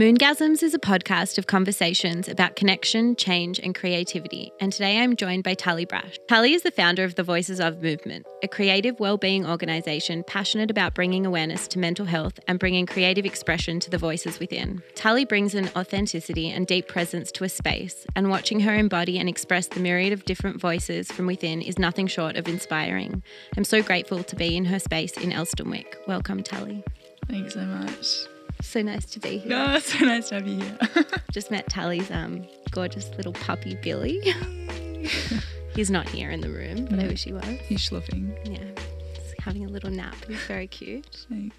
Moongasms 0.00 0.62
is 0.62 0.72
a 0.72 0.78
podcast 0.78 1.36
of 1.36 1.46
conversations 1.46 2.26
about 2.26 2.56
connection, 2.56 3.14
change, 3.16 3.60
and 3.60 3.74
creativity. 3.74 4.50
And 4.58 4.72
today 4.72 4.98
I'm 4.98 5.14
joined 5.14 5.44
by 5.44 5.52
Tully 5.52 5.84
Brash. 5.84 6.18
Tully 6.26 6.54
is 6.54 6.62
the 6.62 6.70
founder 6.70 7.04
of 7.04 7.16
the 7.16 7.22
Voices 7.22 7.60
of 7.60 7.82
Movement, 7.82 8.24
a 8.42 8.48
creative 8.48 8.98
well-being 8.98 9.46
organisation 9.46 10.24
passionate 10.26 10.70
about 10.70 10.94
bringing 10.94 11.26
awareness 11.26 11.68
to 11.68 11.78
mental 11.78 12.06
health 12.06 12.40
and 12.48 12.58
bringing 12.58 12.86
creative 12.86 13.26
expression 13.26 13.78
to 13.78 13.90
the 13.90 13.98
voices 13.98 14.40
within. 14.40 14.82
Tully 14.94 15.26
brings 15.26 15.54
an 15.54 15.68
authenticity 15.76 16.48
and 16.48 16.66
deep 16.66 16.88
presence 16.88 17.30
to 17.32 17.44
a 17.44 17.50
space, 17.50 18.06
and 18.16 18.30
watching 18.30 18.60
her 18.60 18.74
embody 18.74 19.18
and 19.18 19.28
express 19.28 19.66
the 19.66 19.80
myriad 19.80 20.14
of 20.14 20.24
different 20.24 20.58
voices 20.58 21.12
from 21.12 21.26
within 21.26 21.60
is 21.60 21.78
nothing 21.78 22.06
short 22.06 22.36
of 22.36 22.48
inspiring. 22.48 23.22
I'm 23.54 23.64
so 23.64 23.82
grateful 23.82 24.24
to 24.24 24.34
be 24.34 24.56
in 24.56 24.64
her 24.64 24.78
space 24.78 25.12
in 25.18 25.30
Elsternwick. 25.30 25.96
Welcome, 26.06 26.42
Tully. 26.42 26.84
Thanks 27.28 27.52
so 27.52 27.66
much. 27.66 28.29
So 28.62 28.82
nice 28.82 29.06
to 29.06 29.20
be 29.20 29.38
here. 29.38 29.48
No, 29.50 29.78
so 29.80 30.04
nice 30.04 30.28
to 30.28 30.36
have 30.36 30.46
you 30.46 30.60
here. 30.60 30.78
Just 31.32 31.50
met 31.50 31.68
Tully's 31.68 32.10
um, 32.10 32.44
gorgeous 32.70 33.08
little 33.16 33.32
puppy 33.32 33.74
Billy. 33.82 34.20
He's 35.74 35.90
not 35.90 36.08
here 36.08 36.30
in 36.30 36.40
the 36.40 36.50
room, 36.50 36.86
but 36.90 36.98
I 36.98 37.06
wish 37.06 37.24
he 37.24 37.32
was. 37.32 37.44
He's 37.44 37.80
schluffing. 37.88 38.36
Yeah, 38.44 38.82
he's 39.14 39.34
having 39.38 39.64
a 39.64 39.68
little 39.68 39.90
nap. 39.90 40.16
He's 40.26 40.40
very 40.46 40.66
cute. 40.66 41.26
Thanks. 41.30 41.56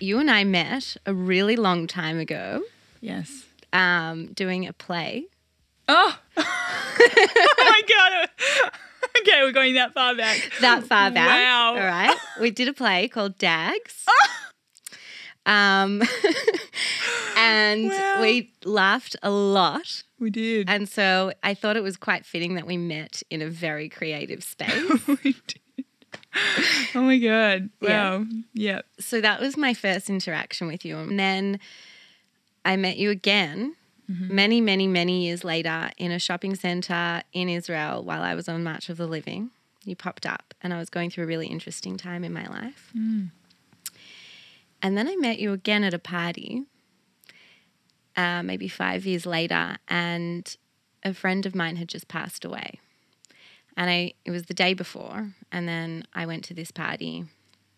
You 0.00 0.18
and 0.18 0.30
I 0.30 0.44
met 0.44 0.96
a 1.06 1.14
really 1.14 1.56
long 1.56 1.86
time 1.86 2.18
ago 2.18 2.62
Yes. 3.00 3.44
um, 3.72 4.26
doing 4.32 4.66
a 4.66 4.72
play. 4.72 5.26
Oh! 5.88 6.18
oh 6.36 6.44
my 7.58 7.82
god. 7.88 8.70
Okay, 9.20 9.42
we're 9.42 9.52
going 9.52 9.74
that 9.74 9.92
far 9.94 10.14
back. 10.14 10.50
That 10.60 10.84
far 10.84 11.10
back. 11.10 11.28
Wow. 11.28 11.68
All 11.70 11.86
right. 11.86 12.16
We 12.40 12.50
did 12.50 12.68
a 12.68 12.72
play 12.72 13.08
called 13.08 13.38
Dags. 13.38 14.04
Um, 15.50 16.02
and 17.36 17.88
Wow. 17.88 18.18
we 18.22 18.52
laughed 18.64 19.16
a 19.22 19.30
lot. 19.30 20.02
We 20.18 20.30
did. 20.30 20.68
And 20.70 20.88
so 20.88 21.32
I 21.42 21.54
thought 21.54 21.76
it 21.76 21.82
was 21.82 21.96
quite 21.96 22.24
fitting 22.24 22.54
that 22.54 22.66
we 22.66 22.76
met 22.76 23.22
in 23.30 23.42
a 23.42 23.48
very 23.48 23.88
creative 23.88 24.42
space. 24.54 25.06
we 25.06 25.34
did. 25.46 25.84
Oh 26.94 27.02
my 27.02 27.18
god. 27.18 27.70
Yeah. 27.80 28.18
Wow. 28.18 28.26
Yep. 28.54 28.86
so 29.00 29.20
that 29.20 29.40
was 29.40 29.56
my 29.56 29.74
first 29.74 30.08
interaction 30.10 30.66
with 30.68 30.84
you. 30.84 30.96
And 30.98 31.18
then 31.18 31.58
I 32.64 32.76
met 32.76 32.96
you 32.98 33.10
again 33.10 33.74
many, 34.08 34.60
many, 34.60 34.86
many 34.88 35.24
years 35.26 35.44
later 35.44 35.90
in 35.96 36.10
a 36.10 36.18
shopping 36.18 36.56
center 36.56 37.22
in 37.32 37.48
Israel 37.48 38.02
while 38.02 38.22
I 38.22 38.34
was 38.34 38.48
on 38.48 38.62
March 38.64 38.88
of 38.88 38.96
the 38.96 39.06
Living. 39.06 39.50
You 39.84 39.94
popped 39.96 40.26
up, 40.26 40.52
and 40.60 40.74
I 40.74 40.78
was 40.78 40.90
going 40.90 41.10
through 41.10 41.24
a 41.24 41.26
really 41.28 41.46
interesting 41.46 41.96
time 41.96 42.22
in 42.24 42.32
my 42.32 42.46
life. 42.48 42.92
And 44.82 44.96
then 44.96 45.08
I 45.08 45.16
met 45.16 45.38
you 45.38 45.52
again 45.52 45.84
at 45.84 45.94
a 45.94 45.98
party, 45.98 46.64
uh, 48.16 48.42
maybe 48.42 48.68
five 48.68 49.04
years 49.04 49.26
later, 49.26 49.76
and 49.88 50.56
a 51.02 51.14
friend 51.14 51.46
of 51.46 51.54
mine 51.54 51.76
had 51.76 51.88
just 51.88 52.08
passed 52.08 52.44
away. 52.44 52.80
And 53.76 53.90
I, 53.90 54.14
it 54.24 54.30
was 54.30 54.44
the 54.44 54.54
day 54.54 54.74
before, 54.74 55.30
and 55.52 55.68
then 55.68 56.04
I 56.14 56.26
went 56.26 56.44
to 56.44 56.54
this 56.54 56.70
party 56.70 57.24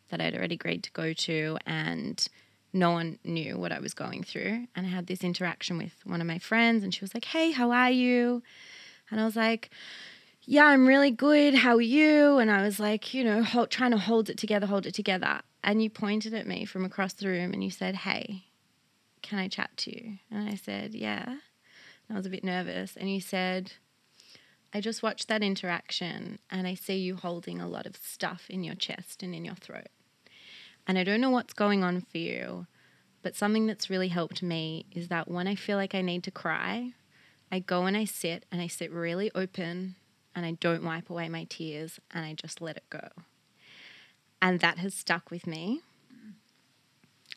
that 0.09 0.20
I'd 0.20 0.34
already 0.34 0.55
agreed 0.55 0.84
to 0.84 0.92
go 0.92 1.12
to, 1.12 1.59
and 1.67 2.27
no 2.72 2.91
one 2.91 3.19
knew 3.25 3.59
what 3.59 3.72
I 3.72 3.81
was 3.81 3.94
going 3.94 4.22
through. 4.22 4.66
And 4.75 4.87
I 4.87 4.91
had 4.91 5.06
this 5.06 5.22
interaction 5.22 5.78
with 5.78 5.94
one 6.05 6.20
of 6.20 6.27
my 6.27 6.39
friends, 6.39 6.83
and 6.84 6.94
she 6.94 7.03
was 7.03 7.14
like, 7.14 7.27
Hey, 7.27 7.50
how 7.50 7.70
are 7.70 7.91
you? 7.91 8.42
And 9.11 9.20
I 9.20 9.25
was 9.25 9.37
like, 9.37 9.70
Yeah, 10.42 10.66
I'm 10.66 10.87
really 10.87 11.11
good. 11.11 11.55
How 11.55 11.77
are 11.77 11.81
you? 11.81 12.39
And 12.39 12.50
I 12.50 12.62
was 12.62 12.81
like, 12.81 13.12
You 13.12 13.25
know, 13.25 13.42
hold, 13.42 13.70
trying 13.70 13.91
to 13.91 13.98
hold 13.98 14.31
it 14.31 14.39
together, 14.39 14.66
hold 14.66 14.87
it 14.87 14.94
together. 14.94 15.42
And 15.65 15.83
you 15.83 15.91
pointed 15.91 16.35
at 16.35 16.47
me 16.47 16.65
from 16.65 16.85
across 16.85 17.13
the 17.13 17.29
room 17.29 17.53
and 17.53 17.63
you 17.63 17.71
said, 17.71 17.97
Hey, 17.97 18.45
can 19.23 19.39
I 19.39 19.49
chat 19.49 19.77
to 19.79 19.95
you? 19.95 20.19
And 20.31 20.49
I 20.49 20.55
said, 20.55 20.95
Yeah. 20.95 21.25
And 21.27 21.39
I 22.11 22.15
was 22.15 22.27
a 22.27 22.31
bit 22.31 22.45
nervous. 22.45 22.97
And 22.97 23.13
you 23.13 23.21
said, 23.21 23.73
I 24.75 24.81
just 24.81 25.03
watched 25.03 25.29
that 25.29 25.43
interaction 25.43 26.39
and 26.51 26.67
I 26.67 26.75
see 26.75 26.97
you 26.97 27.17
holding 27.17 27.61
a 27.61 27.69
lot 27.69 27.87
of 27.87 27.97
stuff 27.97 28.47
in 28.49 28.65
your 28.65 28.75
chest 28.75 29.22
and 29.22 29.34
in 29.34 29.45
your 29.45 29.55
throat. 29.55 29.89
And 30.87 30.99
I 30.99 31.05
don't 31.05 31.21
know 31.21 31.31
what's 31.31 31.53
going 31.53 31.84
on 31.84 32.01
for 32.01 32.19
you, 32.19 32.67
but 33.22 33.37
something 33.37 33.67
that's 33.67 33.91
really 33.91 34.09
helped 34.09 34.43
me 34.43 34.87
is 34.91 35.09
that 35.09 35.31
when 35.31 35.47
I 35.47 35.55
feel 35.55 35.77
like 35.77 35.95
I 35.95 36.01
need 36.01 36.25
to 36.25 36.31
cry, 36.31 36.93
I 37.53 37.61
go 37.61 37.84
and 37.84 37.97
I 37.97 38.05
sit 38.05 38.47
and 38.51 38.61
I 38.61 38.67
sit 38.67 38.91
really 38.91 39.31
open 39.34 39.97
and 40.34 40.47
I 40.47 40.53
don't 40.53 40.83
wipe 40.83 41.11
away 41.11 41.28
my 41.28 41.45
tears 41.45 42.01
and 42.11 42.25
I 42.25 42.33
just 42.33 42.61
let 42.61 42.77
it 42.78 42.84
go. 42.91 43.09
And 44.42 44.58
that 44.60 44.78
has 44.78 44.92
stuck 44.92 45.30
with 45.30 45.47
me 45.47 45.80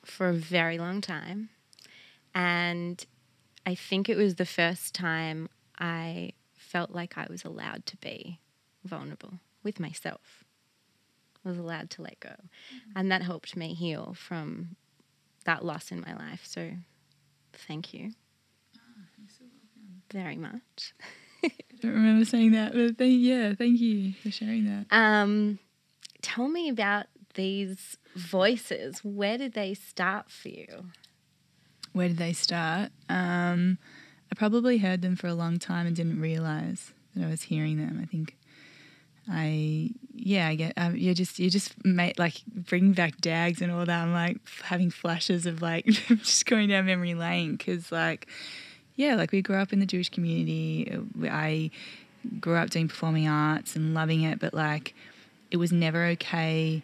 for 0.03 0.27
a 0.29 0.33
very 0.33 0.77
long 0.77 1.01
time. 1.01 1.49
And 2.33 3.05
I 3.65 3.75
think 3.75 4.09
it 4.09 4.17
was 4.17 4.35
the 4.35 4.45
first 4.45 4.93
time 4.95 5.47
I 5.79 6.31
felt 6.57 6.91
like 6.91 7.17
I 7.17 7.27
was 7.29 7.45
allowed 7.45 7.85
to 7.87 7.97
be 7.97 8.39
vulnerable 8.83 9.33
with 9.63 9.79
myself. 9.79 10.43
I 11.45 11.49
was 11.49 11.57
allowed 11.59 11.91
to 11.91 12.01
let 12.01 12.19
go. 12.19 12.33
And 12.95 13.11
that 13.11 13.21
helped 13.21 13.55
me 13.55 13.75
heal 13.75 14.15
from 14.17 14.75
that 15.45 15.63
loss 15.63 15.91
in 15.91 16.01
my 16.01 16.15
life. 16.15 16.41
So 16.43 16.71
thank 17.53 17.93
you 17.93 18.11
Oh, 18.75 19.27
so 19.27 19.43
welcome. 19.45 20.01
very 20.11 20.37
much. 20.37 20.93
I 21.43 21.51
don't 21.81 21.93
remember 21.93 22.25
saying 22.25 22.51
that, 22.53 22.73
but 22.73 22.97
thank, 22.97 23.21
yeah, 23.21 23.53
thank 23.53 23.79
you 23.79 24.13
for 24.23 24.31
sharing 24.31 24.65
that. 24.65 24.87
Um, 24.89 25.59
tell 26.25 26.47
me 26.47 26.69
about 26.69 27.05
these 27.35 27.97
voices. 28.15 29.03
Where 29.03 29.37
did 29.37 29.53
they 29.53 29.75
start 29.75 30.31
for 30.31 30.49
you? 30.49 30.85
Where 31.93 32.07
did 32.07 32.17
they 32.17 32.33
start? 32.33 32.91
Um, 33.07 33.77
I 34.31 34.35
probably 34.35 34.79
heard 34.79 35.03
them 35.03 35.15
for 35.15 35.27
a 35.27 35.35
long 35.35 35.59
time 35.59 35.85
and 35.85 35.95
didn't 35.95 36.19
realize 36.19 36.93
that 37.15 37.25
I 37.25 37.29
was 37.29 37.43
hearing 37.43 37.77
them. 37.77 37.99
I 38.01 38.05
think 38.05 38.35
I, 39.31 39.91
yeah, 40.15 40.47
I 40.47 40.55
get, 40.55 40.73
um, 40.77 40.95
you 40.95 41.13
just, 41.13 41.37
you 41.37 41.51
just 41.51 41.73
made 41.85 42.17
like 42.17 42.41
bringing 42.47 42.93
back 42.93 43.17
dags 43.21 43.61
and 43.61 43.71
all 43.71 43.85
that. 43.85 44.03
I'm 44.03 44.11
like 44.11 44.37
having 44.63 44.89
flashes 44.89 45.45
of 45.45 45.61
like 45.61 45.85
just 46.07 46.47
going 46.47 46.69
down 46.69 46.87
memory 46.87 47.13
lane 47.13 47.55
because 47.55 47.91
like, 47.91 48.27
yeah, 48.95 49.13
like 49.15 49.31
we 49.31 49.43
grew 49.43 49.57
up 49.57 49.71
in 49.71 49.79
the 49.79 49.85
Jewish 49.85 50.09
community. 50.09 50.91
I 51.23 51.69
grew 52.39 52.55
up 52.55 52.71
doing 52.71 52.87
performing 52.87 53.27
arts 53.27 53.75
and 53.75 53.93
loving 53.93 54.23
it, 54.23 54.39
but 54.39 54.53
like 54.55 54.95
it 55.51 55.57
was 55.57 55.71
never 55.71 56.05
okay 56.05 56.83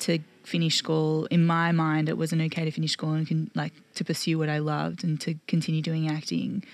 to 0.00 0.18
finish 0.44 0.76
school. 0.76 1.26
In 1.26 1.44
my 1.44 1.72
mind, 1.72 2.08
it 2.08 2.18
wasn't 2.18 2.42
okay 2.42 2.64
to 2.64 2.70
finish 2.70 2.92
school 2.92 3.12
and 3.12 3.50
like 3.54 3.72
to 3.94 4.04
pursue 4.04 4.38
what 4.38 4.48
I 4.48 4.58
loved 4.58 5.04
and 5.04 5.20
to 5.22 5.34
continue 5.46 5.82
doing 5.82 6.08
acting. 6.08 6.64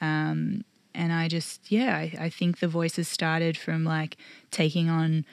Um, 0.00 0.64
and 0.94 1.12
I 1.12 1.28
just, 1.28 1.70
yeah, 1.70 1.96
I, 1.96 2.12
I 2.18 2.30
think 2.30 2.60
the 2.60 2.68
voices 2.68 3.08
started 3.08 3.56
from 3.56 3.84
like 3.84 4.16
taking 4.50 4.88
on 4.88 5.24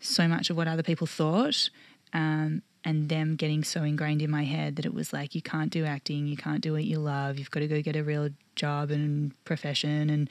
so 0.00 0.26
much 0.26 0.50
of 0.50 0.56
what 0.56 0.68
other 0.68 0.82
people 0.82 1.06
thought. 1.06 1.68
Um, 2.12 2.62
and 2.84 3.08
them 3.08 3.36
getting 3.36 3.62
so 3.64 3.82
ingrained 3.84 4.22
in 4.22 4.30
my 4.30 4.44
head 4.44 4.76
that 4.76 4.84
it 4.84 4.94
was 4.94 5.12
like 5.12 5.34
you 5.34 5.42
can't 5.42 5.70
do 5.70 5.84
acting, 5.84 6.26
you 6.26 6.36
can't 6.36 6.60
do 6.60 6.72
what 6.72 6.84
you 6.84 6.98
love, 6.98 7.38
you've 7.38 7.50
got 7.50 7.60
to 7.60 7.68
go 7.68 7.80
get 7.80 7.96
a 7.96 8.02
real 8.02 8.30
job 8.56 8.90
and 8.90 9.32
profession, 9.44 10.10
and 10.10 10.30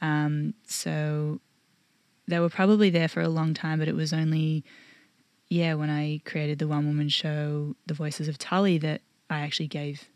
um, 0.00 0.54
so 0.66 1.40
they 2.28 2.38
were 2.38 2.50
probably 2.50 2.90
there 2.90 3.08
for 3.08 3.20
a 3.20 3.28
long 3.28 3.54
time, 3.54 3.78
but 3.78 3.88
it 3.88 3.96
was 3.96 4.12
only 4.12 4.64
yeah 5.48 5.74
when 5.74 5.90
I 5.90 6.20
created 6.24 6.58
the 6.58 6.68
one 6.68 6.86
woman 6.86 7.08
show, 7.08 7.74
The 7.86 7.94
Voices 7.94 8.28
of 8.28 8.38
Tully, 8.38 8.78
that 8.78 9.00
I 9.30 9.40
actually 9.40 9.68
gave 9.68 10.08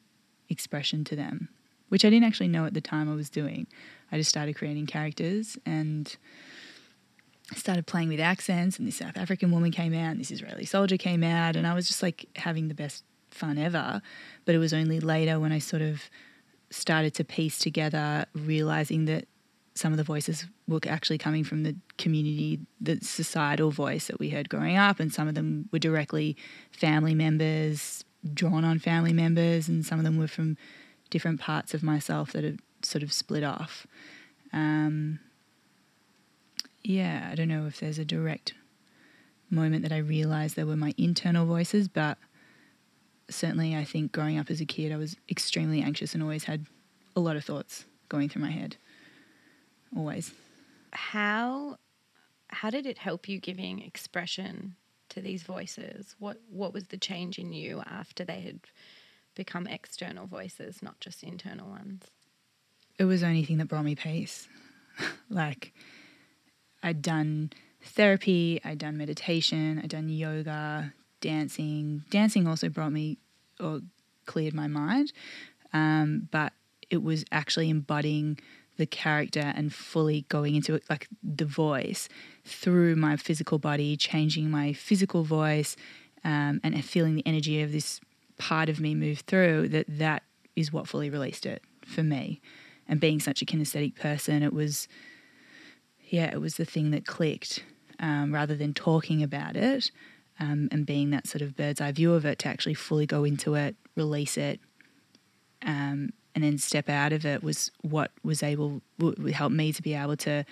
expression 0.49 1.05
to 1.05 1.17
them, 1.17 1.49
which 1.89 2.05
I 2.05 2.11
didn't 2.11 2.27
actually 2.27 2.49
know 2.49 2.67
at 2.67 2.75
the 2.75 2.81
time 2.81 3.11
I 3.11 3.15
was 3.15 3.31
doing. 3.31 3.67
I 4.13 4.19
just 4.19 4.31
started 4.31 4.57
creating 4.57 4.87
characters 4.87 5.57
and 5.65 6.15
started 7.57 7.87
playing 7.87 8.09
with 8.09 8.21
accents 8.21 8.79
and 8.79 8.87
this 8.87 8.97
South 8.97 9.17
African 9.17 9.51
woman 9.51 9.73
came 9.73 9.95
out 9.95 10.13
and 10.13 10.21
this 10.21 10.31
Israeli 10.31 10.65
soldier 10.65 10.97
came 10.97 11.23
out 11.23 11.57
and 11.57 11.67
I 11.67 11.75
was 11.75 11.87
just 11.87 12.03
like 12.03 12.27
having 12.37 12.69
the 12.69 12.75
best 12.75 13.05
fun 13.31 13.59
ever. 13.59 14.03
But 14.45 14.55
it 14.55 14.59
was 14.59 14.73
only 14.73 15.01
later 15.01 15.41
when 15.41 15.53
I 15.53 15.59
sort 15.59 15.83
of 15.83 16.03
started 16.71 17.15
to 17.15 17.25
piece 17.25 17.59
together, 17.59 18.27
realizing 18.35 19.07
that 19.07 19.27
some 19.75 19.93
of 19.93 19.97
the 19.97 20.05
voices 20.05 20.47
were 20.69 20.81
actually 20.87 21.19
coming 21.19 21.45
from 21.45 21.63
the 21.63 21.75
community, 21.97 22.61
the 22.81 22.99
societal 23.01 23.71
voice 23.71 24.09
that 24.09 24.19
we 24.19 24.31
heard 24.31 24.49
growing 24.49 24.77
up, 24.77 25.01
and 25.01 25.13
some 25.13 25.29
of 25.29 25.35
them 25.35 25.69
were 25.73 25.79
directly 25.79 26.37
family 26.71 27.15
members, 27.15 28.05
drawn 28.35 28.65
on 28.65 28.79
family 28.79 29.13
members, 29.13 29.69
and 29.69 29.85
some 29.85 29.99
of 29.99 30.05
them 30.05 30.19
were 30.19 30.29
from 30.29 30.57
different 31.11 31.41
parts 31.41 31.75
of 31.75 31.83
myself 31.83 32.33
that 32.33 32.45
had 32.45 32.59
sort 32.83 33.03
of 33.03 33.13
split 33.13 33.45
off. 33.45 33.87
Um, 34.53 35.21
yeah, 36.83 37.29
I 37.31 37.35
don't 37.35 37.49
know 37.49 37.67
if 37.67 37.81
there's 37.81 37.99
a 37.99 38.05
direct 38.05 38.55
moment 39.51 39.83
that 39.83 39.93
I 39.93 39.99
realized 39.99 40.57
there 40.57 40.67
were 40.67 40.77
my 40.77 40.95
internal 40.97 41.47
voices, 41.47 41.89
but 41.89 42.19
certainly 43.31 43.77
I 43.77 43.85
think 43.85 44.13
growing 44.13 44.39
up 44.39 44.51
as 44.51 44.61
a 44.61 44.67
kid, 44.67 44.93
I 44.93 44.97
was 44.97 45.17
extremely 45.31 45.83
anxious 45.83 46.15
and 46.15 46.23
always 46.23 46.45
had 46.45 46.67
a 47.15 47.21
lot 47.21 47.37
of 47.37 47.45
thoughts 47.45 47.85
going 48.09 48.29
through 48.29 48.43
my 48.43 48.51
head. 48.51 48.77
Always. 49.97 50.33
How 50.93 51.77
how 52.49 52.71
did 52.71 52.87
it 52.87 52.99
help 52.99 53.29
you 53.29 53.39
giving 53.39 53.81
expression 53.81 54.77
to 55.09 55.21
these 55.21 55.43
voices? 55.43 56.15
What 56.19 56.39
what 56.51 56.73
was 56.73 56.87
the 56.87 56.99
change 56.99 57.39
in 57.39 57.53
you 57.53 57.83
after 57.87 58.25
they 58.25 58.41
had 58.41 58.61
become 59.35 59.67
external 59.67 60.27
voices, 60.27 60.83
not 60.83 61.01
just 61.01 61.23
internal 61.23 61.69
ones? 61.69 62.05
It 62.99 63.05
was 63.05 63.23
the 63.23 63.27
only 63.27 63.45
thing 63.45 63.59
that 63.59 63.69
brought 63.69 63.85
me 63.85 63.95
peace. 63.95 64.49
like, 65.31 65.73
I'd 66.83 67.01
done 67.01 67.51
therapy, 67.83 68.61
I'd 68.65 68.79
done 68.79 68.99
meditation, 68.99 69.81
I'd 69.83 69.91
done 69.91 70.09
yoga, 70.09 70.93
dancing. 71.21 72.05
Dancing 72.11 72.47
also 72.47 72.69
brought 72.69 72.93
me 72.93 73.19
or 73.59 73.81
cleared 74.27 74.55
my 74.55 74.67
mind, 74.67 75.13
um, 75.73 76.29
but 76.31 76.53
it 76.91 77.03
was 77.03 77.25
actually 77.33 77.71
embodying 77.71 78.39
the 78.83 78.87
character 78.87 79.53
and 79.55 79.73
fully 79.73 80.27
going 80.29 80.57
into 80.57 80.75
it, 80.75 80.83
like 80.91 81.07
the 81.23 81.45
voice 81.45 82.09
through 82.45 82.97
my 82.97 83.17
physical 83.17 83.61
body, 83.61 83.97
changing 83.97 84.51
my 84.51 84.73
physical 84.73 85.23
voice, 85.23 85.77
um, 86.25 86.61
and 86.65 86.85
feeling 86.85 87.15
the 87.15 87.25
energy 87.25 87.63
of 87.63 87.71
this 87.71 88.01
part 88.39 88.69
of 88.69 88.81
me 88.81 88.93
move 88.97 89.21
through. 89.21 89.69
That 89.69 89.87
that 89.89 90.25
is 90.57 90.73
what 90.73 90.89
fully 90.89 91.11
released 91.11 91.47
it 91.47 91.63
for 91.87 92.03
me. 92.03 92.41
And 92.89 92.99
being 92.99 93.21
such 93.21 93.41
a 93.41 93.47
kinesthetic 93.47 93.95
person, 93.95 94.43
it 94.43 94.53
was, 94.53 94.89
yeah, 96.09 96.33
it 96.33 96.41
was 96.41 96.57
the 96.57 96.65
thing 96.65 96.91
that 96.91 97.07
clicked. 97.07 97.65
Um, 98.01 98.35
rather 98.35 98.57
than 98.57 98.75
talking 98.75 99.23
about 99.23 99.55
it 99.55 99.93
um, 100.41 100.69
and 100.73 100.85
being 100.85 101.11
that 101.11 101.29
sort 101.29 101.41
of 101.41 101.55
bird's 101.55 101.81
eye 101.81 101.93
view 101.93 102.15
of 102.15 102.25
it, 102.25 102.41
to 102.41 102.49
actually 102.49 102.75
fully 102.75 103.07
go 103.07 103.23
into 103.23 103.55
it, 103.55 103.77
release 103.95 104.37
it, 104.37 104.59
um, 105.65 106.11
and 106.35 106.43
then 106.43 106.59
step 106.59 106.89
out 106.89 107.13
of 107.13 107.27
it 107.27 107.43
was 107.43 107.71
what 107.83 108.11
was 108.23 108.43
able 108.43 108.81
would 108.99 109.33
help 109.33 109.53
me 109.53 109.73
to 109.73 109.83
be 109.83 109.95
able 109.95 110.17
to 110.17 110.45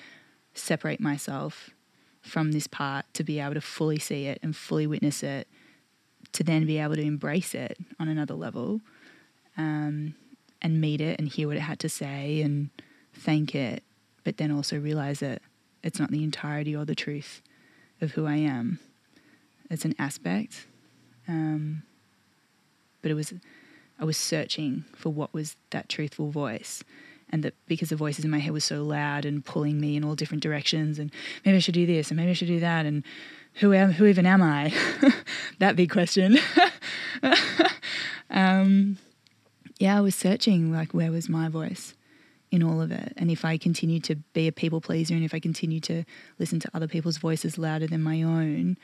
separate 0.55 1.01
myself 1.01 1.71
from 2.23 2.53
this 2.53 2.67
part 2.67 3.07
to 3.15 3.25
be 3.25 3.41
able 3.41 3.55
to 3.55 3.61
fully 3.61 3.99
see 3.99 4.27
it 4.27 4.39
and 4.43 4.55
fully 4.55 4.87
witness 4.87 5.23
it 5.23 5.49
to 6.33 6.45
then 6.45 6.67
be 6.67 6.79
able 6.79 6.95
to 6.95 7.03
embrace 7.03 7.55
it 7.55 7.79
on 7.99 8.09
another 8.09 8.35
level 8.35 8.81
um, 9.57 10.15
and 10.63 10.81
meet 10.81 11.01
it 11.01 11.19
and 11.19 11.29
hear 11.29 11.49
what 11.49 11.57
it 11.57 11.61
had 11.61 11.79
to 11.79 11.89
say 11.89 12.43
and 12.43 12.71
thank 13.15 13.55
it 13.55 13.83
but 14.23 14.37
then 14.37 14.51
also 14.51 14.79
realize 14.79 15.21
that 15.21 15.41
it's 15.83 15.99
not 15.99 16.11
the 16.11 16.23
entirety 16.23 16.77
or 16.77 16.85
the 16.85 16.95
truth 16.95 17.41
of 18.03 18.13
who 18.13 18.27
I 18.27 18.37
am. 18.37 18.79
It's 19.71 19.85
an 19.85 19.95
aspect 19.99 20.67
um, 21.27 21.83
but 23.03 23.11
it 23.11 23.15
was 23.15 23.33
I 24.01 24.05
was 24.05 24.17
searching 24.17 24.85
for 24.97 25.11
what 25.11 25.35
was 25.35 25.57
that 25.71 25.89
truthful 25.89 26.31
voice. 26.31 26.83
And 27.29 27.45
that 27.45 27.55
because 27.69 27.91
the 27.91 27.97
voices 27.97 28.25
in 28.25 28.31
my 28.31 28.39
head 28.39 28.53
were 28.53 28.59
so 28.59 28.83
loud 28.83 29.25
and 29.25 29.45
pulling 29.45 29.81
me 29.81 29.95
in 29.95 30.03
all 30.03 30.17
different 30.17 30.43
directions, 30.43 30.99
and 30.99 31.13
maybe 31.45 31.57
I 31.57 31.61
should 31.61 31.75
do 31.75 31.87
this, 31.87 32.11
and 32.11 32.17
maybe 32.17 32.31
I 32.31 32.35
should 32.35 32.49
do 32.49 32.59
that, 32.59 32.87
and 32.87 33.05
who 33.55 33.73
am, 33.73 33.93
who 33.93 34.07
even 34.07 34.27
am 34.27 34.43
I? 34.43 34.73
that 35.61 35.77
big 35.77 35.91
question. 35.91 36.39
um, 38.31 38.99
yeah, 39.79 39.97
I 39.97 40.01
was 40.01 40.17
searching 40.17 40.73
like 40.73 40.93
where 40.93 41.13
was 41.13 41.29
my 41.29 41.49
voice 41.49 41.95
in 42.51 42.65
all 42.65 42.81
of 42.81 42.91
it, 42.91 43.13
and 43.17 43.31
if 43.31 43.45
I 43.45 43.59
continued 43.59 44.03
to 44.05 44.17
be 44.17 44.49
a 44.49 44.53
people 44.53 44.81
pleaser, 44.81 45.15
and 45.15 45.23
if 45.23 45.33
I 45.33 45.39
continued 45.39 45.85
to 45.85 46.03
listen 46.41 46.59
to 46.59 46.71
other 46.75 46.89
people's 46.89 47.19
voices 47.19 47.59
louder 47.59 47.87
than 47.87 48.03
my 48.03 48.25
own, 48.25 48.77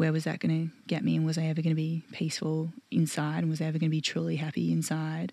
where 0.00 0.12
was 0.12 0.24
that 0.24 0.40
going 0.40 0.66
to 0.66 0.74
get 0.86 1.04
me 1.04 1.14
and 1.14 1.26
was 1.26 1.36
I 1.36 1.42
ever 1.42 1.60
going 1.60 1.76
to 1.76 1.82
be 1.82 2.02
peaceful 2.10 2.72
inside 2.90 3.40
and 3.40 3.50
was 3.50 3.60
I 3.60 3.66
ever 3.66 3.78
going 3.78 3.90
to 3.90 3.94
be 3.94 4.00
truly 4.00 4.36
happy 4.36 4.72
inside? 4.72 5.30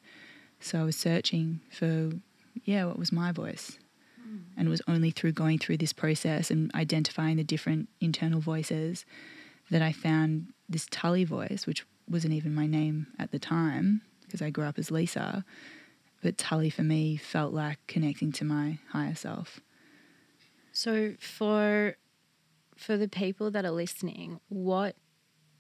So 0.60 0.82
I 0.82 0.84
was 0.84 0.98
searching 0.98 1.62
for, 1.72 2.12
yeah, 2.66 2.84
what 2.84 3.00
was 3.00 3.14
my 3.14 3.32
voice? 3.32 3.80
Mm. 4.22 4.42
And 4.58 4.68
it 4.68 4.70
was 4.70 4.82
only 4.86 5.10
through 5.10 5.32
going 5.32 5.58
through 5.58 5.78
this 5.78 5.94
process 5.94 6.52
and 6.52 6.70
identifying 6.76 7.38
the 7.38 7.46
different 7.46 7.88
internal 8.02 8.42
voices 8.42 9.06
that 9.72 9.82
I 9.82 9.94
found 9.94 10.48
this 10.68 10.86
Tully 10.92 11.24
voice, 11.24 11.66
which 11.66 11.86
wasn't 12.10 12.34
even 12.34 12.54
my 12.54 12.68
name 12.68 13.08
at 13.18 13.32
the 13.32 13.40
time 13.40 14.02
because 14.26 14.42
I 14.42 14.50
grew 14.50 14.66
up 14.66 14.78
as 14.78 14.92
Lisa. 14.92 15.46
But 16.22 16.38
Tully 16.38 16.70
for 16.70 16.84
me 16.84 17.16
felt 17.16 17.54
like 17.54 17.78
connecting 17.88 18.34
to 18.34 18.44
my 18.44 18.80
higher 18.92 19.16
self. 19.16 19.62
So 20.74 21.14
for 21.22 21.96
for 22.78 22.98
the 22.98 23.08
people 23.08 23.52
that 23.52 23.66
are 23.66 23.72
listening, 23.72 24.40
what 24.50 24.96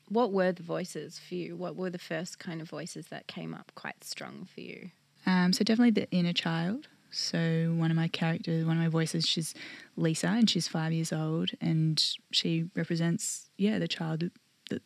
what 0.10 0.31
were 0.31 0.54
the 0.54 0.64
voices 0.64 1.19
for 1.19 1.36
you? 1.36 1.58
What 1.58 1.75
were 1.75 1.90
the 1.90 2.00
first 2.00 2.40
kind 2.40 2.62
of 2.62 2.69
voices 2.69 3.08
that 3.08 3.28
came 3.28 3.54
up 3.54 3.74
quite 3.75 4.06
strong 4.06 4.48
for 4.54 4.62
you? 4.62 4.92
Um, 5.25 5.52
so 5.52 5.66
definitely 5.66 6.02
the 6.02 6.10
inner 6.12 6.31
child. 6.31 6.88
So 7.12 7.74
one 7.75 7.92
of 7.92 7.98
my 7.98 8.08
characters, 8.08 8.66
one 8.66 8.78
of 8.78 8.84
my 8.84 8.90
voices, 8.90 9.25
she's 9.28 9.54
Lisa, 9.98 10.28
and 10.28 10.50
she's 10.50 10.68
five 10.68 10.94
years 10.94 11.12
old, 11.12 11.52
and 11.60 12.02
she 12.31 12.69
represents 12.75 13.50
yeah 13.58 13.80
the 13.80 13.88
child 13.88 14.30
that 14.69 14.81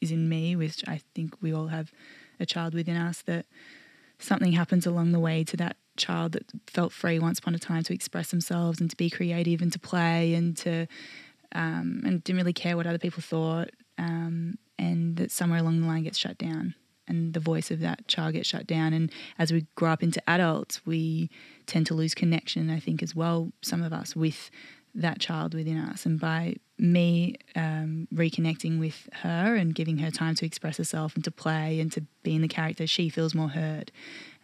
is 0.00 0.10
in 0.10 0.28
me, 0.28 0.56
which 0.56 0.84
I 0.86 1.00
think 1.14 1.40
we 1.40 1.54
all 1.54 1.68
have 1.68 1.90
a 2.38 2.46
child 2.46 2.74
within 2.74 2.96
us 2.96 3.22
that 3.22 3.46
something 4.18 4.52
happens 4.52 4.86
along 4.86 5.12
the 5.12 5.20
way 5.20 5.44
to 5.44 5.56
that 5.56 5.76
child 5.96 6.32
that 6.32 6.44
felt 6.66 6.92
free 6.92 7.18
once 7.18 7.38
upon 7.38 7.54
a 7.54 7.58
time 7.58 7.82
to 7.82 7.94
express 7.94 8.30
themselves 8.30 8.80
and 8.80 8.90
to 8.90 8.96
be 8.96 9.08
creative 9.08 9.62
and 9.62 9.72
to 9.72 9.78
play 9.78 10.34
and 10.34 10.56
to 10.58 10.86
um, 11.52 12.02
and 12.04 12.22
didn't 12.24 12.38
really 12.38 12.52
care 12.52 12.76
what 12.76 12.86
other 12.86 12.98
people 12.98 13.22
thought, 13.22 13.70
um, 13.98 14.58
and 14.78 15.16
that 15.16 15.30
somewhere 15.30 15.60
along 15.60 15.80
the 15.80 15.86
line 15.86 16.04
gets 16.04 16.18
shut 16.18 16.38
down, 16.38 16.74
and 17.08 17.34
the 17.34 17.40
voice 17.40 17.70
of 17.70 17.80
that 17.80 18.06
child 18.08 18.34
gets 18.34 18.48
shut 18.48 18.66
down. 18.66 18.92
And 18.92 19.10
as 19.38 19.52
we 19.52 19.66
grow 19.74 19.90
up 19.90 20.02
into 20.02 20.22
adults, 20.28 20.84
we 20.84 21.30
tend 21.66 21.86
to 21.86 21.94
lose 21.94 22.14
connection. 22.14 22.70
I 22.70 22.80
think 22.80 23.02
as 23.02 23.14
well, 23.14 23.52
some 23.62 23.82
of 23.82 23.92
us 23.92 24.14
with 24.14 24.50
that 24.94 25.20
child 25.20 25.54
within 25.54 25.78
us, 25.78 26.06
and 26.06 26.18
by 26.18 26.56
me 26.78 27.36
um, 27.54 28.06
reconnecting 28.14 28.78
with 28.78 29.08
her 29.12 29.54
and 29.56 29.74
giving 29.74 29.98
her 29.98 30.10
time 30.10 30.34
to 30.34 30.44
express 30.44 30.76
herself 30.76 31.14
and 31.14 31.24
to 31.24 31.30
play 31.30 31.80
and 31.80 31.90
to 31.92 32.02
be 32.22 32.34
in 32.34 32.42
the 32.42 32.48
character, 32.48 32.86
she 32.86 33.08
feels 33.08 33.34
more 33.34 33.48
heard 33.48 33.90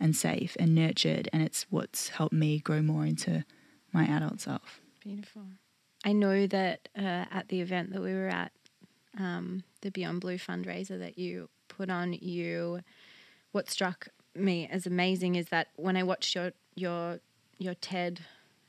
and 0.00 0.16
safe 0.16 0.56
and 0.58 0.74
nurtured, 0.74 1.28
and 1.32 1.42
it's 1.42 1.66
what's 1.70 2.08
helped 2.10 2.34
me 2.34 2.58
grow 2.58 2.82
more 2.82 3.04
into 3.04 3.44
my 3.92 4.04
adult 4.04 4.40
self. 4.40 4.80
Beautiful. 5.02 5.42
I 6.04 6.12
know 6.12 6.46
that 6.46 6.88
uh, 6.96 7.26
at 7.30 7.48
the 7.48 7.60
event 7.60 7.92
that 7.92 8.02
we 8.02 8.12
were 8.12 8.28
at, 8.28 8.52
um, 9.18 9.62
the 9.82 9.90
Beyond 9.90 10.20
Blue 10.20 10.36
fundraiser 10.36 10.98
that 10.98 11.18
you 11.18 11.48
put 11.68 11.90
on, 11.90 12.12
you 12.12 12.80
what 13.52 13.70
struck 13.70 14.08
me 14.34 14.66
as 14.70 14.86
amazing 14.86 15.34
is 15.34 15.48
that 15.48 15.68
when 15.76 15.96
I 15.96 16.02
watched 16.02 16.34
your 16.34 16.52
your 16.74 17.20
your 17.58 17.74
TED 17.74 18.20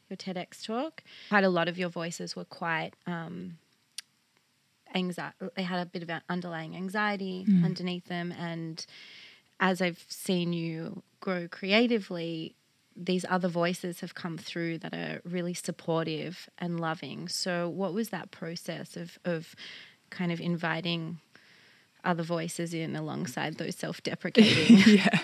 your 0.10 0.18
TEDx 0.18 0.66
talk, 0.66 1.04
quite 1.30 1.44
a 1.44 1.50
lot 1.50 1.68
of 1.68 1.78
your 1.78 1.90
voices 1.90 2.36
were 2.36 2.46
quite 2.46 2.92
um, 3.08 3.58
anxiety. 4.94 5.36
They 5.56 5.64
had 5.64 5.80
a 5.80 5.86
bit 5.86 6.04
of 6.04 6.10
an 6.10 6.22
underlying 6.30 6.76
anxiety 6.76 7.46
mm. 7.48 7.64
underneath 7.64 8.06
them, 8.06 8.34
and 8.38 8.86
as 9.60 9.82
I've 9.82 10.06
seen 10.10 10.54
you 10.54 11.04
grow 11.22 11.48
creatively, 11.48 12.56
these 12.96 13.26
other 13.30 13.48
voices 13.48 14.00
have 14.02 14.16
come 14.16 14.38
through 14.38 14.80
that 14.80 14.94
are 14.94 15.22
really 15.24 15.54
supportive 15.54 16.50
and 16.58 16.80
loving. 16.80 17.28
So, 17.28 17.70
what 17.70 17.94
was 17.94 18.10
that 18.10 18.32
process 18.32 18.96
of, 18.96 19.18
of 19.26 19.56
kind 20.10 20.32
of 20.32 20.40
inviting 20.40 21.20
other 22.04 22.24
voices 22.24 22.74
in 22.74 22.96
alongside 22.96 23.58
those 23.58 23.76
self 23.76 24.02
deprecating? 24.04 24.78
yeah. 24.86 25.20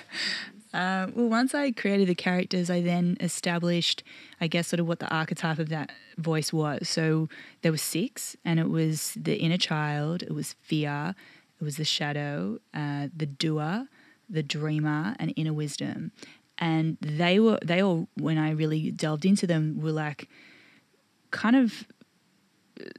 Uh, 0.71 1.07
well, 1.15 1.27
once 1.27 1.55
I 1.55 1.71
created 1.71 2.07
the 2.07 2.15
characters, 2.15 2.69
I 2.69 2.81
then 2.81 3.17
established, 3.19 4.03
I 4.39 4.47
guess, 4.47 4.67
sort 4.67 4.79
of 4.79 4.87
what 4.87 4.99
the 4.99 5.09
archetype 5.09 5.57
of 5.57 5.69
that 5.69 5.91
voice 6.17 6.53
was. 6.53 6.87
So 6.87 7.27
there 7.61 7.71
were 7.71 7.77
six, 7.77 8.35
and 8.45 8.59
it 8.59 8.69
was 8.69 9.17
the 9.19 9.35
inner 9.37 9.57
child, 9.57 10.21
it 10.21 10.33
was 10.33 10.55
fear, 10.61 11.15
it 11.59 11.63
was 11.63 11.77
the 11.77 11.85
shadow, 11.85 12.59
uh, 12.73 13.07
the 13.15 13.25
doer, 13.25 13.87
the 14.29 14.43
dreamer, 14.43 15.15
and 15.17 15.33
inner 15.35 15.53
wisdom 15.53 16.11
and 16.59 16.97
they 17.01 17.39
were 17.39 17.57
they 17.63 17.81
all 17.81 18.07
when 18.15 18.37
I 18.37 18.51
really 18.51 18.91
delved 18.91 19.25
into 19.25 19.47
them 19.47 19.79
were 19.81 19.91
like 19.91 20.29
kind 21.31 21.55
of 21.55 21.85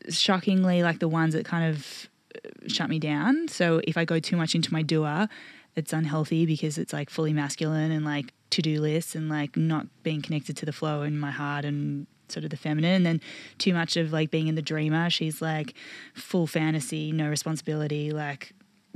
shockingly 0.08 0.82
like 0.82 0.98
the 0.98 1.08
ones 1.08 1.34
that 1.34 1.44
kind 1.44 1.70
of 1.70 2.08
uh, 2.34 2.68
shut 2.68 2.88
me 2.88 2.98
down. 2.98 3.48
So 3.48 3.80
if 3.84 3.96
I 3.96 4.04
go 4.04 4.18
too 4.18 4.36
much 4.36 4.54
into 4.54 4.72
my 4.72 4.82
doer, 4.82 5.28
it's 5.76 5.92
unhealthy 5.92 6.46
because 6.46 6.78
it's 6.78 6.92
like 6.92 7.10
fully 7.10 7.32
masculine 7.32 7.92
and 7.92 8.04
like 8.04 8.32
to 8.50 8.62
do 8.62 8.80
lists 8.80 9.14
and 9.14 9.28
like 9.28 9.56
not 9.56 9.86
being 10.02 10.22
connected 10.22 10.56
to 10.58 10.66
the 10.66 10.72
flow 10.72 11.02
in 11.02 11.18
my 11.18 11.30
heart 11.30 11.64
and 11.64 12.06
sort 12.28 12.44
of 12.44 12.50
the 12.50 12.56
feminine. 12.56 12.92
And 12.92 13.06
then 13.06 13.20
too 13.58 13.72
much 13.74 13.96
of 13.96 14.12
like 14.12 14.30
being 14.30 14.48
in 14.48 14.54
the 14.54 14.62
dreamer. 14.62 15.10
She's 15.10 15.40
like 15.40 15.74
full 16.14 16.46
fantasy, 16.46 17.12
no 17.12 17.28
responsibility, 17.28 18.10
like 18.10 18.52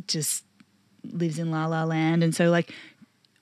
just 0.07 0.45
lives 1.05 1.39
in 1.39 1.51
la 1.51 1.67
la 1.67 1.85
land. 1.85 2.23
And 2.23 2.35
so 2.35 2.51
like 2.51 2.73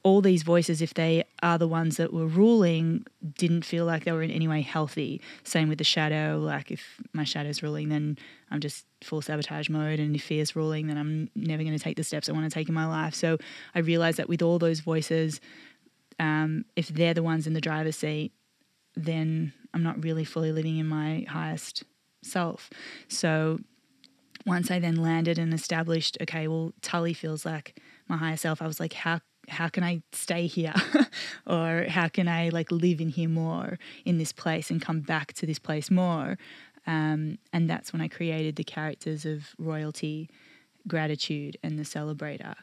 all 0.04 0.20
these 0.20 0.42
voices, 0.42 0.82
if 0.82 0.94
they 0.94 1.24
are 1.42 1.58
the 1.58 1.68
ones 1.68 1.96
that 1.96 2.12
were 2.12 2.26
ruling, 2.26 3.06
didn't 3.38 3.64
feel 3.64 3.84
like 3.84 4.04
they 4.04 4.12
were 4.12 4.22
in 4.22 4.32
any 4.32 4.48
way 4.48 4.60
healthy. 4.60 5.20
Same 5.44 5.68
with 5.68 5.78
the 5.78 5.84
shadow. 5.84 6.38
Like 6.38 6.70
if 6.72 7.00
my 7.12 7.22
shadow's 7.24 7.62
ruling, 7.62 7.88
then 7.88 8.18
I'm 8.50 8.60
just 8.60 8.84
full 9.02 9.22
sabotage 9.22 9.68
mode. 9.68 10.00
And 10.00 10.16
if 10.16 10.24
fear's 10.24 10.56
ruling, 10.56 10.88
then 10.88 10.98
I'm 10.98 11.30
never 11.36 11.62
going 11.62 11.76
to 11.76 11.82
take 11.82 11.96
the 11.96 12.04
steps 12.04 12.28
I 12.28 12.32
want 12.32 12.50
to 12.50 12.54
take 12.54 12.68
in 12.68 12.74
my 12.74 12.86
life. 12.86 13.14
So 13.14 13.38
I 13.74 13.78
realized 13.78 14.18
that 14.18 14.28
with 14.28 14.42
all 14.42 14.58
those 14.58 14.80
voices, 14.80 15.40
um, 16.18 16.64
if 16.74 16.88
they're 16.88 17.14
the 17.14 17.22
ones 17.22 17.46
in 17.46 17.52
the 17.52 17.60
driver's 17.60 17.96
seat, 17.96 18.32
then 18.96 19.52
I'm 19.72 19.84
not 19.84 20.02
really 20.02 20.24
fully 20.24 20.50
living 20.50 20.78
in 20.78 20.86
my 20.86 21.26
highest 21.28 21.84
self. 22.22 22.70
So 23.08 23.60
once 24.46 24.70
I 24.70 24.80
then 24.80 24.96
landed 24.96 25.38
and 25.38 25.54
established, 25.54 26.18
okay, 26.20 26.48
well, 26.48 26.72
Tully 26.82 27.14
feels 27.14 27.46
like 27.46 27.80
my 28.08 28.16
higher 28.16 28.36
self. 28.36 28.60
I 28.60 28.66
was 28.66 28.80
like, 28.80 28.92
how 28.92 29.20
how 29.52 29.68
can 29.68 29.84
I 29.84 30.02
stay 30.12 30.46
here? 30.46 30.74
or 31.46 31.86
how 31.88 32.08
can 32.08 32.28
I 32.28 32.48
like 32.48 32.70
live 32.70 33.00
in 33.00 33.08
here 33.08 33.28
more 33.28 33.78
in 34.04 34.18
this 34.18 34.32
place 34.32 34.70
and 34.70 34.80
come 34.80 35.00
back 35.00 35.32
to 35.34 35.46
this 35.46 35.58
place 35.58 35.90
more? 35.90 36.38
Um, 36.86 37.38
and 37.52 37.70
that's 37.70 37.92
when 37.92 38.02
I 38.02 38.08
created 38.08 38.56
the 38.56 38.64
characters 38.64 39.24
of 39.24 39.54
royalty, 39.58 40.28
gratitude, 40.88 41.56
and 41.62 41.78
the 41.78 41.84
celebrator, 41.84 42.54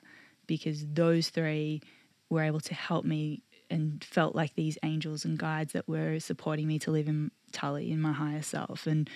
because 0.46 0.86
those 0.86 1.30
three 1.30 1.82
were 2.30 2.44
able 2.44 2.60
to 2.60 2.74
help 2.74 3.06
me 3.06 3.44
and 3.70 4.04
felt 4.04 4.36
like 4.36 4.56
these 4.56 4.78
angels 4.84 5.24
and 5.24 5.38
guides 5.38 5.74
that 5.74 5.88
were 5.88 6.20
supporting 6.20 6.68
me 6.68 6.80
to 6.80 6.92
live 6.92 7.08
in 7.08 7.32
Tully 7.52 7.92
in 7.92 8.02
my 8.02 8.12
higher 8.12 8.42
self. 8.42 8.88
And 8.88 9.10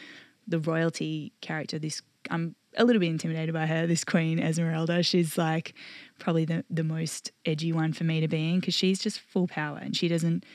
the 0.48 0.60
royalty 0.60 1.34
character, 1.42 1.80
this 1.80 2.02
I'm 2.30 2.56
a 2.78 2.86
little 2.86 3.00
bit 3.00 3.10
intimidated 3.10 3.54
by 3.54 3.66
her, 3.66 3.88
this 3.88 4.04
Queen 4.04 4.40
Esmeralda. 4.40 5.04
She's 5.04 5.38
like 5.38 5.74
probably 6.20 6.46
the, 6.46 6.64
the 6.70 6.84
most 6.84 7.32
edgy 7.46 7.72
one 7.72 7.94
for 7.94 8.04
me 8.04 8.22
to 8.22 8.28
be 8.28 8.54
in 8.54 8.60
because 8.60 8.74
she's 8.74 9.00
just 9.00 9.20
full 9.20 9.48
power 9.48 9.80
and 9.82 9.96
she 9.96 10.08
doesn't 10.08 10.46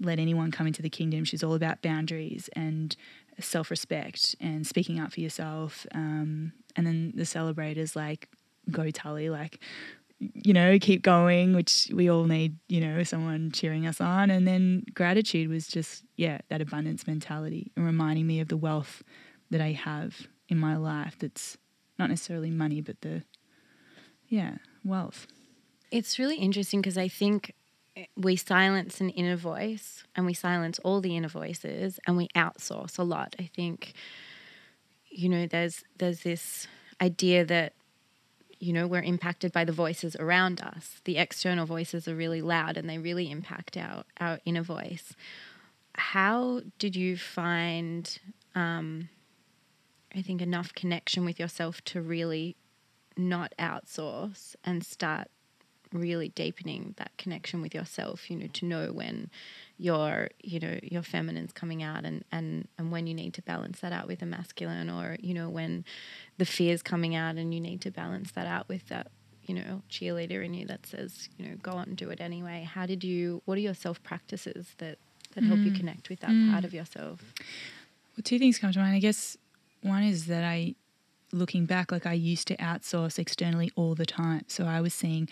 let 0.00 0.18
anyone 0.18 0.50
come 0.50 0.66
into 0.66 0.82
the 0.82 0.90
kingdom. 0.90 1.24
She's 1.24 1.42
all 1.42 1.54
about 1.54 1.82
boundaries 1.82 2.50
and 2.54 2.94
self 3.40 3.70
respect 3.70 4.34
and 4.40 4.66
speaking 4.66 5.00
up 5.00 5.12
for 5.12 5.20
yourself. 5.20 5.86
Um, 5.94 6.52
and 6.74 6.86
then 6.86 7.12
the 7.14 7.26
celebrators 7.26 7.96
like, 7.96 8.28
go 8.70 8.90
Tully, 8.90 9.30
like, 9.30 9.60
you 10.18 10.52
know, 10.52 10.78
keep 10.78 11.02
going, 11.02 11.54
which 11.54 11.90
we 11.92 12.10
all 12.10 12.24
need, 12.24 12.56
you 12.68 12.80
know, 12.80 13.02
someone 13.02 13.50
cheering 13.52 13.86
us 13.86 14.00
on. 14.00 14.30
And 14.30 14.46
then 14.46 14.84
gratitude 14.94 15.48
was 15.48 15.66
just, 15.66 16.04
yeah, 16.16 16.38
that 16.48 16.60
abundance 16.60 17.06
mentality 17.06 17.70
and 17.76 17.84
reminding 17.84 18.26
me 18.26 18.40
of 18.40 18.48
the 18.48 18.56
wealth 18.56 19.02
that 19.50 19.60
I 19.60 19.72
have 19.72 20.26
in 20.48 20.58
my 20.58 20.76
life 20.76 21.16
that's 21.18 21.56
not 21.98 22.10
necessarily 22.10 22.50
money, 22.50 22.80
but 22.80 23.00
the, 23.00 23.22
yeah, 24.28 24.56
wealth. 24.84 25.26
It's 25.90 26.18
really 26.18 26.36
interesting 26.36 26.80
because 26.80 26.98
I 26.98 27.08
think 27.08 27.54
we 28.16 28.36
silence 28.36 29.00
an 29.00 29.10
inner 29.10 29.36
voice 29.36 30.04
and 30.14 30.26
we 30.26 30.34
silence 30.34 30.78
all 30.80 31.00
the 31.00 31.16
inner 31.16 31.28
voices 31.28 31.98
and 32.06 32.16
we 32.16 32.28
outsource 32.28 32.98
a 32.98 33.02
lot. 33.02 33.34
I 33.38 33.48
think, 33.54 33.94
you 35.08 35.28
know, 35.28 35.46
there's 35.46 35.82
there's 35.98 36.20
this 36.20 36.66
idea 37.00 37.44
that 37.44 37.72
you 38.58 38.72
know 38.72 38.86
we're 38.86 39.02
impacted 39.02 39.52
by 39.52 39.64
the 39.64 39.72
voices 39.72 40.16
around 40.16 40.60
us. 40.60 41.00
The 41.04 41.16
external 41.16 41.66
voices 41.66 42.06
are 42.06 42.14
really 42.14 42.42
loud 42.42 42.76
and 42.76 42.88
they 42.88 42.98
really 42.98 43.30
impact 43.30 43.76
our 43.76 44.04
our 44.20 44.40
inner 44.44 44.62
voice. 44.62 45.14
How 45.94 46.60
did 46.78 46.94
you 46.94 47.16
find 47.16 48.18
um, 48.54 49.08
I 50.16 50.22
think, 50.22 50.40
enough 50.40 50.72
connection 50.74 51.24
with 51.24 51.38
yourself 51.38 51.82
to 51.84 52.00
really 52.00 52.56
not 53.16 53.54
outsource 53.58 54.56
and 54.64 54.84
start 54.84 55.28
really 55.92 56.28
deepening 56.28 56.94
that 56.98 57.16
connection 57.16 57.62
with 57.62 57.74
yourself 57.74 58.28
you 58.28 58.36
know 58.36 58.48
to 58.48 58.64
know 58.64 58.92
when 58.92 59.30
your 59.78 60.28
you 60.42 60.58
know 60.58 60.78
your 60.82 61.02
feminine's 61.02 61.52
coming 61.52 61.82
out 61.82 62.04
and 62.04 62.24
and 62.32 62.66
and 62.76 62.90
when 62.90 63.06
you 63.06 63.14
need 63.14 63.32
to 63.32 63.42
balance 63.42 63.80
that 63.80 63.92
out 63.92 64.06
with 64.06 64.20
a 64.20 64.26
masculine 64.26 64.90
or 64.90 65.16
you 65.20 65.32
know 65.32 65.48
when 65.48 65.84
the 66.38 66.44
fear's 66.44 66.82
coming 66.82 67.14
out 67.14 67.36
and 67.36 67.54
you 67.54 67.60
need 67.60 67.80
to 67.80 67.90
balance 67.90 68.32
that 68.32 68.46
out 68.46 68.68
with 68.68 68.86
that 68.88 69.06
you 69.44 69.54
know 69.54 69.82
cheerleader 69.88 70.44
in 70.44 70.54
you 70.54 70.66
that 70.66 70.84
says 70.86 71.28
you 71.38 71.48
know 71.48 71.54
go 71.62 71.72
on 71.72 71.88
and 71.88 71.96
do 71.96 72.10
it 72.10 72.20
anyway 72.20 72.68
how 72.70 72.84
did 72.84 73.04
you 73.04 73.40
what 73.44 73.56
are 73.56 73.62
your 73.62 73.74
self 73.74 74.02
practices 74.02 74.74
that 74.78 74.98
that 75.34 75.44
mm. 75.44 75.48
help 75.48 75.60
you 75.60 75.70
mm. 75.70 75.76
connect 75.78 76.08
with 76.10 76.20
that 76.20 76.30
mm. 76.30 76.50
part 76.52 76.64
of 76.64 76.74
yourself 76.74 77.32
well 78.16 78.22
two 78.24 78.38
things 78.38 78.58
come 78.58 78.72
to 78.72 78.78
mind 78.78 78.94
i 78.94 78.98
guess 78.98 79.36
one 79.86 80.02
is 80.02 80.26
that 80.26 80.44
I, 80.44 80.74
looking 81.32 81.66
back, 81.66 81.90
like 81.90 82.06
I 82.06 82.12
used 82.12 82.48
to 82.48 82.56
outsource 82.56 83.18
externally 83.18 83.70
all 83.76 83.94
the 83.94 84.06
time. 84.06 84.44
So 84.48 84.64
I 84.64 84.80
was 84.80 84.94
seeing 84.94 85.28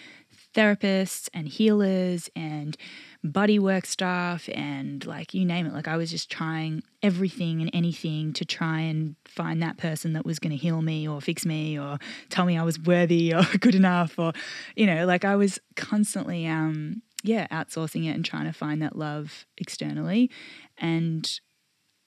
therapists 0.55 1.29
and 1.35 1.49
healers 1.49 2.31
and 2.35 2.77
body 3.23 3.59
work 3.59 3.87
stuff 3.87 4.49
and 4.53 5.05
like 5.07 5.35
you 5.35 5.45
name 5.45 5.67
it. 5.67 5.73
Like 5.73 5.89
I 5.89 5.97
was 5.97 6.11
just 6.11 6.31
trying 6.31 6.83
everything 7.03 7.61
and 7.61 7.71
anything 7.73 8.33
to 8.35 8.45
try 8.45 8.81
and 8.81 9.17
find 9.25 9.63
that 9.63 9.79
person 9.79 10.13
that 10.13 10.27
was 10.27 10.39
going 10.39 10.51
to 10.51 10.57
heal 10.57 10.83
me 10.83 11.09
or 11.09 11.21
fix 11.21 11.47
me 11.47 11.79
or 11.79 11.99
tell 12.29 12.45
me 12.45 12.59
I 12.59 12.63
was 12.63 12.79
worthy 12.79 13.35
or 13.35 13.45
good 13.59 13.75
enough 13.75 14.19
or, 14.19 14.33
you 14.77 14.87
know, 14.87 15.07
like 15.07 15.25
I 15.25 15.37
was 15.37 15.59
constantly, 15.77 16.47
um, 16.47 17.03
yeah, 17.23 17.47
outsourcing 17.49 18.07
it 18.07 18.15
and 18.15 18.25
trying 18.25 18.45
to 18.45 18.53
find 18.53 18.83
that 18.83 18.97
love 18.97 19.47
externally. 19.57 20.31
And 20.77 21.41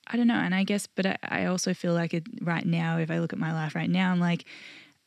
I 0.08 0.18
don't 0.18 0.28
know. 0.28 0.36
And 0.36 0.56
I 0.56 0.64
guess, 0.64 0.88
but 0.88 1.06
I, 1.06 1.18
I 1.24 1.46
also 1.46 1.74
feel 1.74 1.94
like 1.94 2.14
it 2.14 2.24
right 2.42 2.66
now, 2.66 2.98
if 2.98 3.12
I 3.12 3.20
look 3.20 3.34
at 3.34 3.40
my 3.40 3.54
life 3.54 3.76
right 3.76 3.90
now, 3.90 4.12
I'm 4.12 4.20
like, 4.20 4.46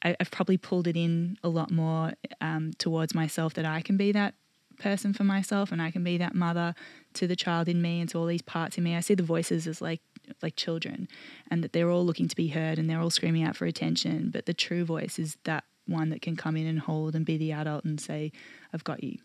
I, 0.02 0.16
have 0.18 0.30
probably 0.30 0.56
pulled 0.56 0.86
it 0.86 0.96
in 0.96 1.38
a 1.42 1.48
lot 1.48 1.70
more 1.70 2.12
um, 2.40 2.72
towards 2.78 3.14
myself 3.14 3.54
that 3.54 3.64
I 3.64 3.82
can 3.82 3.96
be 3.96 4.12
that 4.12 4.34
person 4.78 5.12
for 5.12 5.24
myself 5.24 5.72
and 5.72 5.80
I 5.80 5.90
can 5.90 6.02
be 6.02 6.16
that 6.18 6.34
mother 6.34 6.74
to 7.14 7.26
the 7.26 7.36
child 7.36 7.68
in 7.68 7.82
me 7.82 8.00
and 8.00 8.08
to 8.10 8.18
all 8.18 8.26
these 8.26 8.42
parts 8.42 8.78
in 8.78 8.84
me. 8.84 8.96
I 8.96 9.00
see 9.00 9.14
the 9.14 9.22
voices 9.22 9.66
as 9.66 9.80
like 9.80 10.00
like 10.42 10.54
children 10.54 11.08
and 11.50 11.64
that 11.64 11.72
they're 11.72 11.90
all 11.90 12.06
looking 12.06 12.28
to 12.28 12.36
be 12.36 12.48
heard 12.48 12.78
and 12.78 12.88
they're 12.88 13.00
all 13.00 13.10
screaming 13.10 13.42
out 13.42 13.56
for 13.56 13.66
attention. 13.66 14.30
But 14.30 14.46
the 14.46 14.54
true 14.54 14.84
voice 14.84 15.18
is 15.18 15.36
that 15.44 15.64
one 15.86 16.10
that 16.10 16.22
can 16.22 16.36
come 16.36 16.56
in 16.56 16.66
and 16.66 16.78
hold 16.78 17.14
and 17.14 17.26
be 17.26 17.36
the 17.36 17.52
adult 17.52 17.84
and 17.84 18.00
say, 18.00 18.32
I've 18.72 18.84
got 18.84 19.02
you. 19.02 19.18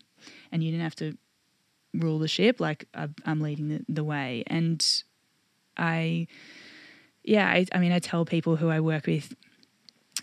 And 0.50 0.64
you 0.64 0.70
didn't 0.70 0.82
have 0.82 0.96
to 0.96 1.16
rule 1.94 2.18
the 2.18 2.28
ship, 2.28 2.60
like 2.60 2.86
I'm 2.94 3.40
leading 3.40 3.68
the, 3.68 3.84
the 3.88 4.04
way. 4.04 4.42
And 4.46 4.84
I, 5.76 6.26
yeah, 7.24 7.48
I, 7.48 7.66
I 7.72 7.78
mean, 7.78 7.92
I 7.92 7.98
tell 7.98 8.24
people 8.24 8.56
who 8.56 8.68
I 8.68 8.80
work 8.80 9.06
with 9.06 9.34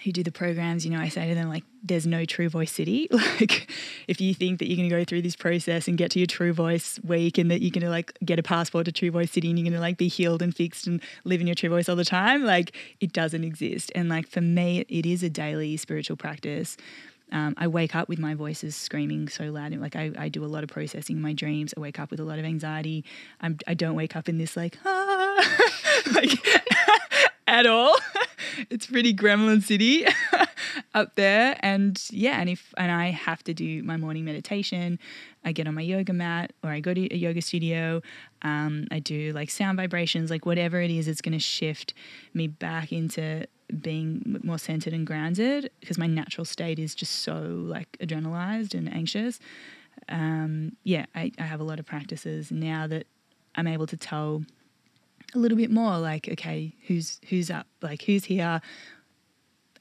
who 0.03 0.11
do 0.11 0.23
the 0.23 0.31
programs, 0.31 0.85
you 0.85 0.91
know, 0.91 0.99
I 0.99 1.07
say 1.07 1.29
to 1.29 1.35
them, 1.35 1.49
like, 1.49 1.63
there's 1.81 2.05
no 2.05 2.25
true 2.25 2.49
voice 2.49 2.71
city. 2.71 3.07
like, 3.11 3.69
if 4.07 4.19
you 4.19 4.33
think 4.33 4.59
that 4.59 4.67
you're 4.67 4.75
going 4.75 4.89
to 4.89 4.95
go 4.95 5.03
through 5.03 5.21
this 5.21 5.35
process 5.35 5.87
and 5.87 5.97
get 5.97 6.11
to 6.11 6.19
your 6.19 6.25
true 6.25 6.51
voice 6.51 6.99
week 7.03 7.37
and 7.37 7.49
that 7.51 7.61
you're 7.61 7.71
going 7.71 7.83
to 7.83 7.89
like 7.89 8.17
get 8.25 8.39
a 8.39 8.43
passport 8.43 8.85
to 8.85 8.91
true 8.91 9.11
voice 9.11 9.31
city 9.31 9.49
and 9.49 9.57
you're 9.57 9.63
going 9.63 9.73
to 9.73 9.79
like 9.79 9.97
be 9.97 10.07
healed 10.07 10.41
and 10.41 10.55
fixed 10.55 10.87
and 10.87 11.01
live 11.23 11.39
in 11.39 11.47
your 11.47 11.55
true 11.55 11.69
voice 11.69 11.87
all 11.87 11.95
the 11.95 12.05
time, 12.05 12.43
like, 12.43 12.75
it 12.99 13.13
doesn't 13.13 13.43
exist. 13.43 13.91
And 13.95 14.09
like, 14.09 14.27
for 14.27 14.41
me, 14.41 14.85
it 14.89 15.05
is 15.05 15.23
a 15.23 15.29
daily 15.29 15.77
spiritual 15.77 16.17
practice. 16.17 16.75
Um, 17.33 17.55
I 17.57 17.67
wake 17.67 17.95
up 17.95 18.07
with 18.07 18.19
my 18.19 18.35
voices 18.35 18.75
screaming 18.75 19.27
so 19.27 19.45
loud. 19.45 19.73
Like 19.73 19.95
I, 19.95 20.11
I 20.17 20.29
do 20.29 20.45
a 20.45 20.47
lot 20.47 20.63
of 20.63 20.69
processing 20.69 21.17
in 21.17 21.21
my 21.21 21.33
dreams. 21.33 21.73
I 21.75 21.79
wake 21.79 21.99
up 21.99 22.11
with 22.11 22.19
a 22.19 22.23
lot 22.23 22.37
of 22.39 22.45
anxiety. 22.45 23.03
I'm, 23.41 23.57
I 23.67 23.73
do 23.73 23.87
not 23.87 23.95
wake 23.95 24.15
up 24.15 24.29
in 24.29 24.37
this 24.37 24.55
like, 24.55 24.77
ah, 24.85 25.57
like 26.13 26.47
at 27.47 27.65
all. 27.65 27.95
it's 28.69 28.85
pretty 28.85 29.13
Gremlin 29.15 29.63
City 29.63 30.05
up 30.93 31.15
there. 31.15 31.57
And 31.61 32.01
yeah, 32.11 32.39
and 32.39 32.49
if 32.49 32.73
and 32.77 32.91
I 32.91 33.07
have 33.07 33.43
to 33.45 33.53
do 33.53 33.81
my 33.83 33.97
morning 33.97 34.25
meditation, 34.25 34.99
I 35.43 35.51
get 35.53 35.67
on 35.67 35.73
my 35.73 35.81
yoga 35.81 36.13
mat 36.13 36.53
or 36.63 36.69
I 36.69 36.79
go 36.79 36.93
to 36.93 37.13
a 37.13 37.17
yoga 37.17 37.41
studio. 37.41 38.01
Um, 38.43 38.87
I 38.91 38.99
do 38.99 39.33
like 39.33 39.49
sound 39.49 39.77
vibrations, 39.77 40.29
like 40.29 40.45
whatever 40.45 40.81
it 40.81 40.91
is, 40.91 41.07
it's 41.07 41.21
going 41.21 41.33
to 41.33 41.39
shift 41.39 41.93
me 42.33 42.47
back 42.47 42.91
into 42.91 43.47
being 43.81 44.39
more 44.43 44.57
centered 44.57 44.93
and 44.93 45.05
grounded 45.05 45.69
because 45.79 45.97
my 45.97 46.07
natural 46.07 46.45
state 46.45 46.79
is 46.79 46.95
just 46.95 47.19
so 47.19 47.39
like 47.39 47.97
adrenalized 47.99 48.73
and 48.73 48.93
anxious. 48.93 49.39
Um, 50.09 50.75
yeah, 50.83 51.05
I, 51.15 51.31
I 51.39 51.43
have 51.43 51.59
a 51.59 51.63
lot 51.63 51.79
of 51.79 51.85
practices 51.85 52.51
now 52.51 52.87
that 52.87 53.07
I'm 53.55 53.67
able 53.67 53.87
to 53.87 53.97
tell 53.97 54.43
a 55.33 55.37
little 55.37 55.57
bit 55.57 55.71
more 55.71 55.97
like, 55.97 56.29
okay, 56.29 56.73
who's 56.87 57.19
who's 57.29 57.49
up, 57.49 57.67
like 57.81 58.03
who's 58.03 58.25
here. 58.25 58.61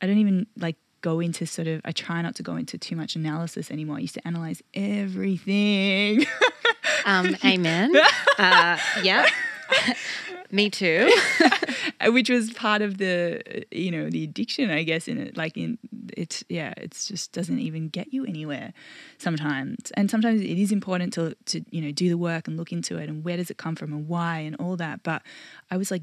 I 0.01 0.07
don't 0.07 0.19
even 0.19 0.47
like 0.57 0.77
go 1.01 1.21
into 1.21 1.47
sort 1.47 1.69
of 1.69 1.81
I 1.85 1.93
try 1.93 2.23
not 2.23 2.35
to 2.37 2.43
go 2.43 2.57
into 2.57 2.79
too 2.79 2.97
much 2.97 3.17
analysis 3.17 3.71
anymore. 3.71 3.97
I 3.97 4.01
used 4.01 4.15
to 4.15 4.27
analyze 4.27 4.63
everything. 4.75 6.25
um, 7.05 7.37
amen. 7.45 7.95
uh, 8.39 8.79
yeah. 9.03 9.27
Me 10.53 10.71
too. 10.71 11.11
Uh, 12.01 12.11
which 12.11 12.29
was 12.29 12.53
part 12.53 12.83
of 12.83 12.99
the, 12.99 13.41
uh, 13.49 13.61
you 13.71 13.91
know, 13.91 14.11
the 14.11 14.25
addiction, 14.25 14.71
I 14.71 14.83
guess, 14.83 15.07
in 15.07 15.19
it. 15.19 15.37
Like, 15.37 15.57
in 15.57 15.79
it's, 16.17 16.43
yeah, 16.49 16.75
it's 16.77 17.07
just 17.07 17.33
doesn't 17.33 17.59
even 17.61 17.89
get 17.89 18.13
you 18.13 18.25
anywhere 18.25 18.73
sometimes. 19.19 19.93
And 19.93 20.11
sometimes 20.11 20.41
it 20.41 20.59
is 20.59 20.73
important 20.73 21.13
to, 21.15 21.37
to, 21.47 21.65
you 21.71 21.81
know, 21.81 21.93
do 21.93 22.09
the 22.09 22.19
work 22.19 22.49
and 22.49 22.57
look 22.57 22.73
into 22.73 22.99
it 22.99 23.09
and 23.09 23.25
where 23.25 23.37
does 23.37 23.51
it 23.51 23.57
come 23.57 23.77
from 23.77 23.93
and 23.93 24.09
why 24.09 24.39
and 24.39 24.57
all 24.57 24.77
that. 24.77 25.03
But 25.03 25.23
I 25.71 25.77
was 25.77 25.91
like 25.91 26.03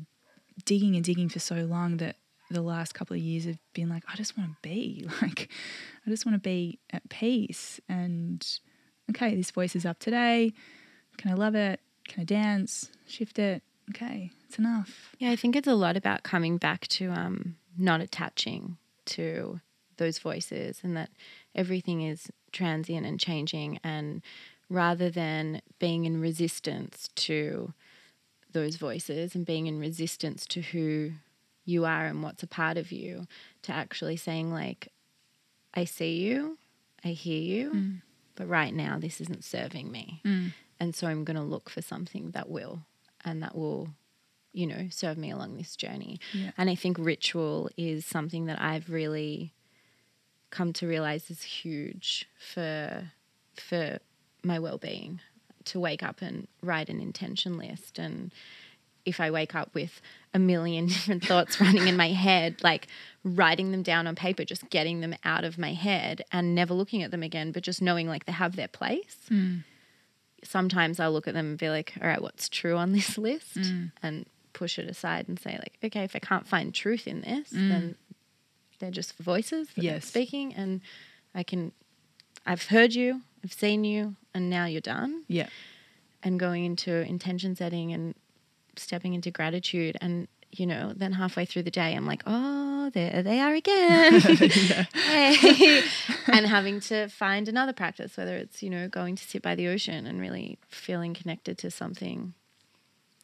digging 0.63 0.95
and 0.95 1.03
digging 1.03 1.27
for 1.27 1.39
so 1.39 1.55
long 1.55 1.97
that 1.97 2.15
the 2.49 2.61
last 2.61 2.93
couple 2.93 3.15
of 3.15 3.21
years 3.21 3.45
have 3.45 3.59
been 3.73 3.89
like, 3.89 4.03
I 4.11 4.15
just 4.15 4.37
want 4.37 4.51
to 4.51 4.57
be. 4.61 5.07
Like, 5.21 5.49
I 6.05 6.09
just 6.09 6.25
want 6.25 6.35
to 6.35 6.49
be 6.49 6.79
at 6.91 7.07
peace. 7.09 7.79
And 7.89 8.45
okay, 9.09 9.35
this 9.35 9.51
voice 9.51 9.75
is 9.75 9.85
up 9.85 9.99
today. 9.99 10.53
Can 11.17 11.31
I 11.31 11.33
love 11.35 11.55
it? 11.55 11.81
Can 12.07 12.21
I 12.21 12.23
dance? 12.23 12.89
Shift 13.05 13.37
it? 13.37 13.63
Okay, 13.89 14.31
it's 14.47 14.57
enough. 14.59 15.11
Yeah, 15.19 15.31
I 15.31 15.35
think 15.35 15.55
it's 15.55 15.67
a 15.67 15.75
lot 15.75 15.97
about 15.97 16.23
coming 16.23 16.57
back 16.57 16.87
to 16.89 17.09
um, 17.11 17.55
not 17.77 18.01
attaching 18.01 18.77
to 19.05 19.59
those 19.97 20.19
voices 20.19 20.79
and 20.83 20.95
that 20.95 21.09
everything 21.55 22.01
is 22.01 22.29
transient 22.51 23.05
and 23.05 23.19
changing. 23.19 23.79
And 23.83 24.21
rather 24.69 25.09
than 25.09 25.61
being 25.79 26.05
in 26.05 26.21
resistance 26.21 27.09
to 27.15 27.73
those 28.51 28.77
voices 28.77 29.35
and 29.35 29.45
being 29.45 29.67
in 29.67 29.79
resistance 29.79 30.45
to 30.47 30.61
who 30.61 31.11
you 31.65 31.85
are 31.85 32.05
and 32.05 32.23
what's 32.23 32.43
a 32.43 32.47
part 32.47 32.77
of 32.77 32.91
you, 32.91 33.27
to 33.63 33.71
actually 33.71 34.15
saying, 34.17 34.51
like, 34.51 34.87
I 35.73 35.83
see 35.85 36.17
you 36.19 36.57
I 37.03 37.09
hear 37.09 37.39
you, 37.41 37.71
Mm. 37.71 38.01
but 38.35 38.47
right 38.47 38.73
now 38.73 38.99
this 38.99 39.21
isn't 39.21 39.43
serving 39.43 39.91
me. 39.91 40.21
Mm. 40.25 40.53
And 40.79 40.95
so 40.95 41.07
I'm 41.07 41.23
going 41.23 41.37
to 41.37 41.43
look 41.43 41.69
for 41.69 41.81
something 41.81 42.31
that 42.31 42.49
will 42.49 42.85
and 43.25 43.41
that 43.43 43.55
will, 43.55 43.89
you 44.53 44.67
know, 44.67 44.87
serve 44.89 45.17
me 45.17 45.31
along 45.31 45.57
this 45.57 45.75
journey. 45.75 46.19
Yeah. 46.33 46.51
And 46.57 46.69
I 46.69 46.75
think 46.75 46.97
ritual 46.99 47.69
is 47.77 48.05
something 48.05 48.45
that 48.45 48.61
I've 48.61 48.89
really 48.89 49.53
come 50.49 50.73
to 50.73 50.87
realize 50.87 51.29
is 51.29 51.43
huge 51.43 52.27
for 52.39 53.11
for 53.55 53.99
my 54.43 54.57
well-being 54.57 55.19
to 55.65 55.79
wake 55.79 56.01
up 56.01 56.21
and 56.21 56.47
write 56.63 56.89
an 56.89 56.99
intention 57.01 57.57
list 57.57 57.99
and 57.99 58.31
if 59.05 59.19
I 59.19 59.31
wake 59.31 59.55
up 59.55 59.73
with 59.73 60.01
a 60.33 60.39
million 60.39 60.85
different 60.87 61.25
thoughts 61.25 61.59
running 61.59 61.87
in 61.87 61.97
my 61.97 62.09
head, 62.09 62.63
like 62.63 62.87
writing 63.23 63.71
them 63.71 63.83
down 63.83 64.07
on 64.07 64.15
paper, 64.15 64.45
just 64.45 64.69
getting 64.69 65.01
them 65.01 65.15
out 65.23 65.43
of 65.43 65.57
my 65.57 65.73
head 65.73 66.23
and 66.31 66.55
never 66.55 66.73
looking 66.73 67.03
at 67.03 67.11
them 67.11 67.23
again, 67.23 67.51
but 67.51 67.63
just 67.63 67.81
knowing 67.81 68.07
like 68.07 68.25
they 68.25 68.31
have 68.31 68.55
their 68.55 68.67
place. 68.67 69.17
Mm. 69.29 69.63
Sometimes 70.43 70.99
I'll 70.99 71.11
look 71.11 71.27
at 71.27 71.33
them 71.33 71.47
and 71.47 71.57
be 71.57 71.69
like, 71.69 71.93
all 72.01 72.07
right, 72.07 72.21
what's 72.21 72.49
true 72.49 72.75
on 72.77 72.91
this 72.93 73.17
list? 73.27 73.55
Mm. 73.57 73.91
And 74.01 74.25
push 74.53 74.79
it 74.79 74.89
aside 74.89 75.27
and 75.27 75.39
say, 75.39 75.51
like, 75.53 75.77
okay, 75.83 76.03
if 76.03 76.15
I 76.15 76.19
can't 76.19 76.47
find 76.47 76.73
truth 76.73 77.07
in 77.07 77.21
this, 77.21 77.51
mm. 77.51 77.69
then 77.69 77.95
they're 78.79 78.91
just 78.91 79.17
voices 79.17 79.67
that 79.75 79.83
Yes. 79.83 80.05
speaking. 80.05 80.53
And 80.53 80.81
I 81.35 81.43
can, 81.43 81.71
I've 82.45 82.63
heard 82.63 82.93
you, 82.93 83.21
I've 83.43 83.53
seen 83.53 83.83
you, 83.83 84.15
and 84.33 84.49
now 84.49 84.65
you're 84.65 84.81
done 84.81 85.23
Yeah. 85.27 85.47
and 86.23 86.39
going 86.39 86.65
into 86.65 86.91
intention 87.07 87.55
setting 87.55 87.91
and 87.93 88.15
stepping 88.75 89.13
into 89.13 89.31
gratitude 89.31 89.97
and 90.01 90.27
you 90.51 90.65
know 90.65 90.93
then 90.95 91.13
halfway 91.13 91.45
through 91.45 91.63
the 91.63 91.71
day 91.71 91.95
i'm 91.95 92.05
like 92.05 92.23
oh 92.25 92.89
there 92.91 93.21
they 93.21 93.39
are 93.39 93.53
again. 93.53 94.19
Hey. 94.93 95.83
And 96.25 96.47
having 96.47 96.79
to 96.81 97.07
find 97.07 97.47
another 97.47 97.73
practice 97.73 98.17
whether 98.17 98.35
it's 98.35 98.63
you 98.63 98.69
know 98.69 98.87
going 98.87 99.15
to 99.15 99.23
sit 99.23 99.43
by 99.43 99.53
the 99.53 99.67
ocean 99.67 100.07
and 100.07 100.19
really 100.19 100.57
feeling 100.67 101.13
connected 101.13 101.59
to 101.59 101.69
something 101.69 102.33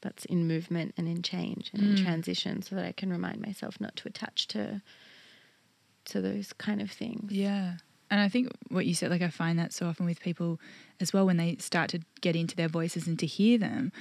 that's 0.01 0.25
in 0.25 0.47
movement 0.47 0.93
and 0.97 1.07
in 1.07 1.23
change 1.23 1.71
and 1.73 1.81
in 1.81 1.95
mm. 1.95 2.03
transition 2.03 2.61
so 2.61 2.75
that 2.75 2.85
i 2.85 2.91
can 2.91 3.09
remind 3.09 3.41
myself 3.41 3.81
not 3.81 3.95
to 3.95 4.07
attach 4.07 4.47
to 4.47 4.81
to 6.05 6.21
those 6.21 6.53
kind 6.53 6.81
of 6.81 6.91
things. 6.91 7.31
Yeah. 7.31 7.73
And 8.11 8.19
I 8.19 8.29
think 8.29 8.51
what 8.69 8.85
you 8.85 8.93
said, 8.93 9.09
like 9.09 9.23
I 9.23 9.29
find 9.29 9.57
that 9.59 9.73
so 9.73 9.87
often 9.87 10.05
with 10.05 10.19
people 10.19 10.59
as 10.99 11.11
well 11.11 11.25
when 11.25 11.37
they 11.37 11.57
start 11.57 11.89
to 11.89 11.99
get 12.21 12.35
into 12.35 12.55
their 12.55 12.67
voices 12.67 13.07
and 13.07 13.17
to 13.19 13.25
hear 13.25 13.57
them, 13.57 13.91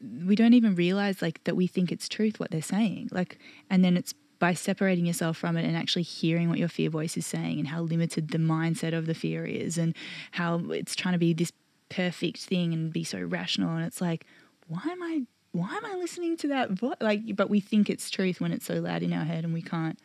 we 0.00 0.34
don't 0.34 0.54
even 0.54 0.74
realize 0.74 1.20
like 1.20 1.42
that 1.44 1.56
we 1.56 1.66
think 1.66 1.92
it's 1.92 2.08
truth 2.08 2.40
what 2.40 2.50
they're 2.50 2.62
saying. 2.62 3.08
Like 3.12 3.38
and 3.68 3.84
then 3.84 3.96
it's 3.96 4.14
by 4.38 4.54
separating 4.54 5.04
yourself 5.04 5.36
from 5.36 5.56
it 5.56 5.66
and 5.66 5.76
actually 5.76 6.02
hearing 6.02 6.48
what 6.48 6.58
your 6.58 6.68
fear 6.68 6.88
voice 6.88 7.16
is 7.16 7.26
saying 7.26 7.58
and 7.58 7.68
how 7.68 7.82
limited 7.82 8.30
the 8.30 8.38
mindset 8.38 8.96
of 8.96 9.04
the 9.06 9.14
fear 9.14 9.44
is 9.44 9.76
and 9.76 9.94
how 10.32 10.58
it's 10.70 10.96
trying 10.96 11.12
to 11.12 11.18
be 11.18 11.34
this 11.34 11.52
perfect 11.90 12.38
thing 12.38 12.72
and 12.72 12.92
be 12.92 13.04
so 13.04 13.20
rational. 13.20 13.74
And 13.76 13.84
it's 13.84 14.00
like 14.00 14.26
why 14.66 14.82
am 14.86 15.02
I 15.02 15.22
why 15.52 15.76
am 15.76 15.84
I 15.84 15.94
listening 15.96 16.36
to 16.38 16.48
that 16.48 16.70
voice 16.70 16.96
like 17.00 17.36
but 17.36 17.50
we 17.50 17.60
think 17.60 17.90
it's 17.90 18.10
truth 18.10 18.40
when 18.40 18.52
it's 18.52 18.66
so 18.66 18.74
loud 18.74 19.02
in 19.02 19.12
our 19.12 19.24
head 19.24 19.44
and 19.44 19.52
we 19.52 19.62
can't 19.62 19.98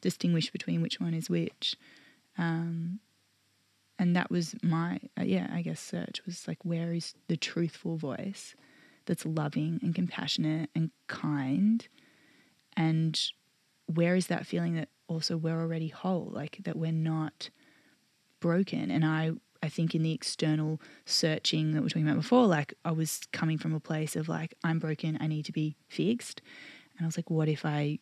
distinguish 0.00 0.50
between 0.50 0.82
which 0.82 1.00
one 1.00 1.14
is 1.14 1.30
which. 1.30 1.76
Um, 2.38 3.00
and 4.00 4.16
that 4.16 4.30
was 4.30 4.56
my 4.62 4.98
uh, 5.18 5.22
yeah 5.22 5.46
i 5.52 5.60
guess 5.60 5.78
search 5.78 6.22
was 6.24 6.48
like 6.48 6.58
where 6.64 6.92
is 6.92 7.14
the 7.28 7.36
truthful 7.36 7.96
voice 7.96 8.56
that's 9.10 9.26
loving 9.26 9.80
and 9.82 9.92
compassionate 9.92 10.70
and 10.72 10.92
kind. 11.08 11.88
And 12.76 13.20
where 13.86 14.14
is 14.14 14.28
that 14.28 14.46
feeling 14.46 14.76
that 14.76 14.88
also 15.08 15.36
we're 15.36 15.60
already 15.60 15.88
whole 15.88 16.30
like 16.32 16.58
that 16.62 16.76
we're 16.76 16.92
not 16.92 17.50
broken? 18.38 18.88
And 18.90 19.04
i 19.04 19.32
i 19.62 19.68
think 19.68 19.94
in 19.94 20.02
the 20.02 20.12
external 20.12 20.80
searching 21.04 21.72
that 21.72 21.82
we 21.82 21.86
are 21.86 21.90
talking 21.90 22.08
about 22.08 22.16
before 22.16 22.46
like 22.46 22.72
i 22.82 22.90
was 22.90 23.20
coming 23.30 23.58
from 23.58 23.74
a 23.74 23.80
place 23.80 24.16
of 24.16 24.26
like 24.26 24.54
i'm 24.64 24.78
broken 24.78 25.18
i 25.20 25.26
need 25.26 25.44
to 25.44 25.52
be 25.52 25.76
fixed. 25.88 26.40
And 26.96 27.04
i 27.04 27.06
was 27.06 27.18
like 27.18 27.28
what 27.28 27.48
if 27.48 27.66
i 27.66 27.98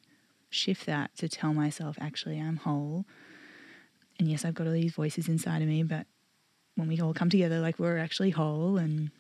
shift 0.51 0.87
that 0.87 1.16
to 1.16 1.29
tell 1.29 1.55
myself 1.55 1.97
actually 2.01 2.38
i'm 2.38 2.57
whole? 2.57 3.07
And 4.18 4.29
yes, 4.29 4.44
I've 4.44 4.55
got 4.55 4.66
all 4.66 4.73
these 4.73 4.92
voices 4.92 5.29
inside 5.29 5.62
of 5.62 5.68
me, 5.68 5.85
but 5.85 6.07
when 6.75 6.88
we 6.88 7.01
all 7.01 7.14
come 7.14 7.31
together, 7.31 7.61
like 7.61 7.79
we're 7.79 7.99
actually 7.99 8.31
whole 8.31 8.79
and 8.79 9.11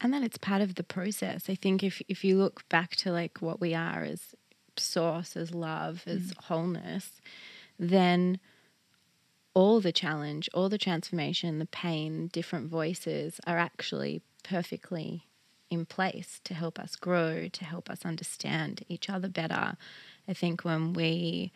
and 0.00 0.12
that 0.12 0.22
it's 0.22 0.38
part 0.38 0.62
of 0.62 0.76
the 0.76 0.82
process. 0.82 1.48
I 1.48 1.54
think 1.54 1.82
if 1.82 2.00
if 2.08 2.24
you 2.24 2.38
look 2.38 2.68
back 2.68 2.96
to 2.96 3.12
like 3.12 3.38
what 3.40 3.60
we 3.60 3.74
are 3.74 4.02
as 4.02 4.34
source, 4.76 5.36
as 5.36 5.54
love, 5.54 6.04
as 6.06 6.32
mm. 6.32 6.44
wholeness, 6.44 7.20
then 7.78 8.38
all 9.52 9.80
the 9.80 9.92
challenge, 9.92 10.48
all 10.54 10.68
the 10.68 10.78
transformation, 10.78 11.58
the 11.58 11.66
pain, 11.66 12.28
different 12.28 12.68
voices 12.68 13.40
are 13.46 13.58
actually 13.58 14.22
perfectly 14.42 15.26
in 15.70 15.84
place 15.84 16.40
to 16.44 16.54
help 16.54 16.78
us 16.78 16.96
grow, 16.96 17.48
to 17.48 17.64
help 17.64 17.90
us 17.90 18.04
understand 18.04 18.84
each 18.88 19.08
other 19.08 19.28
better. 19.28 19.76
I 20.28 20.34
think 20.34 20.64
when 20.64 20.92
we 20.92 21.52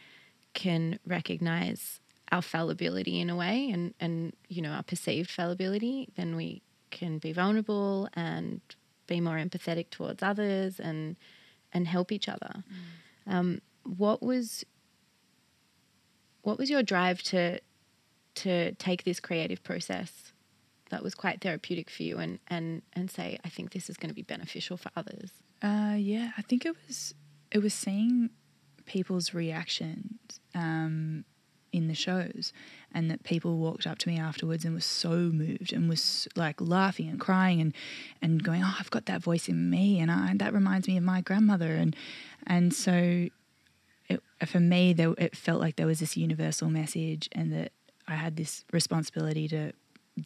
can 0.54 0.98
recognize 1.06 2.00
our 2.30 2.42
fallibility 2.42 3.20
in 3.20 3.28
a 3.28 3.36
way 3.36 3.70
and, 3.70 3.94
and 4.00 4.32
you 4.48 4.62
know 4.62 4.70
our 4.70 4.82
perceived 4.82 5.30
fallibility, 5.30 6.08
then 6.16 6.36
we 6.36 6.62
can 6.94 7.18
be 7.18 7.32
vulnerable 7.32 8.08
and 8.14 8.62
be 9.06 9.20
more 9.20 9.36
empathetic 9.36 9.90
towards 9.90 10.22
others 10.22 10.80
and 10.80 11.16
and 11.72 11.86
help 11.86 12.10
each 12.12 12.28
other. 12.28 12.64
Um, 13.26 13.60
what 13.82 14.22
was 14.22 14.64
what 16.42 16.56
was 16.58 16.70
your 16.70 16.82
drive 16.82 17.22
to 17.24 17.60
to 18.36 18.72
take 18.74 19.04
this 19.04 19.20
creative 19.20 19.62
process 19.62 20.32
that 20.90 21.02
was 21.02 21.14
quite 21.14 21.40
therapeutic 21.40 21.90
for 21.90 22.02
you 22.02 22.18
and 22.18 22.38
and 22.48 22.82
and 22.94 23.10
say 23.10 23.38
I 23.44 23.48
think 23.50 23.72
this 23.72 23.90
is 23.90 23.96
going 23.98 24.08
to 24.10 24.14
be 24.14 24.22
beneficial 24.22 24.76
for 24.78 24.90
others? 24.96 25.30
Uh, 25.60 25.96
yeah, 25.98 26.30
I 26.38 26.42
think 26.42 26.64
it 26.64 26.74
was 26.86 27.14
it 27.50 27.58
was 27.58 27.74
seeing 27.74 28.30
people's 28.86 29.34
reactions 29.34 30.40
um, 30.54 31.24
in 31.74 31.88
the 31.88 31.94
shows, 31.94 32.52
and 32.92 33.10
that 33.10 33.24
people 33.24 33.58
walked 33.58 33.86
up 33.86 33.98
to 33.98 34.08
me 34.08 34.16
afterwards 34.18 34.64
and 34.64 34.74
was 34.74 34.84
so 34.84 35.10
moved 35.10 35.72
and 35.72 35.88
was 35.88 36.28
like 36.36 36.60
laughing 36.60 37.08
and 37.08 37.18
crying 37.18 37.60
and 37.60 37.74
and 38.22 38.42
going, 38.44 38.62
"Oh, 38.62 38.76
I've 38.78 38.90
got 38.90 39.06
that 39.06 39.22
voice 39.22 39.48
in 39.48 39.68
me, 39.68 39.98
and 39.98 40.10
I, 40.10 40.32
that 40.36 40.54
reminds 40.54 40.86
me 40.86 40.96
of 40.96 41.02
my 41.02 41.20
grandmother," 41.20 41.74
and 41.74 41.96
and 42.46 42.72
so 42.72 43.28
it, 44.08 44.22
for 44.46 44.60
me, 44.60 44.92
there, 44.92 45.14
it 45.18 45.36
felt 45.36 45.60
like 45.60 45.76
there 45.76 45.86
was 45.86 45.98
this 45.98 46.16
universal 46.16 46.70
message, 46.70 47.28
and 47.32 47.52
that 47.52 47.72
I 48.06 48.14
had 48.14 48.36
this 48.36 48.64
responsibility 48.72 49.48
to 49.48 49.72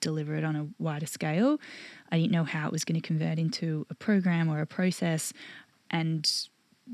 deliver 0.01 0.35
it 0.35 0.45
on 0.45 0.55
a 0.55 0.69
wider 0.79 1.07
scale. 1.07 1.59
I 2.13 2.19
didn't 2.19 2.33
know 2.33 2.45
how 2.45 2.67
it 2.67 2.73
was 2.73 2.85
going 2.85 3.01
to 3.01 3.07
convert 3.07 3.39
into 3.39 3.87
a 3.89 3.95
program 3.95 4.51
or 4.51 4.61
a 4.61 4.67
process, 4.67 5.33
and 5.91 6.31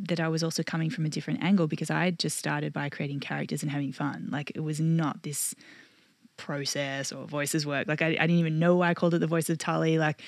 that 0.03 0.21
I 0.21 0.29
was 0.29 0.43
also 0.43 0.63
coming 0.63 0.91
from 0.91 1.05
a 1.05 1.09
different 1.09 1.43
angle 1.43 1.67
because 1.67 1.91
I 1.91 2.05
had 2.05 2.19
just 2.19 2.39
started 2.39 2.73
by 2.73 2.89
creating 2.89 3.21
characters 3.21 3.63
and 3.63 3.71
having 3.71 3.93
fun. 3.93 4.29
Like 4.31 4.53
it 4.55 4.61
was 4.61 4.81
not 4.81 5.23
this 5.23 5.55
process 6.37 7.13
or 7.13 7.27
voices 7.27 7.67
work. 7.67 7.87
Like 7.89 8.03
I, 8.03 8.09
I 8.09 8.27
didn't 8.27 8.39
even 8.39 8.59
know 8.59 8.77
why 8.77 8.91
I 8.91 8.95
called 8.95 9.15
it 9.15 9.19
the 9.19 9.27
voice 9.27 9.49
of 9.51 9.59
Tully. 9.59 9.99
Like, 9.99 10.23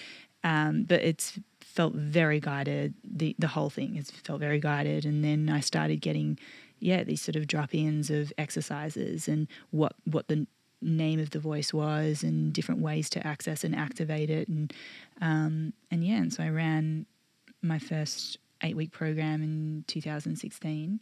um, 0.44 0.84
but 0.84 1.02
it's 1.02 1.38
felt 1.60 1.94
very 1.94 2.40
guided. 2.40 2.94
The 3.04 3.34
the 3.38 3.48
whole 3.48 3.70
thing 3.70 3.94
has 3.96 4.10
felt 4.10 4.40
very 4.40 4.60
guided, 4.60 5.04
and 5.04 5.24
then 5.24 5.48
I 5.48 5.60
started 5.60 6.00
getting 6.00 6.38
yeah 6.78 7.02
these 7.04 7.22
sort 7.22 7.36
of 7.36 7.46
drop 7.46 7.74
ins 7.74 8.10
of 8.10 8.32
exercises 8.38 9.28
and 9.28 9.48
what 9.70 9.94
what 10.04 10.28
the 10.28 10.46
name 10.82 11.18
of 11.18 11.30
the 11.30 11.38
voice 11.38 11.72
was 11.72 12.22
and 12.22 12.52
different 12.52 12.80
ways 12.82 13.08
to 13.08 13.26
access 13.26 13.64
and 13.64 13.74
activate 13.74 14.28
it 14.28 14.46
and 14.46 14.72
um, 15.20 15.72
and 15.90 16.04
yeah 16.04 16.16
and 16.16 16.32
so 16.32 16.42
I 16.42 16.50
ran 16.50 17.06
my 17.62 17.78
first 17.78 18.38
eight 18.66 18.76
week 18.76 18.92
program 18.92 19.42
in 19.42 19.84
2016 19.86 21.00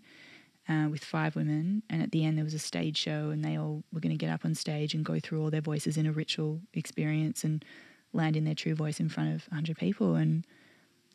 uh, 0.69 0.89
with 0.91 1.05
five 1.05 1.37
women. 1.37 1.83
And 1.91 2.03
at 2.03 2.13
the 2.13 2.25
end 2.25 2.37
there 2.37 2.45
was 2.45 2.55
a 2.55 2.59
stage 2.59 2.97
show 2.97 3.31
and 3.31 3.45
they 3.45 3.59
all 3.59 3.83
were 3.93 4.01
going 4.01 4.17
to 4.17 4.19
get 4.19 4.33
up 4.33 4.45
on 4.45 4.55
stage 4.55 4.95
and 4.95 5.05
go 5.05 5.19
through 5.19 5.43
all 5.43 5.51
their 5.51 5.61
voices 5.61 5.97
in 5.97 6.07
a 6.07 6.13
ritual 6.13 6.61
experience 6.73 7.45
and 7.45 7.65
land 8.13 8.37
in 8.37 8.45
their 8.45 8.55
true 8.55 8.75
voice 8.75 9.01
in 9.01 9.09
front 9.09 9.35
of 9.35 9.47
100 9.49 9.77
people. 9.77 10.15
And 10.15 10.47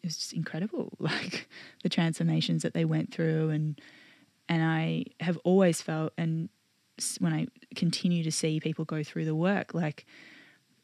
it 0.04 0.08
was 0.08 0.18
just 0.18 0.34
incredible 0.34 0.94
like 1.00 1.48
the 1.84 1.90
transformations 1.90 2.64
that 2.64 2.74
they 2.74 2.86
went 2.86 3.14
through. 3.14 3.50
And 3.50 3.80
and 4.48 4.64
I 4.64 5.06
have 5.20 5.38
always 5.44 5.82
felt 5.82 6.14
and 6.18 6.50
when 7.20 7.34
I 7.34 7.48
continue 7.76 8.24
to 8.24 8.32
see 8.32 8.60
people 8.60 8.84
go 8.84 9.04
through 9.04 9.26
the 9.26 9.36
work, 9.36 9.74
like 9.74 10.06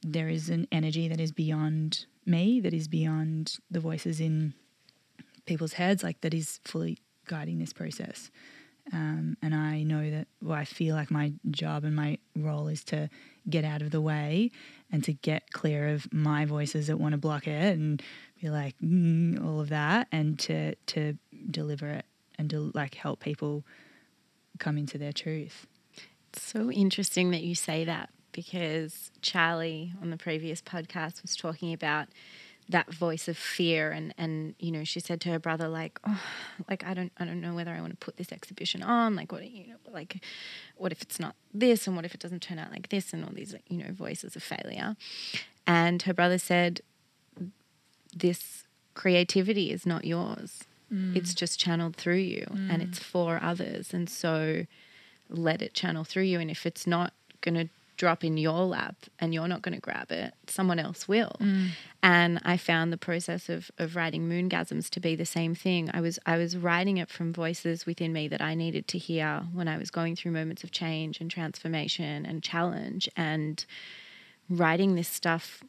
there 0.01 0.29
is 0.29 0.49
an 0.49 0.67
energy 0.71 1.07
that 1.07 1.19
is 1.19 1.31
beyond 1.31 2.05
me, 2.25 2.61
that 2.61 2.73
is 2.73 2.87
beyond 2.87 3.57
the 3.69 3.79
voices 3.79 4.21
in 4.21 4.53
people's 5.45 5.73
heads, 5.73 6.03
like 6.03 6.21
that 6.21 6.33
is 6.33 6.59
fully 6.63 6.99
guiding 7.27 7.59
this 7.59 7.73
process. 7.73 8.31
Um, 8.93 9.35
and 9.41 9.55
I 9.55 9.81
know 9.81 10.11
that 10.11 10.27
well, 10.43 10.57
I 10.57 10.65
feel 10.65 10.95
like 10.95 11.09
my 11.09 11.33
job 11.49 11.83
and 11.83 11.95
my 11.95 12.19
role 12.35 12.67
is 12.67 12.83
to 12.85 13.09
get 13.49 13.65
out 13.65 13.81
of 13.81 13.89
the 13.89 14.01
way 14.01 14.51
and 14.91 15.03
to 15.05 15.13
get 15.13 15.51
clear 15.51 15.89
of 15.89 16.11
my 16.13 16.45
voices 16.45 16.87
that 16.87 16.97
want 16.97 17.13
to 17.13 17.17
block 17.17 17.47
it 17.47 17.75
and 17.75 18.01
be 18.39 18.49
like 18.49 18.75
mm, 18.83 19.43
all 19.43 19.59
of 19.59 19.69
that, 19.69 20.07
and 20.11 20.37
to 20.39 20.75
to 20.75 21.17
deliver 21.49 21.87
it 21.87 22.05
and 22.37 22.49
to 22.51 22.71
like 22.75 22.95
help 22.95 23.21
people 23.21 23.65
come 24.59 24.77
into 24.77 24.97
their 24.99 25.13
truth. 25.13 25.65
It's 26.31 26.43
so 26.43 26.69
interesting 26.69 27.31
that 27.31 27.41
you 27.41 27.55
say 27.55 27.85
that 27.85 28.09
because 28.31 29.09
Charlie 29.21 29.93
on 30.01 30.11
the 30.11 30.17
previous 30.17 30.61
podcast 30.61 31.21
was 31.21 31.35
talking 31.35 31.73
about 31.73 32.07
that 32.69 32.91
voice 32.93 33.27
of 33.27 33.37
fear 33.37 33.91
and 33.91 34.13
and 34.17 34.55
you 34.59 34.71
know 34.71 34.83
she 34.83 34.99
said 34.99 35.21
to 35.21 35.29
her 35.29 35.37
brother 35.39 35.67
like 35.67 35.99
oh 36.07 36.21
like 36.69 36.83
I 36.83 36.93
don't 36.93 37.11
I 37.17 37.25
don't 37.25 37.41
know 37.41 37.53
whether 37.53 37.71
I 37.71 37.79
want 37.79 37.91
to 37.99 38.03
put 38.03 38.17
this 38.17 38.31
exhibition 38.31 38.81
on 38.81 39.15
like 39.15 39.31
what 39.31 39.49
you 39.49 39.67
know 39.67 39.75
like 39.91 40.23
what 40.75 40.91
if 40.91 41.01
it's 41.01 41.19
not 41.19 41.35
this 41.53 41.85
and 41.85 41.95
what 41.95 42.05
if 42.05 42.13
it 42.13 42.19
doesn't 42.19 42.41
turn 42.41 42.57
out 42.57 42.71
like 42.71 42.89
this 42.89 43.13
and 43.13 43.23
all 43.23 43.31
these 43.33 43.55
you 43.67 43.77
know 43.77 43.91
voices 43.91 44.35
of 44.35 44.43
failure 44.43 44.95
and 45.67 46.01
her 46.03 46.13
brother 46.13 46.37
said 46.37 46.81
this 48.15 48.63
creativity 48.95 49.71
is 49.71 49.85
not 49.85 50.05
yours 50.05 50.63
mm. 50.91 51.15
it's 51.15 51.33
just 51.33 51.59
channeled 51.59 51.95
through 51.95 52.15
you 52.15 52.47
mm. 52.49 52.71
and 52.71 52.81
it's 52.81 52.97
for 52.97 53.39
others 53.43 53.93
and 53.93 54.09
so 54.09 54.65
let 55.29 55.61
it 55.61 55.73
channel 55.73 56.03
through 56.03 56.23
you 56.23 56.39
and 56.39 56.49
if 56.49 56.65
it's 56.65 56.87
not 56.87 57.13
going 57.41 57.55
to 57.55 57.69
drop 57.97 58.23
in 58.23 58.37
your 58.37 58.63
lap 58.65 58.95
and 59.19 59.33
you're 59.33 59.47
not 59.47 59.61
going 59.61 59.75
to 59.75 59.81
grab 59.81 60.11
it, 60.11 60.33
someone 60.47 60.79
else 60.79 61.07
will. 61.07 61.35
Mm. 61.39 61.69
And 62.03 62.41
I 62.43 62.57
found 62.57 62.91
the 62.91 62.97
process 62.97 63.49
of 63.49 63.71
of 63.77 63.95
writing 63.95 64.29
Moongasms 64.29 64.89
to 64.91 64.99
be 64.99 65.15
the 65.15 65.25
same 65.25 65.55
thing. 65.55 65.89
I 65.93 66.01
was 66.01 66.19
I 66.25 66.37
was 66.37 66.57
writing 66.57 66.97
it 66.97 67.09
from 67.09 67.33
voices 67.33 67.85
within 67.85 68.13
me 68.13 68.27
that 68.27 68.41
I 68.41 68.55
needed 68.55 68.87
to 68.89 68.97
hear 68.97 69.43
when 69.53 69.67
I 69.67 69.77
was 69.77 69.91
going 69.91 70.15
through 70.15 70.31
moments 70.31 70.63
of 70.63 70.71
change 70.71 71.19
and 71.19 71.31
transformation 71.31 72.25
and 72.25 72.43
challenge 72.43 73.09
and 73.15 73.65
writing 74.49 74.95
this 74.95 75.07
stuff 75.07 75.63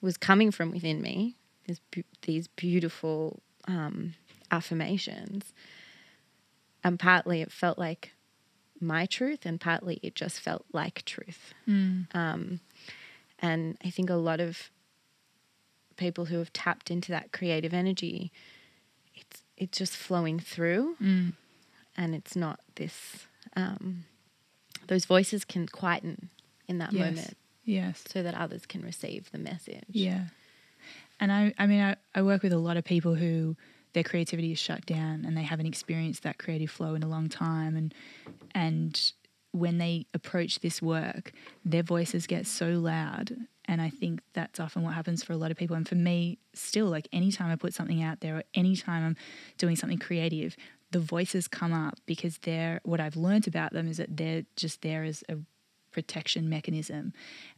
was 0.00 0.16
coming 0.16 0.50
from 0.50 0.70
within 0.70 1.00
me. 1.00 1.36
These 1.66 1.80
these 2.22 2.48
beautiful 2.48 3.42
um, 3.66 4.14
affirmations. 4.50 5.52
And 6.84 6.98
partly 6.98 7.42
it 7.42 7.52
felt 7.52 7.78
like 7.78 8.12
my 8.82 9.06
truth, 9.06 9.46
and 9.46 9.60
partly 9.60 10.00
it 10.02 10.14
just 10.14 10.40
felt 10.40 10.64
like 10.72 11.04
truth. 11.04 11.54
Mm. 11.68 12.14
Um, 12.14 12.60
and 13.38 13.76
I 13.84 13.90
think 13.90 14.10
a 14.10 14.14
lot 14.14 14.40
of 14.40 14.70
people 15.96 16.26
who 16.26 16.38
have 16.38 16.52
tapped 16.52 16.90
into 16.90 17.12
that 17.12 17.32
creative 17.32 17.72
energy, 17.72 18.32
it's 19.14 19.42
it's 19.56 19.78
just 19.78 19.96
flowing 19.96 20.40
through, 20.40 20.96
mm. 21.00 21.32
and 21.96 22.14
it's 22.14 22.36
not 22.36 22.60
this. 22.76 23.26
Um, 23.56 24.04
those 24.88 25.04
voices 25.04 25.44
can 25.44 25.66
quieten 25.66 26.30
in 26.66 26.78
that 26.78 26.92
yes. 26.92 27.00
moment, 27.00 27.36
yes, 27.64 28.04
so 28.06 28.22
that 28.22 28.34
others 28.34 28.66
can 28.66 28.82
receive 28.82 29.30
the 29.30 29.38
message. 29.38 29.84
Yeah, 29.88 30.24
and 31.20 31.32
I, 31.32 31.54
I 31.58 31.66
mean, 31.66 31.80
I, 31.80 31.96
I 32.14 32.22
work 32.22 32.42
with 32.42 32.52
a 32.52 32.58
lot 32.58 32.76
of 32.76 32.84
people 32.84 33.14
who 33.14 33.56
their 33.94 34.02
creativity 34.02 34.52
is 34.52 34.58
shut 34.58 34.86
down 34.86 35.24
and 35.24 35.36
they 35.36 35.42
haven't 35.42 35.66
experienced 35.66 36.22
that 36.22 36.38
creative 36.38 36.70
flow 36.70 36.94
in 36.94 37.02
a 37.02 37.08
long 37.08 37.28
time. 37.28 37.76
And 37.76 37.94
and 38.54 39.12
when 39.52 39.76
they 39.76 40.06
approach 40.14 40.60
this 40.60 40.80
work 40.80 41.32
their 41.64 41.82
voices 41.82 42.26
get 42.26 42.46
so 42.46 42.70
loud. 42.70 43.36
And 43.66 43.80
I 43.80 43.90
think 43.90 44.20
that's 44.32 44.58
often 44.58 44.82
what 44.82 44.94
happens 44.94 45.22
for 45.22 45.32
a 45.32 45.36
lot 45.36 45.50
of 45.50 45.56
people. 45.56 45.76
And 45.76 45.88
for 45.88 45.94
me 45.94 46.38
still 46.54 46.86
like 46.86 47.08
anytime 47.12 47.50
I 47.50 47.56
put 47.56 47.74
something 47.74 48.02
out 48.02 48.20
there 48.20 48.38
or 48.38 48.44
anytime 48.54 49.04
I'm 49.04 49.16
doing 49.58 49.76
something 49.76 49.98
creative 49.98 50.56
the 50.92 51.00
voices 51.00 51.48
come 51.48 51.72
up 51.72 51.98
because 52.06 52.38
they're 52.38 52.80
what 52.84 53.00
I've 53.00 53.16
learned 53.16 53.48
about 53.48 53.72
them 53.72 53.88
is 53.88 53.96
that 53.96 54.16
they're 54.16 54.44
just 54.56 54.82
there 54.82 55.02
as 55.02 55.24
a 55.28 55.38
protection 55.90 56.48
mechanism. 56.48 57.12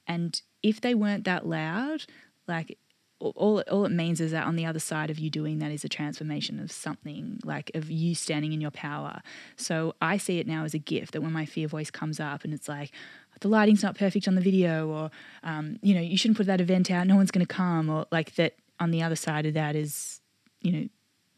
And 0.06 0.40
if 0.62 0.80
they 0.80 0.94
weren't 0.94 1.24
that 1.24 1.46
loud 1.46 2.04
like 2.46 2.78
all 3.20 3.62
all 3.70 3.85
it 3.85 3.92
means 3.92 4.20
is 4.20 4.33
that 4.33 4.46
on 4.46 4.57
the 4.57 4.66
other 4.66 4.79
side 4.79 5.11
of 5.11 5.18
you 5.18 5.31
doing 5.31 5.59
that 5.59 5.70
is 5.70 5.85
a 5.85 5.88
transformation 5.88 6.59
of 6.59 6.70
something 6.70 7.40
like 7.44 7.70
of 7.74 7.90
you 7.90 8.14
standing 8.14 8.53
in 8.53 8.61
your 8.61 8.70
power. 8.70 9.22
So 9.57 9.94
i 10.00 10.16
see 10.16 10.38
it 10.38 10.46
now 10.46 10.64
as 10.64 10.74
a 10.74 10.79
gift 10.79 11.12
that 11.12 11.22
when 11.22 11.33
my 11.33 11.46
fear 11.46 11.68
voice 11.68 11.90
comes 11.90 12.20
up 12.20 12.44
and 12.44 12.53
it's 12.53 12.68
like 12.68 12.90
the 13.40 13.48
lighting's 13.48 13.83
not 13.83 13.96
perfect 13.96 14.29
on 14.29 14.35
the 14.35 14.40
video 14.40 14.88
or 14.88 15.11
um, 15.42 15.79
you 15.83 15.94
know 15.94 16.00
you 16.00 16.16
shouldn't 16.16 16.37
put 16.37 16.46
that 16.46 16.61
event 16.61 16.90
out. 16.90 17.07
No 17.07 17.16
one's 17.16 17.31
going 17.31 17.46
to 17.46 17.53
come 17.53 17.88
or 17.88 18.07
like 18.11 18.35
that 18.37 18.55
on 18.81 18.90
the 18.90 19.03
other 19.03 19.16
side 19.16 19.46
of 19.46 19.55
that 19.55 19.77
is 19.77 20.20
you 20.61 20.72
know 20.72 20.88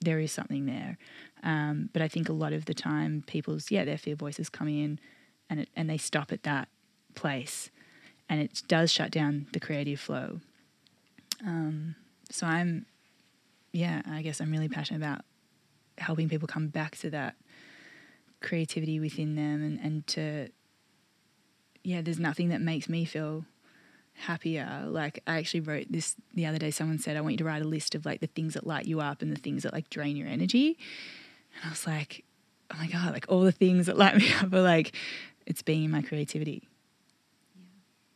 there 0.01 0.19
is 0.19 0.33
something 0.33 0.67
there. 0.67 0.99
Um, 1.43 1.91
but 1.93 2.03
i 2.03 2.09
think 2.09 2.29
a 2.29 2.33
lot 2.33 2.53
of 2.53 2.65
the 2.65 2.75
time 2.75 3.23
people's 3.27 3.71
yeah 3.71 3.85
their 3.85 3.99
fear 3.99 4.17
voices 4.17 4.49
come 4.49 4.69
in 4.69 4.99
and 5.49 5.61
it, 5.61 5.69
and 5.77 5.89
they 5.89 5.99
stop 5.99 6.33
at 6.33 6.43
that 6.43 6.69
place. 7.15 7.71
And 8.29 8.41
it 8.41 8.63
does 8.67 8.91
shut 8.91 9.13
down 9.13 9.47
the 9.53 9.61
creative 9.61 10.01
flow 10.01 10.41
um, 11.45 11.95
so 12.31 12.47
I'm, 12.47 12.87
yeah, 13.73 14.03
I 14.09 14.23
guess 14.23 14.41
I'm 14.41 14.51
really 14.51 14.69
passionate 14.69 14.99
about 14.99 15.23
helping 15.99 16.29
people 16.29 16.49
come 16.49 16.69
back 16.69 16.97
to 16.99 17.11
that 17.11 17.37
creativity 18.43 19.01
within 19.01 19.35
them 19.35 19.63
and, 19.63 19.81
and 19.81 20.07
to, 20.09 20.49
yeah, 21.83 22.01
there's 22.01 22.19
nothing 22.19 22.49
that 22.51 22.61
makes 22.61 22.89
me 22.89 23.05
feel 23.05 23.45
happier. 24.15 24.85
Like 24.87 25.23
I 25.27 25.39
actually 25.39 25.61
wrote 25.61 25.87
this 25.91 26.17
the 26.35 26.47
other 26.47 26.59
day. 26.59 26.71
Someone 26.71 26.99
said, 26.99 27.17
I 27.17 27.21
want 27.21 27.33
you 27.33 27.39
to 27.39 27.45
write 27.45 27.63
a 27.63 27.67
list 27.67 27.95
of 27.95 28.07
like 28.07 28.21
the 28.21 28.27
things 28.27 28.55
that 28.55 28.67
light 28.67 28.87
you 28.87 29.01
up 29.01 29.23
and 29.23 29.31
the 29.31 29.41
things 29.41 29.63
that 29.63 29.73
like 29.73 29.91
drain 29.91 30.17
your 30.17 30.29
energy. 30.29 30.79
And 31.55 31.67
I 31.67 31.71
was 31.71 31.87
like, 31.87 32.25
oh 32.73 32.77
my 32.79 32.87
God, 32.87 33.13
like 33.13 33.27
all 33.29 33.43
the 33.43 33.53
things 33.53 33.87
that 33.87 33.97
light 33.97 34.17
me 34.17 34.33
up 34.35 34.53
are 34.53 34.63
like, 34.63 34.95
it's 35.47 35.63
being 35.63 35.85
in 35.85 35.91
my 35.91 36.03
creativity. 36.03 36.69
Yeah. 37.55 37.63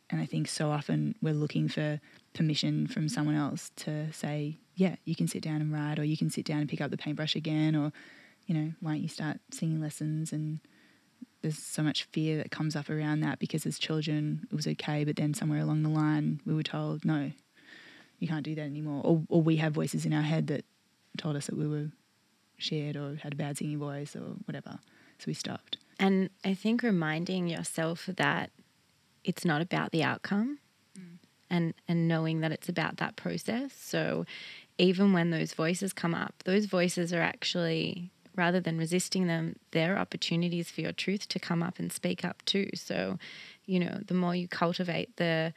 And 0.09 0.21
I 0.21 0.25
think 0.25 0.47
so 0.47 0.71
often 0.71 1.15
we're 1.21 1.33
looking 1.33 1.69
for 1.69 1.99
permission 2.33 2.87
from 2.87 3.09
someone 3.09 3.35
else 3.35 3.71
to 3.77 4.11
say, 4.13 4.57
yeah, 4.75 4.95
you 5.05 5.15
can 5.15 5.27
sit 5.27 5.43
down 5.43 5.61
and 5.61 5.71
write, 5.71 5.99
or 5.99 6.03
you 6.03 6.17
can 6.17 6.29
sit 6.29 6.45
down 6.45 6.59
and 6.59 6.69
pick 6.69 6.81
up 6.81 6.91
the 6.91 6.97
paintbrush 6.97 7.35
again, 7.35 7.75
or, 7.75 7.91
you 8.47 8.55
know, 8.55 8.71
why 8.79 8.91
don't 8.91 9.01
you 9.01 9.07
start 9.07 9.39
singing 9.51 9.81
lessons? 9.81 10.31
And 10.31 10.59
there's 11.41 11.57
so 11.57 11.83
much 11.83 12.03
fear 12.05 12.37
that 12.37 12.51
comes 12.51 12.75
up 12.75 12.89
around 12.89 13.21
that 13.21 13.39
because 13.39 13.65
as 13.65 13.79
children 13.79 14.47
it 14.51 14.55
was 14.55 14.67
okay, 14.67 15.03
but 15.03 15.15
then 15.15 15.33
somewhere 15.33 15.59
along 15.59 15.83
the 15.83 15.89
line 15.89 16.39
we 16.45 16.53
were 16.53 16.63
told, 16.63 17.03
no, 17.03 17.31
you 18.19 18.27
can't 18.27 18.43
do 18.43 18.55
that 18.55 18.61
anymore. 18.61 19.01
Or, 19.03 19.23
or 19.29 19.41
we 19.41 19.57
have 19.57 19.73
voices 19.73 20.05
in 20.05 20.13
our 20.13 20.21
head 20.21 20.47
that 20.47 20.63
told 21.17 21.35
us 21.35 21.47
that 21.47 21.57
we 21.57 21.67
were 21.67 21.87
shared 22.57 22.95
or 22.95 23.17
had 23.21 23.33
a 23.33 23.35
bad 23.35 23.57
singing 23.57 23.79
voice 23.79 24.15
or 24.15 24.35
whatever. 24.45 24.79
So 25.17 25.25
we 25.27 25.33
stopped. 25.33 25.77
And 25.99 26.29
I 26.45 26.53
think 26.53 26.83
reminding 26.83 27.47
yourself 27.47 28.07
that 28.07 28.51
it's 29.23 29.45
not 29.45 29.61
about 29.61 29.91
the 29.91 30.03
outcome 30.03 30.59
and 31.51 31.75
and 31.87 32.07
knowing 32.07 32.39
that 32.41 32.51
it's 32.51 32.69
about 32.69 32.97
that 32.97 33.15
process. 33.15 33.73
So 33.73 34.25
even 34.79 35.13
when 35.13 35.29
those 35.29 35.53
voices 35.53 35.93
come 35.93 36.15
up, 36.15 36.33
those 36.45 36.65
voices 36.65 37.13
are 37.13 37.21
actually 37.21 38.09
rather 38.35 38.61
than 38.61 38.77
resisting 38.77 39.27
them, 39.27 39.57
they're 39.71 39.97
opportunities 39.97 40.71
for 40.71 40.79
your 40.79 40.93
truth 40.93 41.27
to 41.27 41.37
come 41.37 41.61
up 41.61 41.77
and 41.77 41.91
speak 41.91 42.23
up 42.23 42.41
too. 42.45 42.69
So, 42.73 43.19
you 43.65 43.77
know, 43.77 43.99
the 44.07 44.13
more 44.13 44.33
you 44.33 44.47
cultivate 44.47 45.17
the 45.17 45.53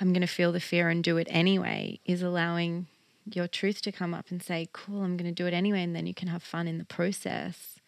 I'm 0.00 0.12
going 0.14 0.22
to 0.22 0.26
feel 0.26 0.52
the 0.52 0.60
fear 0.60 0.88
and 0.88 1.04
do 1.04 1.18
it 1.18 1.26
anyway 1.30 1.98
is 2.06 2.22
allowing 2.22 2.86
your 3.30 3.48
truth 3.48 3.82
to 3.82 3.92
come 3.92 4.14
up 4.14 4.30
and 4.30 4.42
say, 4.42 4.68
"Cool, 4.72 5.02
I'm 5.02 5.18
going 5.18 5.34
to 5.34 5.42
do 5.42 5.46
it 5.46 5.52
anyway," 5.52 5.82
and 5.82 5.94
then 5.94 6.06
you 6.06 6.14
can 6.14 6.28
have 6.28 6.42
fun 6.42 6.66
in 6.66 6.78
the 6.78 6.86
process 6.86 7.80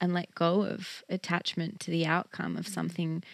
and 0.00 0.14
let 0.14 0.34
go 0.34 0.62
of 0.62 1.04
attachment 1.10 1.78
to 1.80 1.90
the 1.90 2.06
outcome 2.06 2.56
of 2.56 2.64
mm-hmm. 2.64 2.72
something 2.72 3.24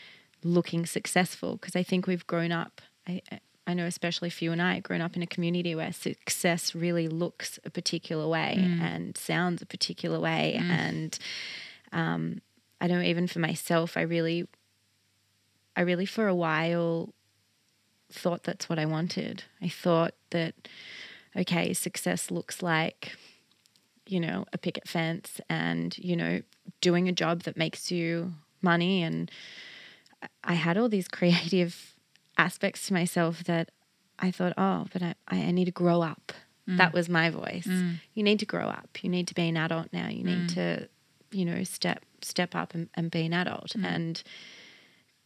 looking 0.42 0.86
successful 0.86 1.56
because 1.56 1.76
I 1.76 1.82
think 1.82 2.06
we've 2.06 2.26
grown 2.26 2.52
up 2.52 2.80
I, 3.08 3.22
I 3.66 3.74
know, 3.74 3.84
especially 3.84 4.30
for 4.30 4.44
you 4.44 4.52
and 4.52 4.62
I, 4.62 4.80
growing 4.80 5.02
up 5.02 5.16
in 5.16 5.22
a 5.22 5.26
community 5.26 5.74
where 5.74 5.92
success 5.92 6.74
really 6.74 7.06
looks 7.06 7.58
a 7.64 7.70
particular 7.70 8.26
way 8.26 8.56
mm. 8.58 8.80
and 8.80 9.16
sounds 9.16 9.60
a 9.60 9.66
particular 9.66 10.18
way. 10.18 10.58
Mm. 10.58 10.70
And 10.70 11.18
um, 11.92 12.40
I 12.80 12.86
know 12.86 13.00
even 13.00 13.26
for 13.26 13.40
myself, 13.40 13.96
I 13.96 14.02
really, 14.02 14.46
I 15.76 15.82
really 15.82 16.06
for 16.06 16.28
a 16.28 16.34
while 16.34 17.12
thought 18.10 18.44
that's 18.44 18.68
what 18.68 18.78
I 18.78 18.86
wanted. 18.86 19.44
I 19.60 19.68
thought 19.68 20.14
that, 20.30 20.54
okay, 21.36 21.74
success 21.74 22.30
looks 22.30 22.62
like, 22.62 23.16
you 24.06 24.18
know, 24.18 24.46
a 24.52 24.58
picket 24.58 24.88
fence 24.88 25.42
and, 25.50 25.96
you 25.98 26.16
know, 26.16 26.40
doing 26.80 27.06
a 27.06 27.12
job 27.12 27.42
that 27.42 27.58
makes 27.58 27.90
you 27.90 28.32
money. 28.62 29.02
And 29.02 29.30
I 30.42 30.54
had 30.54 30.78
all 30.78 30.88
these 30.88 31.08
creative 31.08 31.97
aspects 32.38 32.86
to 32.86 32.94
myself 32.94 33.44
that 33.44 33.70
I 34.18 34.30
thought, 34.30 34.54
oh, 34.56 34.86
but 34.92 35.02
I, 35.02 35.14
I 35.28 35.50
need 35.50 35.66
to 35.66 35.70
grow 35.70 36.02
up. 36.02 36.32
Mm. 36.68 36.78
That 36.78 36.92
was 36.92 37.08
my 37.08 37.30
voice. 37.30 37.66
Mm. 37.66 37.96
You 38.14 38.22
need 38.22 38.38
to 38.40 38.46
grow 38.46 38.68
up. 38.68 39.02
You 39.02 39.10
need 39.10 39.28
to 39.28 39.34
be 39.34 39.48
an 39.48 39.56
adult 39.56 39.88
now. 39.92 40.08
You 40.08 40.24
need 40.24 40.48
mm. 40.48 40.54
to, 40.54 40.88
you 41.30 41.44
know, 41.44 41.62
step 41.64 42.04
step 42.20 42.54
up 42.54 42.74
and, 42.74 42.88
and 42.94 43.10
be 43.10 43.26
an 43.26 43.32
adult. 43.32 43.70
Mm. 43.70 43.84
And 43.84 44.22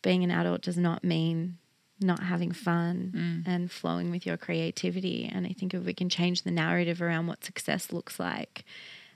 being 0.02 0.24
an 0.24 0.30
adult 0.30 0.62
does 0.62 0.76
not 0.76 1.04
mean 1.04 1.58
not 2.00 2.22
having 2.22 2.52
fun 2.52 3.12
mm. 3.14 3.52
and 3.52 3.70
flowing 3.70 4.10
with 4.10 4.26
your 4.26 4.36
creativity. 4.36 5.30
And 5.32 5.46
I 5.46 5.52
think 5.52 5.72
if 5.72 5.84
we 5.84 5.94
can 5.94 6.08
change 6.08 6.42
the 6.42 6.50
narrative 6.50 7.00
around 7.00 7.28
what 7.28 7.44
success 7.44 7.92
looks 7.92 8.18
like 8.18 8.64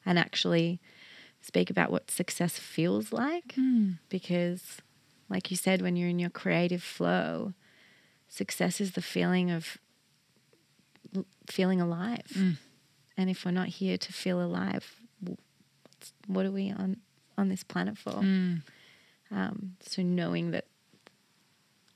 and 0.04 0.18
actually 0.18 0.80
speak 1.40 1.68
about 1.68 1.90
what 1.90 2.10
success 2.10 2.58
feels 2.58 3.12
like, 3.12 3.54
mm. 3.58 3.98
because, 4.08 4.80
like 5.28 5.50
you 5.50 5.56
said, 5.56 5.82
when 5.82 5.96
you're 5.96 6.08
in 6.08 6.18
your 6.18 6.30
creative 6.30 6.82
flow, 6.82 7.54
success 8.36 8.80
is 8.80 8.92
the 8.92 9.02
feeling 9.02 9.50
of 9.50 9.78
feeling 11.46 11.80
alive. 11.80 12.26
Mm. 12.34 12.56
And 13.16 13.30
if 13.30 13.44
we're 13.44 13.50
not 13.50 13.68
here 13.68 13.96
to 13.96 14.12
feel 14.12 14.42
alive, 14.42 15.00
what 16.26 16.44
are 16.44 16.52
we 16.52 16.70
on 16.70 16.98
on 17.38 17.48
this 17.48 17.64
planet 17.64 17.96
for? 17.96 18.12
Mm. 18.12 18.62
Um, 19.30 19.76
so 19.80 20.02
knowing 20.02 20.50
that 20.52 20.66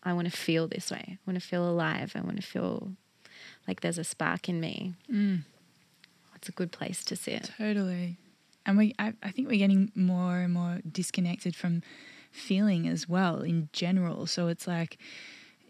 I 0.03 0.13
want 0.15 0.31
to 0.31 0.37
feel 0.37 0.67
this 0.67 0.91
way. 0.91 1.05
I 1.11 1.19
want 1.27 1.41
to 1.41 1.47
feel 1.47 1.69
alive. 1.69 2.13
I 2.15 2.21
want 2.21 2.37
to 2.37 2.43
feel 2.43 2.93
like 3.69 3.81
there's 3.81 3.99
a 3.99 4.05
spark 4.05 4.49
in 4.49 4.61
me. 4.61 4.95
Mm. 5.13 5.43
It's 6.37 6.49
a 6.49 6.53
good 6.53 6.73
place 6.73 7.05
to 7.05 7.17
sit. 7.17 7.51
Totally. 7.59 8.17
And 8.65 8.79
we, 8.79 8.95
I, 8.99 9.13
I 9.23 9.31
think 9.31 9.49
we're 9.49 9.59
getting 9.59 9.93
more 9.95 10.39
and 10.39 10.55
more 10.55 10.79
disconnected 10.91 11.55
from 11.55 11.83
feeling 12.33 12.89
as 12.89 13.09
well 13.09 13.43
in 13.43 13.69
general. 13.73 14.27
So 14.27 14.49
it's 14.49 14.67
like, 14.67 14.99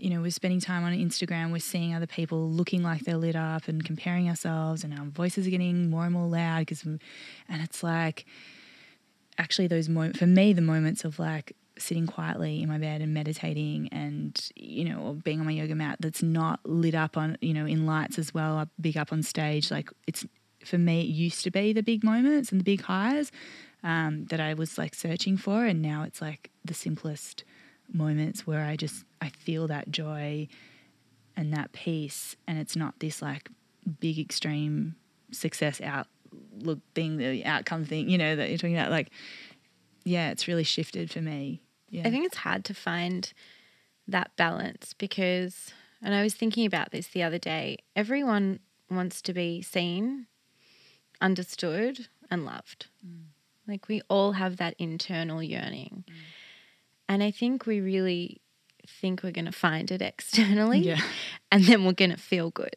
you 0.00 0.10
know, 0.10 0.20
we're 0.20 0.30
spending 0.30 0.60
time 0.60 0.84
on 0.84 0.92
Instagram, 0.92 1.52
we're 1.52 1.58
seeing 1.58 1.94
other 1.94 2.06
people 2.06 2.50
looking 2.50 2.82
like 2.82 3.02
they're 3.02 3.16
lit 3.16 3.36
up 3.36 3.68
and 3.68 3.84
comparing 3.84 4.28
ourselves, 4.28 4.82
and 4.84 4.98
our 4.98 5.04
voices 5.06 5.46
are 5.46 5.50
getting 5.50 5.90
more 5.90 6.04
and 6.04 6.12
more 6.12 6.26
loud. 6.26 6.60
Because, 6.60 6.82
and 6.84 7.00
it's 7.48 7.82
like, 7.82 8.26
actually, 9.38 9.66
those 9.66 9.88
moments, 9.88 10.18
for 10.18 10.26
me, 10.26 10.52
the 10.52 10.62
moments 10.62 11.04
of 11.04 11.18
like 11.18 11.54
sitting 11.78 12.06
quietly 12.06 12.62
in 12.62 12.68
my 12.68 12.78
bed 12.78 13.00
and 13.00 13.14
meditating 13.14 13.88
and, 13.90 14.50
you 14.54 14.84
know, 14.84 14.98
or 15.00 15.14
being 15.14 15.40
on 15.40 15.46
my 15.46 15.52
yoga 15.52 15.74
mat 15.74 15.96
that's 16.00 16.22
not 16.22 16.60
lit 16.64 16.94
up 16.94 17.16
on, 17.16 17.38
you 17.40 17.54
know, 17.54 17.66
in 17.66 17.86
lights 17.86 18.18
as 18.18 18.34
well, 18.34 18.68
big 18.80 18.96
up 18.96 19.12
on 19.12 19.22
stage. 19.22 19.70
Like, 19.70 19.90
it's, 20.06 20.26
for 20.64 20.76
me, 20.76 21.00
it 21.00 21.06
used 21.06 21.42
to 21.44 21.50
be 21.50 21.72
the 21.72 21.82
big 21.82 22.04
moments 22.04 22.52
and 22.52 22.60
the 22.60 22.64
big 22.64 22.82
highs 22.82 23.32
um, 23.82 24.26
that 24.26 24.40
I 24.40 24.52
was 24.52 24.76
like 24.76 24.94
searching 24.94 25.38
for. 25.38 25.64
And 25.64 25.80
now 25.80 26.02
it's 26.02 26.20
like 26.20 26.50
the 26.64 26.74
simplest 26.74 27.44
moments 27.94 28.46
where 28.46 28.64
I 28.64 28.76
just 28.76 29.04
I 29.20 29.28
feel 29.28 29.66
that 29.68 29.90
joy 29.90 30.48
and 31.36 31.52
that 31.52 31.72
peace 31.72 32.36
and 32.46 32.58
it's 32.58 32.76
not 32.76 33.00
this 33.00 33.22
like 33.22 33.48
big 34.00 34.18
extreme 34.18 34.94
success 35.32 35.80
outlook 35.80 36.80
thing 36.94 37.16
the 37.16 37.44
outcome 37.44 37.84
thing 37.84 38.08
you 38.08 38.18
know 38.18 38.36
that 38.36 38.48
you're 38.48 38.58
talking 38.58 38.76
about. 38.76 38.90
Like 38.90 39.10
yeah 40.04 40.30
it's 40.30 40.48
really 40.48 40.64
shifted 40.64 41.10
for 41.10 41.20
me. 41.20 41.62
Yeah. 41.88 42.06
I 42.06 42.10
think 42.10 42.26
it's 42.26 42.38
hard 42.38 42.64
to 42.66 42.74
find 42.74 43.32
that 44.06 44.30
balance 44.36 44.94
because 44.94 45.72
and 46.02 46.14
I 46.14 46.22
was 46.22 46.34
thinking 46.34 46.66
about 46.66 46.92
this 46.92 47.08
the 47.08 47.22
other 47.22 47.38
day 47.38 47.78
everyone 47.94 48.60
wants 48.90 49.22
to 49.22 49.32
be 49.32 49.62
seen 49.62 50.26
understood 51.20 52.08
and 52.30 52.44
loved. 52.44 52.86
Mm. 53.06 53.24
like 53.66 53.88
we 53.88 54.00
all 54.08 54.32
have 54.32 54.56
that 54.56 54.74
internal 54.78 55.42
yearning. 55.42 56.04
Mm 56.08 56.14
and 57.10 57.24
I 57.24 57.32
think 57.32 57.66
we 57.66 57.80
really 57.80 58.40
think 58.86 59.24
we're 59.24 59.32
going 59.32 59.46
to 59.46 59.52
find 59.52 59.90
it 59.90 60.00
externally. 60.12 60.78
Yeah. 60.78 61.02
And 61.50 61.64
then 61.64 61.84
we're 61.84 61.92
going 61.92 62.12
to 62.12 62.16
feel 62.16 62.50
good. 62.50 62.76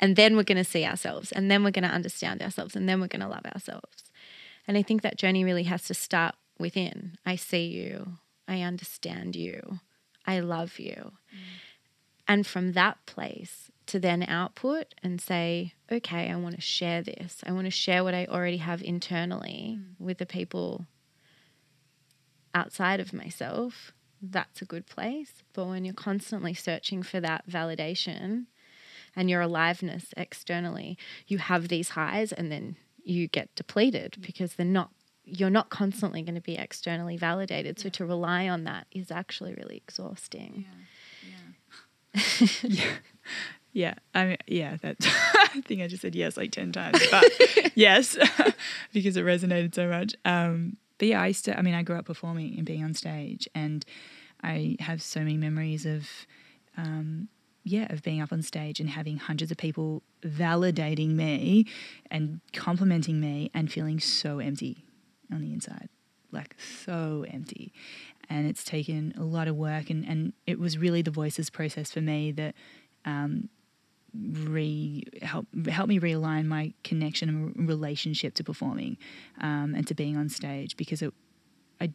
And 0.00 0.16
then 0.16 0.36
we're 0.36 0.42
going 0.42 0.56
to 0.56 0.64
see 0.64 0.86
ourselves. 0.86 1.32
And 1.32 1.50
then 1.50 1.62
we're 1.62 1.70
going 1.70 1.84
to 1.84 1.94
understand 1.94 2.40
ourselves. 2.40 2.74
And 2.74 2.88
then 2.88 2.98
we're 2.98 3.08
going 3.08 3.20
to 3.20 3.28
love 3.28 3.44
ourselves. 3.44 4.04
And 4.66 4.78
I 4.78 4.82
think 4.82 5.02
that 5.02 5.18
journey 5.18 5.44
really 5.44 5.64
has 5.64 5.82
to 5.84 5.94
start 5.94 6.34
within. 6.58 7.18
I 7.26 7.36
see 7.36 7.66
you. 7.66 8.14
I 8.48 8.62
understand 8.62 9.36
you. 9.36 9.80
I 10.26 10.40
love 10.40 10.78
you. 10.78 10.94
Mm. 10.94 11.38
And 12.26 12.46
from 12.46 12.72
that 12.72 12.96
place 13.04 13.70
to 13.88 13.98
then 13.98 14.22
output 14.22 14.94
and 15.02 15.20
say, 15.20 15.74
okay, 15.92 16.30
I 16.30 16.36
want 16.36 16.54
to 16.54 16.62
share 16.62 17.02
this. 17.02 17.42
I 17.46 17.52
want 17.52 17.66
to 17.66 17.70
share 17.70 18.02
what 18.02 18.14
I 18.14 18.24
already 18.24 18.56
have 18.56 18.82
internally 18.82 19.78
mm. 19.78 19.84
with 19.98 20.16
the 20.16 20.26
people 20.26 20.86
outside 22.54 23.00
of 23.00 23.12
myself, 23.12 23.92
that's 24.22 24.62
a 24.62 24.64
good 24.64 24.86
place. 24.86 25.42
But 25.52 25.66
when 25.66 25.84
you're 25.84 25.94
constantly 25.94 26.54
searching 26.54 27.02
for 27.02 27.20
that 27.20 27.48
validation 27.48 28.46
and 29.16 29.28
your 29.28 29.42
aliveness 29.42 30.14
externally, 30.16 30.96
you 31.26 31.38
have 31.38 31.68
these 31.68 31.90
highs 31.90 32.32
and 32.32 32.50
then 32.50 32.76
you 33.04 33.28
get 33.28 33.54
depleted 33.54 34.16
because 34.20 34.54
they're 34.54 34.64
not 34.64 34.90
you're 35.26 35.48
not 35.50 35.70
constantly 35.70 36.20
going 36.20 36.34
to 36.34 36.40
be 36.40 36.56
externally 36.56 37.16
validated. 37.16 37.78
So 37.78 37.88
to 37.88 38.04
rely 38.04 38.46
on 38.46 38.64
that 38.64 38.86
is 38.92 39.10
actually 39.10 39.54
really 39.54 39.76
exhausting. 39.76 40.66
Yeah. 41.24 41.32
Yeah. 42.14 42.48
yeah. 42.62 42.84
Yeah, 43.72 43.94
I 44.14 44.24
mean, 44.26 44.36
yeah, 44.46 44.76
that 44.82 44.96
I 45.02 45.60
think 45.62 45.82
I 45.82 45.88
just 45.88 46.02
said 46.02 46.14
yes 46.14 46.36
like 46.36 46.52
10 46.52 46.70
times, 46.70 47.00
but 47.10 47.24
yes, 47.74 48.16
because 48.92 49.16
it 49.16 49.24
resonated 49.24 49.74
so 49.74 49.88
much. 49.88 50.14
Um, 50.24 50.76
but 50.98 51.08
yeah, 51.08 51.22
I 51.22 51.28
used 51.28 51.44
to, 51.46 51.58
I 51.58 51.62
mean, 51.62 51.74
I 51.74 51.82
grew 51.82 51.96
up 51.96 52.06
performing 52.06 52.56
and 52.56 52.66
being 52.66 52.84
on 52.84 52.94
stage, 52.94 53.48
and 53.54 53.84
I 54.42 54.76
have 54.80 55.02
so 55.02 55.20
many 55.20 55.36
memories 55.36 55.86
of, 55.86 56.08
um, 56.76 57.28
yeah, 57.64 57.92
of 57.92 58.02
being 58.02 58.20
up 58.20 58.32
on 58.32 58.42
stage 58.42 58.78
and 58.78 58.90
having 58.90 59.16
hundreds 59.16 59.50
of 59.50 59.56
people 59.56 60.02
validating 60.22 61.10
me 61.10 61.66
and 62.10 62.40
complimenting 62.52 63.20
me 63.20 63.50
and 63.54 63.72
feeling 63.72 63.98
so 63.98 64.38
empty 64.38 64.84
on 65.32 65.40
the 65.40 65.52
inside, 65.52 65.88
like 66.30 66.56
so 66.60 67.24
empty. 67.28 67.72
And 68.28 68.46
it's 68.46 68.64
taken 68.64 69.14
a 69.18 69.24
lot 69.24 69.48
of 69.48 69.56
work, 69.56 69.90
and, 69.90 70.06
and 70.06 70.32
it 70.46 70.58
was 70.58 70.78
really 70.78 71.02
the 71.02 71.10
voices 71.10 71.50
process 71.50 71.90
for 71.90 72.00
me 72.00 72.32
that 72.32 72.54
um, 73.04 73.48
re 74.14 75.04
help 75.22 75.46
help 75.66 75.88
me 75.88 75.98
realign 75.98 76.46
my 76.46 76.72
connection 76.82 77.28
and 77.28 77.68
relationship 77.68 78.34
to 78.34 78.44
performing 78.44 78.96
um, 79.40 79.74
and 79.74 79.86
to 79.86 79.94
being 79.94 80.16
on 80.16 80.28
stage 80.28 80.76
because 80.76 81.02
it 81.02 81.12
I 81.80 81.92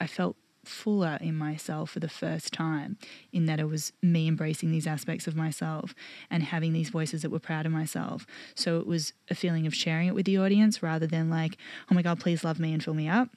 I 0.00 0.06
felt 0.06 0.36
fuller 0.64 1.18
in 1.20 1.36
myself 1.36 1.90
for 1.90 1.98
the 1.98 2.08
first 2.08 2.52
time 2.52 2.96
in 3.32 3.46
that 3.46 3.58
it 3.58 3.64
was 3.64 3.92
me 4.00 4.28
embracing 4.28 4.70
these 4.70 4.86
aspects 4.86 5.26
of 5.26 5.34
myself 5.34 5.92
and 6.30 6.44
having 6.44 6.72
these 6.72 6.88
voices 6.88 7.22
that 7.22 7.30
were 7.30 7.40
proud 7.40 7.66
of 7.66 7.72
myself 7.72 8.26
so 8.54 8.78
it 8.78 8.86
was 8.86 9.12
a 9.28 9.34
feeling 9.34 9.66
of 9.66 9.74
sharing 9.74 10.06
it 10.06 10.14
with 10.14 10.24
the 10.24 10.38
audience 10.38 10.80
rather 10.80 11.06
than 11.06 11.28
like 11.28 11.56
oh 11.90 11.94
my 11.94 12.02
god 12.02 12.20
please 12.20 12.44
love 12.44 12.60
me 12.60 12.72
and 12.72 12.84
fill 12.84 12.94
me 12.94 13.08
up 13.08 13.28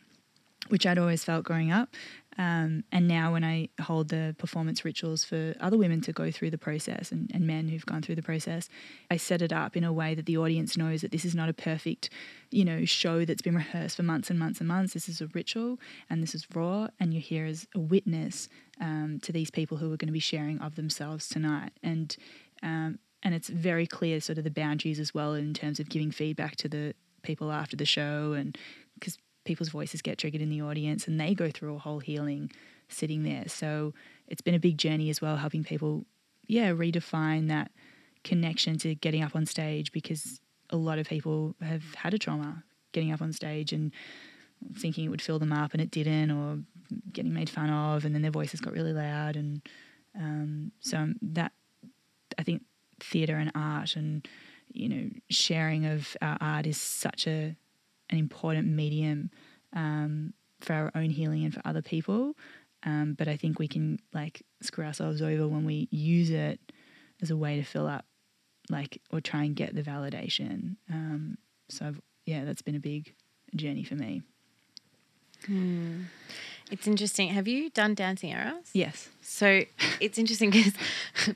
which 0.69 0.85
I'd 0.85 0.97
always 0.97 1.23
felt 1.23 1.43
growing 1.45 1.71
up. 1.71 1.89
Um, 2.37 2.83
and 2.91 3.07
now, 3.07 3.31
when 3.31 3.43
I 3.45 3.69
hold 3.81 4.09
the 4.09 4.35
performance 4.37 4.83
rituals 4.83 5.23
for 5.23 5.55
other 5.61 5.77
women 5.77 6.01
to 6.01 6.11
go 6.11 6.31
through 6.31 6.51
the 6.51 6.57
process 6.57 7.11
and, 7.11 7.31
and, 7.33 7.47
men 7.47 7.69
who've 7.69 7.85
gone 7.85 8.01
through 8.01 8.15
the 8.15 8.21
process, 8.21 8.67
I 9.09 9.15
set 9.15 9.41
it 9.41 9.53
up 9.53 9.77
in 9.77 9.85
a 9.85 9.93
way 9.93 10.15
that 10.15 10.25
the 10.25 10.37
audience 10.37 10.75
knows 10.75 11.01
that 11.01 11.11
this 11.11 11.23
is 11.23 11.33
not 11.33 11.47
a 11.47 11.53
perfect, 11.53 12.09
you 12.51 12.65
know, 12.65 12.83
show 12.83 13.23
that's 13.23 13.41
been 13.41 13.55
rehearsed 13.55 13.95
for 13.95 14.03
months 14.03 14.29
and 14.29 14.37
months 14.37 14.59
and 14.59 14.67
months. 14.67 14.93
This 14.93 15.07
is 15.07 15.21
a 15.21 15.27
ritual 15.27 15.79
and 16.09 16.21
this 16.21 16.35
is 16.35 16.45
raw, 16.53 16.87
and 16.99 17.13
you're 17.13 17.21
here 17.21 17.45
as 17.45 17.67
a 17.73 17.79
witness 17.79 18.49
um, 18.81 19.19
to 19.21 19.31
these 19.31 19.49
people 19.49 19.77
who 19.77 19.93
are 19.93 19.97
going 19.97 20.07
to 20.07 20.13
be 20.13 20.19
sharing 20.19 20.59
of 20.59 20.75
themselves 20.75 21.29
tonight. 21.29 21.71
And 21.81 22.15
um, 22.61 22.99
and 23.23 23.33
it's 23.33 23.49
very 23.49 23.87
clear, 23.87 24.19
sort 24.19 24.37
of 24.37 24.43
the 24.43 24.51
boundaries 24.51 24.99
as 24.99 25.13
well 25.13 25.33
in 25.33 25.53
terms 25.53 25.79
of 25.79 25.89
giving 25.89 26.11
feedback 26.11 26.57
to 26.57 26.69
the 26.69 26.93
people 27.23 27.51
after 27.51 27.75
the 27.75 27.85
show, 27.85 28.33
and 28.33 28.57
because 28.93 29.17
people's 29.45 29.69
voices 29.69 30.01
get 30.01 30.17
triggered 30.17 30.41
in 30.41 30.49
the 30.49 30.61
audience 30.61 31.07
and 31.07 31.19
they 31.19 31.33
go 31.33 31.49
through 31.49 31.75
a 31.75 31.79
whole 31.79 31.99
healing 31.99 32.51
sitting 32.89 33.23
there. 33.23 33.45
So 33.47 33.93
it's 34.27 34.41
been 34.41 34.55
a 34.55 34.59
big 34.59 34.77
journey 34.77 35.09
as 35.09 35.21
well, 35.21 35.37
helping 35.37 35.63
people, 35.63 36.05
yeah, 36.47 36.71
redefine 36.71 37.47
that 37.47 37.71
connection 38.23 38.77
to 38.79 38.95
getting 38.95 39.23
up 39.23 39.35
on 39.35 39.45
stage 39.45 39.91
because 39.91 40.39
a 40.71 40.75
lot 40.75 40.99
of 40.99 41.07
people 41.07 41.55
have 41.61 41.95
had 41.95 42.13
a 42.13 42.17
trauma 42.17 42.63
getting 42.91 43.11
up 43.11 43.21
on 43.21 43.31
stage 43.31 43.71
and 43.71 43.91
thinking 44.75 45.05
it 45.05 45.09
would 45.09 45.21
fill 45.21 45.39
them 45.39 45.53
up 45.53 45.73
and 45.73 45.81
it 45.81 45.91
didn't, 45.91 46.31
or 46.31 46.59
getting 47.11 47.33
made 47.33 47.49
fun 47.49 47.69
of, 47.69 48.05
and 48.05 48.15
then 48.15 48.21
their 48.21 48.31
voices 48.31 48.59
got 48.59 48.73
really 48.73 48.93
loud. 48.93 49.35
And 49.35 49.61
um, 50.17 50.71
so 50.79 51.09
that 51.21 51.51
I 52.37 52.43
think 52.43 52.63
theatre 52.99 53.35
and 53.35 53.51
art 53.53 53.95
and 53.95 54.25
you 54.71 54.89
know 54.89 55.09
sharing 55.29 55.85
of 55.85 56.15
our 56.21 56.37
art 56.41 56.65
is 56.65 56.79
such 56.79 57.27
a 57.27 57.55
an 58.09 58.17
important 58.17 58.67
medium 58.67 59.31
um, 59.73 60.33
for 60.61 60.73
our 60.73 60.91
own 60.95 61.09
healing 61.09 61.43
and 61.43 61.53
for 61.53 61.61
other 61.65 61.81
people. 61.81 62.35
Um, 62.83 63.15
but 63.17 63.27
I 63.27 63.35
think 63.35 63.57
we 63.57 63.67
can 63.67 63.99
like 64.13 64.43
screw 64.61 64.85
ourselves 64.85 65.21
over 65.21 65.47
when 65.47 65.65
we 65.65 65.87
use 65.91 66.29
it 66.29 66.59
as 67.21 67.31
a 67.31 67.37
way 67.37 67.57
to 67.57 67.63
fill 67.63 67.87
up, 67.87 68.05
like, 68.69 69.01
or 69.11 69.21
try 69.21 69.43
and 69.43 69.55
get 69.55 69.73
the 69.73 69.81
validation. 69.81 70.75
Um, 70.91 71.37
so, 71.69 71.87
I've, 71.87 72.01
yeah, 72.25 72.45
that's 72.45 72.61
been 72.61 72.75
a 72.75 72.79
big 72.79 73.15
journey 73.55 73.83
for 73.83 73.95
me. 73.95 74.21
Hmm. 75.47 76.03
It's 76.71 76.87
interesting. 76.87 77.29
Have 77.29 77.47
you 77.47 77.69
done 77.69 77.93
Dancing 77.93 78.31
Eros? 78.31 78.69
Yes. 78.73 79.09
So 79.21 79.63
it's 79.99 80.17
interesting 80.17 80.49
because 80.49 80.73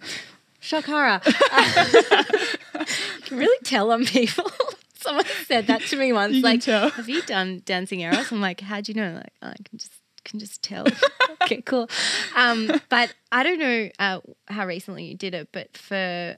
shock 0.59 0.85
horror. 0.85 1.21
you 1.25 3.21
can 3.23 3.37
really 3.37 3.59
tell 3.63 3.91
on 3.91 4.05
people. 4.05 4.51
Someone 4.99 5.25
said 5.45 5.67
that 5.67 5.81
to 5.81 5.95
me 5.95 6.13
once. 6.13 6.35
You 6.35 6.41
like, 6.41 6.63
have 6.63 7.09
you 7.09 7.21
done 7.23 7.61
Dancing 7.65 8.01
Eros? 8.01 8.31
I'm 8.31 8.41
like, 8.41 8.61
how 8.61 8.81
do 8.81 8.91
you 8.91 9.01
know? 9.01 9.13
Like, 9.15 9.33
oh, 9.41 9.47
I 9.47 9.55
can 9.63 9.77
just 9.77 9.91
can 10.23 10.39
just 10.39 10.61
tell. 10.61 10.85
okay, 11.43 11.61
cool. 11.61 11.89
Um, 12.35 12.71
but 12.89 13.13
I 13.31 13.43
don't 13.43 13.59
know 13.59 13.89
uh, 13.99 14.19
how 14.47 14.65
recently 14.65 15.05
you 15.05 15.15
did 15.15 15.33
it, 15.33 15.49
but 15.51 15.77
for 15.77 16.37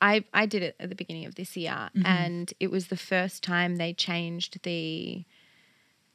I 0.00 0.24
I 0.32 0.46
did 0.46 0.62
it 0.62 0.76
at 0.78 0.88
the 0.88 0.94
beginning 0.94 1.24
of 1.26 1.34
this 1.34 1.56
year, 1.56 1.90
mm-hmm. 1.96 2.06
and 2.06 2.52
it 2.60 2.70
was 2.70 2.88
the 2.88 2.96
first 2.96 3.42
time 3.42 3.76
they 3.76 3.92
changed 3.92 4.62
the 4.62 5.24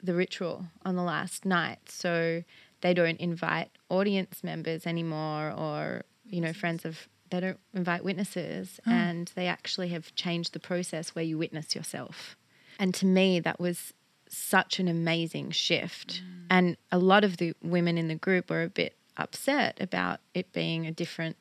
the 0.02 0.14
ritual 0.14 0.68
on 0.86 0.96
the 0.96 1.04
last 1.04 1.46
night, 1.46 1.90
so 1.90 2.44
they 2.82 2.94
don't 2.94 3.20
invite 3.20 3.70
audience 3.90 4.44
members 4.44 4.86
anymore, 4.86 5.52
or 5.52 6.04
you 6.26 6.42
know, 6.42 6.54
friends 6.54 6.86
of 6.86 7.08
they 7.30 7.40
don't 7.40 7.60
invite 7.74 8.04
witnesses 8.04 8.80
oh. 8.88 8.92
and 8.92 9.32
they 9.36 9.48
actually 9.48 9.90
have 9.90 10.14
changed 10.16 10.54
the 10.54 10.60
process 10.60 11.16
where 11.16 11.26
you 11.26 11.38
witness 11.38 11.76
yourself. 11.76 12.36
And 12.80 12.94
to 12.96 13.06
me, 13.06 13.40
that 13.40 13.60
was 13.60 13.94
such 14.30 14.80
an 14.80 14.88
amazing 14.88 15.52
shift. 15.52 16.22
Mm. 16.22 16.46
And 16.50 16.78
a 16.92 17.00
lot 17.00 17.24
of 17.24 17.38
the 17.38 17.54
women 17.62 17.98
in 17.98 18.08
the 18.08 18.16
group 18.16 18.50
were 18.50 18.64
a 18.64 18.70
bit 18.70 18.96
upset 19.18 19.78
about 19.82 20.20
it 20.34 20.52
being 20.54 20.86
a 20.86 20.92
different 20.92 21.36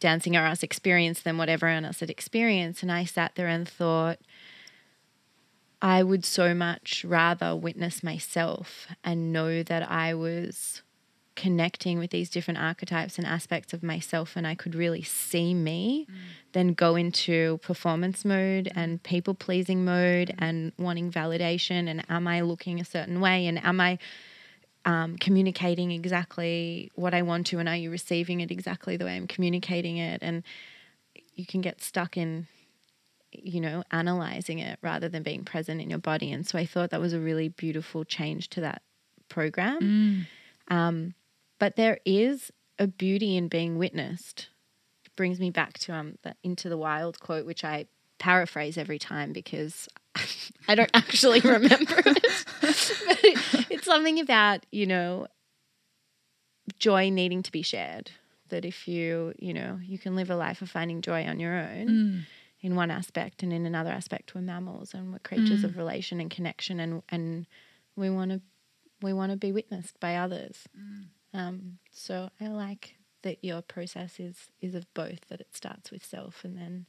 Dancing 0.00 0.34
Eros 0.34 0.64
experience 0.64 1.20
than 1.20 1.38
what 1.38 1.48
everyone 1.48 1.84
else 1.84 2.00
had 2.00 2.10
experienced. 2.10 2.82
And 2.82 2.90
I 2.90 3.04
sat 3.04 3.36
there 3.36 3.46
and 3.46 3.68
thought, 3.68 4.18
I 5.80 6.02
would 6.02 6.24
so 6.24 6.54
much 6.54 7.04
rather 7.04 7.54
witness 7.54 8.02
myself 8.02 8.88
and 9.04 9.32
know 9.32 9.62
that 9.62 9.88
I 9.88 10.14
was 10.14 10.82
connecting 11.34 11.98
with 11.98 12.10
these 12.10 12.28
different 12.28 12.60
archetypes 12.60 13.16
and 13.16 13.26
aspects 13.26 13.72
of 13.72 13.82
myself 13.82 14.36
and 14.36 14.46
I 14.46 14.54
could 14.54 14.74
really 14.74 15.02
see 15.02 15.54
me 15.54 16.06
mm. 16.10 16.14
than 16.52 16.74
go 16.74 16.94
into 16.94 17.58
performance 17.62 18.24
mode 18.24 18.70
and 18.74 19.02
people 19.02 19.34
pleasing 19.34 19.84
mode 19.84 20.28
mm. 20.28 20.34
and 20.38 20.72
wanting 20.78 21.10
validation 21.10 21.88
and 21.88 22.04
am 22.10 22.28
I 22.28 22.42
looking 22.42 22.80
a 22.80 22.84
certain 22.84 23.20
way 23.20 23.46
and 23.46 23.62
am 23.64 23.80
I 23.80 23.98
um, 24.84 25.16
communicating 25.16 25.90
exactly 25.90 26.90
what 26.96 27.14
I 27.14 27.22
want 27.22 27.46
to 27.48 27.58
and 27.58 27.68
are 27.68 27.76
you 27.76 27.90
receiving 27.90 28.40
it 28.40 28.50
exactly 28.50 28.96
the 28.96 29.06
way 29.06 29.16
I'm 29.16 29.26
communicating 29.26 29.96
it 29.96 30.22
and 30.22 30.42
you 31.34 31.46
can 31.46 31.60
get 31.60 31.82
stuck 31.82 32.16
in 32.16 32.46
you 33.32 33.60
know 33.60 33.84
analyzing 33.90 34.58
it 34.58 34.78
rather 34.82 35.08
than 35.08 35.22
being 35.22 35.44
present 35.44 35.80
in 35.80 35.88
your 35.88 35.98
body 35.98 36.30
and 36.30 36.46
so 36.46 36.58
I 36.58 36.66
thought 36.66 36.90
that 36.90 37.00
was 37.00 37.14
a 37.14 37.20
really 37.20 37.48
beautiful 37.48 38.04
change 38.04 38.48
to 38.50 38.60
that 38.60 38.82
program 39.30 40.26
mm. 40.68 40.74
um, 40.74 41.14
but 41.62 41.76
there 41.76 42.00
is 42.04 42.50
a 42.76 42.88
beauty 42.88 43.36
in 43.36 43.46
being 43.46 43.78
witnessed. 43.78 44.48
It 45.06 45.14
brings 45.14 45.38
me 45.38 45.50
back 45.50 45.74
to 45.74 45.94
um 45.94 46.18
the 46.24 46.34
Into 46.42 46.68
the 46.68 46.76
Wild 46.76 47.20
quote, 47.20 47.46
which 47.46 47.62
I 47.62 47.86
paraphrase 48.18 48.76
every 48.76 48.98
time 48.98 49.32
because 49.32 49.88
I 50.66 50.74
don't 50.74 50.90
actually 50.94 51.38
remember 51.38 52.02
it. 52.04 52.44
but 52.60 53.18
it, 53.22 53.66
it's 53.70 53.84
something 53.84 54.18
about, 54.18 54.66
you 54.72 54.86
know, 54.86 55.28
joy 56.80 57.10
needing 57.10 57.44
to 57.44 57.52
be 57.52 57.62
shared. 57.62 58.10
That 58.48 58.64
if 58.64 58.88
you, 58.88 59.32
you 59.38 59.54
know, 59.54 59.78
you 59.84 60.00
can 60.00 60.16
live 60.16 60.30
a 60.30 60.36
life 60.36 60.62
of 60.62 60.68
finding 60.68 61.00
joy 61.00 61.26
on 61.26 61.38
your 61.38 61.54
own 61.54 61.86
mm. 61.86 62.20
in 62.60 62.74
one 62.74 62.90
aspect 62.90 63.44
and 63.44 63.52
in 63.52 63.66
another 63.66 63.90
aspect 63.90 64.34
we're 64.34 64.40
mammals 64.40 64.94
and 64.94 65.12
we're 65.12 65.20
creatures 65.20 65.60
mm. 65.60 65.66
of 65.66 65.76
relation 65.76 66.20
and 66.20 66.28
connection 66.28 66.80
and 66.80 67.04
and 67.08 67.46
we 67.94 68.10
want 68.10 68.32
to 68.32 68.40
we 69.00 69.12
want 69.12 69.30
to 69.30 69.38
be 69.38 69.52
witnessed 69.52 70.00
by 70.00 70.16
others. 70.16 70.68
Mm. 70.76 71.04
Um, 71.34 71.78
so 71.90 72.30
I 72.40 72.48
like 72.48 72.96
that 73.22 73.38
your 73.42 73.62
process 73.62 74.20
is 74.20 74.50
is 74.60 74.74
of 74.74 74.92
both. 74.94 75.28
That 75.28 75.40
it 75.40 75.54
starts 75.54 75.90
with 75.90 76.04
self 76.04 76.44
and 76.44 76.56
then 76.56 76.86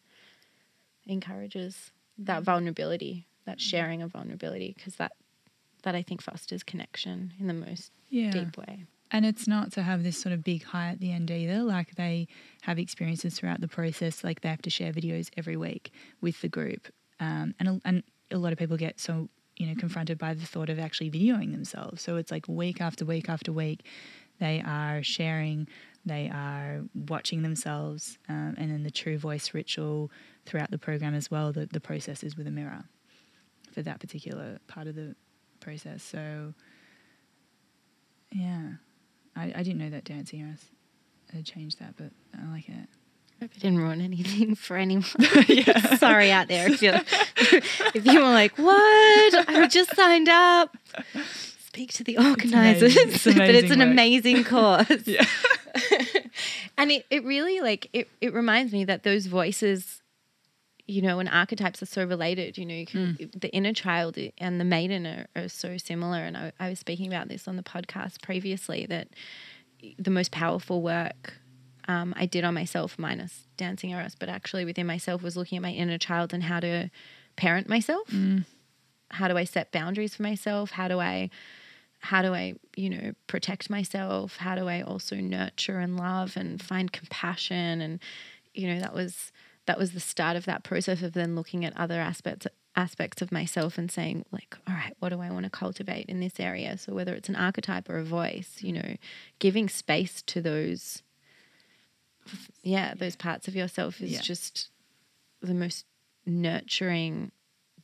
encourages 1.06 1.92
that 2.18 2.42
mm. 2.42 2.46
vulnerability, 2.46 3.28
that 3.46 3.58
mm. 3.58 3.62
sharing 3.62 4.02
of 4.02 4.12
vulnerability, 4.12 4.74
because 4.76 4.96
that 4.98 5.14
that 5.84 5.96
I 5.96 6.02
think 6.02 6.22
fosters 6.22 6.64
connection 6.64 7.34
in 7.40 7.48
the 7.48 7.54
most 7.54 7.92
yeah. 8.10 8.32
deep 8.32 8.58
way. 8.58 8.86
And 9.12 9.28
it's 9.28 9.48
not 9.48 9.72
to 9.74 9.84
have 9.84 10.02
this 10.02 10.18
sort 10.18 10.34
of 10.34 10.44
big 10.44 10.64
high 10.64 10.88
at 10.88 11.00
the 11.00 11.12
end 11.12 11.30
either. 11.30 11.62
Like 11.62 11.96
they 11.96 12.28
have 12.62 12.80
experiences 12.80 13.36
throughout 13.36 13.62
the 13.62 13.68
process. 13.68 14.24
Like 14.24 14.42
they 14.42 14.50
have 14.50 14.64
to 14.64 14.72
share 14.72 14.92
videos 14.92 15.30
every 15.38 15.56
week 15.56 15.92
with 16.20 16.42
the 16.42 16.50
group, 16.50 16.88
um, 17.20 17.54
and 17.60 17.80
and 17.86 18.04
a 18.32 18.38
lot 18.38 18.52
of 18.52 18.58
people 18.58 18.76
get 18.76 19.00
so 19.00 19.30
you 19.58 19.68
know 19.68 19.76
confronted 19.76 20.18
by 20.18 20.34
the 20.34 20.46
thought 20.46 20.70
of 20.70 20.80
actually 20.80 21.12
videoing 21.12 21.52
themselves. 21.52 22.02
So 22.02 22.16
it's 22.16 22.32
like 22.32 22.48
week 22.48 22.82
after 22.82 23.06
week 23.06 23.30
after 23.30 23.54
week, 23.54 23.86
they 24.44 24.62
are 24.62 25.02
sharing, 25.02 25.70
they 26.06 26.30
are 26.30 26.82
watching 26.94 27.44
themselves, 27.44 28.18
um, 28.28 28.56
and 28.58 28.70
then 28.70 28.84
the 28.84 28.92
true 28.92 29.18
voice 29.18 29.54
ritual 29.54 30.12
throughout 30.46 30.70
the 30.70 30.78
program 30.78 31.16
as 31.16 31.32
well. 31.32 31.54
The, 31.54 31.66
the 31.66 31.80
process 31.80 32.24
is 32.24 32.36
with 32.36 32.46
a 32.46 32.52
mirror 32.52 32.84
for 33.72 33.82
that 33.84 34.02
particular 34.02 34.60
part 34.68 34.88
of 34.88 34.96
the 34.96 35.16
process. 35.62 36.04
So, 36.04 36.54
yeah, 38.34 38.74
I, 39.34 39.54
I 39.56 39.64
didn't 39.64 39.78
know 39.78 39.90
that 39.92 40.04
dancing 40.04 40.42
Eros 40.42 40.66
had 41.34 41.46
changed 41.46 41.80
that, 41.80 41.96
but 41.96 42.12
I 42.38 42.52
like 42.52 42.68
it. 42.68 42.90
Hope 43.40 43.52
it 43.56 43.62
didn't 43.62 43.80
ruin 43.80 44.02
anything 44.02 44.56
for 44.68 44.76
anyone. 44.76 45.04
Sorry 45.98 46.32
out 46.32 46.50
there 46.50 46.70
if 46.70 46.82
you 46.82 46.92
if 47.96 48.06
you 48.06 48.20
were 48.20 48.26
like, 48.26 48.58
"What? 48.58 49.50
I 49.50 49.68
just 49.68 49.96
signed 49.96 50.28
up." 50.28 50.76
Speak 51.74 51.92
to 51.94 52.04
the 52.04 52.18
organizers, 52.18 52.96
it's 52.96 53.26
it's 53.26 53.38
but 53.38 53.50
it's 53.50 53.72
an 53.72 53.80
work. 53.80 53.90
amazing 53.90 54.44
course. 54.54 55.08
yeah. 55.08 55.26
and 56.78 56.92
it, 56.92 57.06
it 57.10 57.24
really 57.26 57.62
like 57.62 57.90
it, 57.94 58.08
it 58.22 58.34
reminds 58.34 58.72
me 58.72 58.86
that 58.86 59.04
those 59.04 59.26
voices 59.26 60.00
you 60.86 61.02
know, 61.02 61.20
and 61.20 61.30
archetypes 61.30 61.82
are 61.82 61.86
so 61.86 62.04
related. 62.04 62.58
You 62.58 62.66
know, 62.66 62.74
you 62.76 62.86
can, 62.86 63.16
mm. 63.16 63.40
the 63.40 63.50
inner 63.54 63.72
child 63.72 64.18
and 64.38 64.60
the 64.60 64.66
maiden 64.66 65.08
are, 65.08 65.28
are 65.34 65.48
so 65.48 65.78
similar. 65.78 66.18
And 66.18 66.36
I, 66.36 66.52
I, 66.60 66.68
was 66.68 66.78
speaking 66.78 67.08
about 67.08 67.30
this 67.30 67.48
on 67.48 67.56
the 67.56 67.64
podcast 67.64 68.22
previously 68.22 68.86
that 68.88 69.08
the 69.98 70.12
most 70.12 70.34
powerful 70.34 70.82
work 70.82 71.36
um, 71.88 72.14
I 72.18 72.26
did 72.26 72.44
on 72.44 72.54
myself, 72.54 73.00
minus 73.00 73.48
dancing 73.56 73.92
Eros, 73.92 74.16
but 74.20 74.28
actually 74.28 74.66
within 74.66 74.86
myself, 74.86 75.24
was 75.24 75.38
looking 75.38 75.56
at 75.56 75.62
my 75.62 75.72
inner 75.72 75.98
child 75.98 76.34
and 76.34 76.44
how 76.44 76.60
to 76.60 76.92
parent 77.38 77.70
myself. 77.70 78.10
Mm. 78.10 78.44
How 79.10 79.30
do 79.30 79.38
I 79.38 79.46
set 79.46 79.72
boundaries 79.72 80.16
for 80.16 80.24
myself? 80.24 80.72
How 80.72 80.90
do 80.90 81.00
I 81.00 81.30
how 82.04 82.22
do 82.22 82.34
I, 82.34 82.56
you 82.76 82.90
know, 82.90 83.14
protect 83.28 83.70
myself? 83.70 84.36
How 84.36 84.56
do 84.56 84.68
I 84.68 84.82
also 84.82 85.16
nurture 85.16 85.80
and 85.80 85.96
love 85.96 86.36
and 86.36 86.62
find 86.62 86.92
compassion? 86.92 87.80
And, 87.80 88.00
you 88.54 88.68
know, 88.68 88.82
that 88.82 88.94
was 88.94 89.32
that 89.68 89.80
was 89.80 89.94
the 89.94 90.02
start 90.02 90.36
of 90.36 90.44
that 90.44 90.66
process 90.66 91.02
of 91.02 91.14
then 91.14 91.34
looking 91.34 91.64
at 91.64 91.76
other 91.78 92.02
aspects 92.02 92.46
aspects 92.76 93.22
of 93.22 93.32
myself 93.32 93.78
and 93.78 93.90
saying 93.92 94.26
like 94.32 94.58
all 94.68 94.74
right 94.74 94.96
what 94.98 95.10
do 95.10 95.22
i 95.22 95.30
want 95.30 95.44
to 95.44 95.50
cultivate 95.50 96.08
in 96.08 96.20
this 96.20 96.40
area 96.40 96.76
so 96.76 96.92
whether 96.92 97.14
it's 97.14 97.30
an 97.30 97.36
archetype 97.36 97.88
or 97.88 98.00
a 98.00 98.04
voice 98.04 98.58
you 98.62 98.74
know 98.74 98.96
giving 99.38 99.70
space 99.70 100.24
to 100.24 100.42
those 100.42 101.04
yeah 102.64 102.96
those 102.96 103.16
parts 103.16 103.48
of 103.48 103.56
yourself 103.56 104.02
is 104.02 104.14
yeah. 104.14 104.22
just 104.22 104.70
the 105.40 105.54
most 105.54 105.86
nurturing 106.26 107.32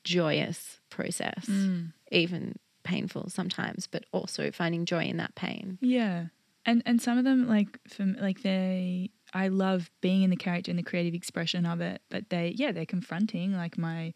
joyous 0.03 0.79
process 0.89 1.45
mm. 1.45 1.93
even 2.11 2.57
painful 2.89 3.29
sometimes, 3.29 3.87
but 3.87 4.05
also 4.11 4.51
finding 4.51 4.85
joy 4.85 5.03
in 5.05 5.17
that 5.17 5.35
pain. 5.35 5.77
Yeah. 5.81 6.25
And 6.65 6.83
and 6.85 7.01
some 7.01 7.17
of 7.17 7.23
them 7.23 7.47
like 7.47 7.79
from 7.87 8.15
like 8.19 8.41
they 8.41 9.11
I 9.33 9.47
love 9.47 9.89
being 10.01 10.23
in 10.23 10.29
the 10.29 10.35
character 10.35 10.71
and 10.71 10.79
the 10.79 10.83
creative 10.83 11.13
expression 11.13 11.65
of 11.65 11.81
it, 11.81 12.01
but 12.09 12.29
they 12.29 12.53
yeah, 12.57 12.71
they're 12.71 12.85
confronting 12.85 13.53
like 13.53 13.77
my 13.77 14.13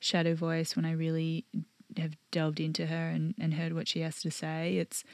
shadow 0.00 0.34
voice 0.34 0.74
when 0.74 0.84
I 0.84 0.92
really 0.92 1.44
have 1.96 2.16
delved 2.30 2.60
into 2.60 2.86
her 2.86 3.08
and, 3.08 3.34
and 3.38 3.54
heard 3.54 3.74
what 3.74 3.88
she 3.88 4.00
has 4.00 4.20
to 4.22 4.30
say. 4.30 4.76
It's 4.76 5.04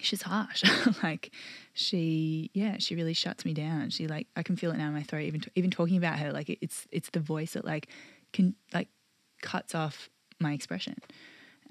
she's 0.00 0.22
harsh. 0.22 0.64
like 1.02 1.32
she, 1.72 2.50
yeah, 2.52 2.76
she 2.78 2.94
really 2.94 3.14
shuts 3.14 3.44
me 3.44 3.54
down. 3.54 3.90
She 3.90 4.06
like 4.06 4.26
I 4.36 4.42
can 4.42 4.56
feel 4.56 4.70
it 4.72 4.76
now 4.76 4.88
in 4.88 4.94
my 4.94 5.02
throat. 5.02 5.22
Even 5.22 5.42
even 5.54 5.70
talking 5.70 5.96
about 5.96 6.18
her, 6.18 6.32
like 6.32 6.48
it's 6.60 6.86
it's 6.90 7.10
the 7.10 7.20
voice 7.20 7.52
that 7.54 7.64
like 7.64 7.88
can 8.32 8.54
like 8.74 8.88
cuts 9.42 9.74
off 9.74 10.10
my 10.40 10.52
expression. 10.52 10.96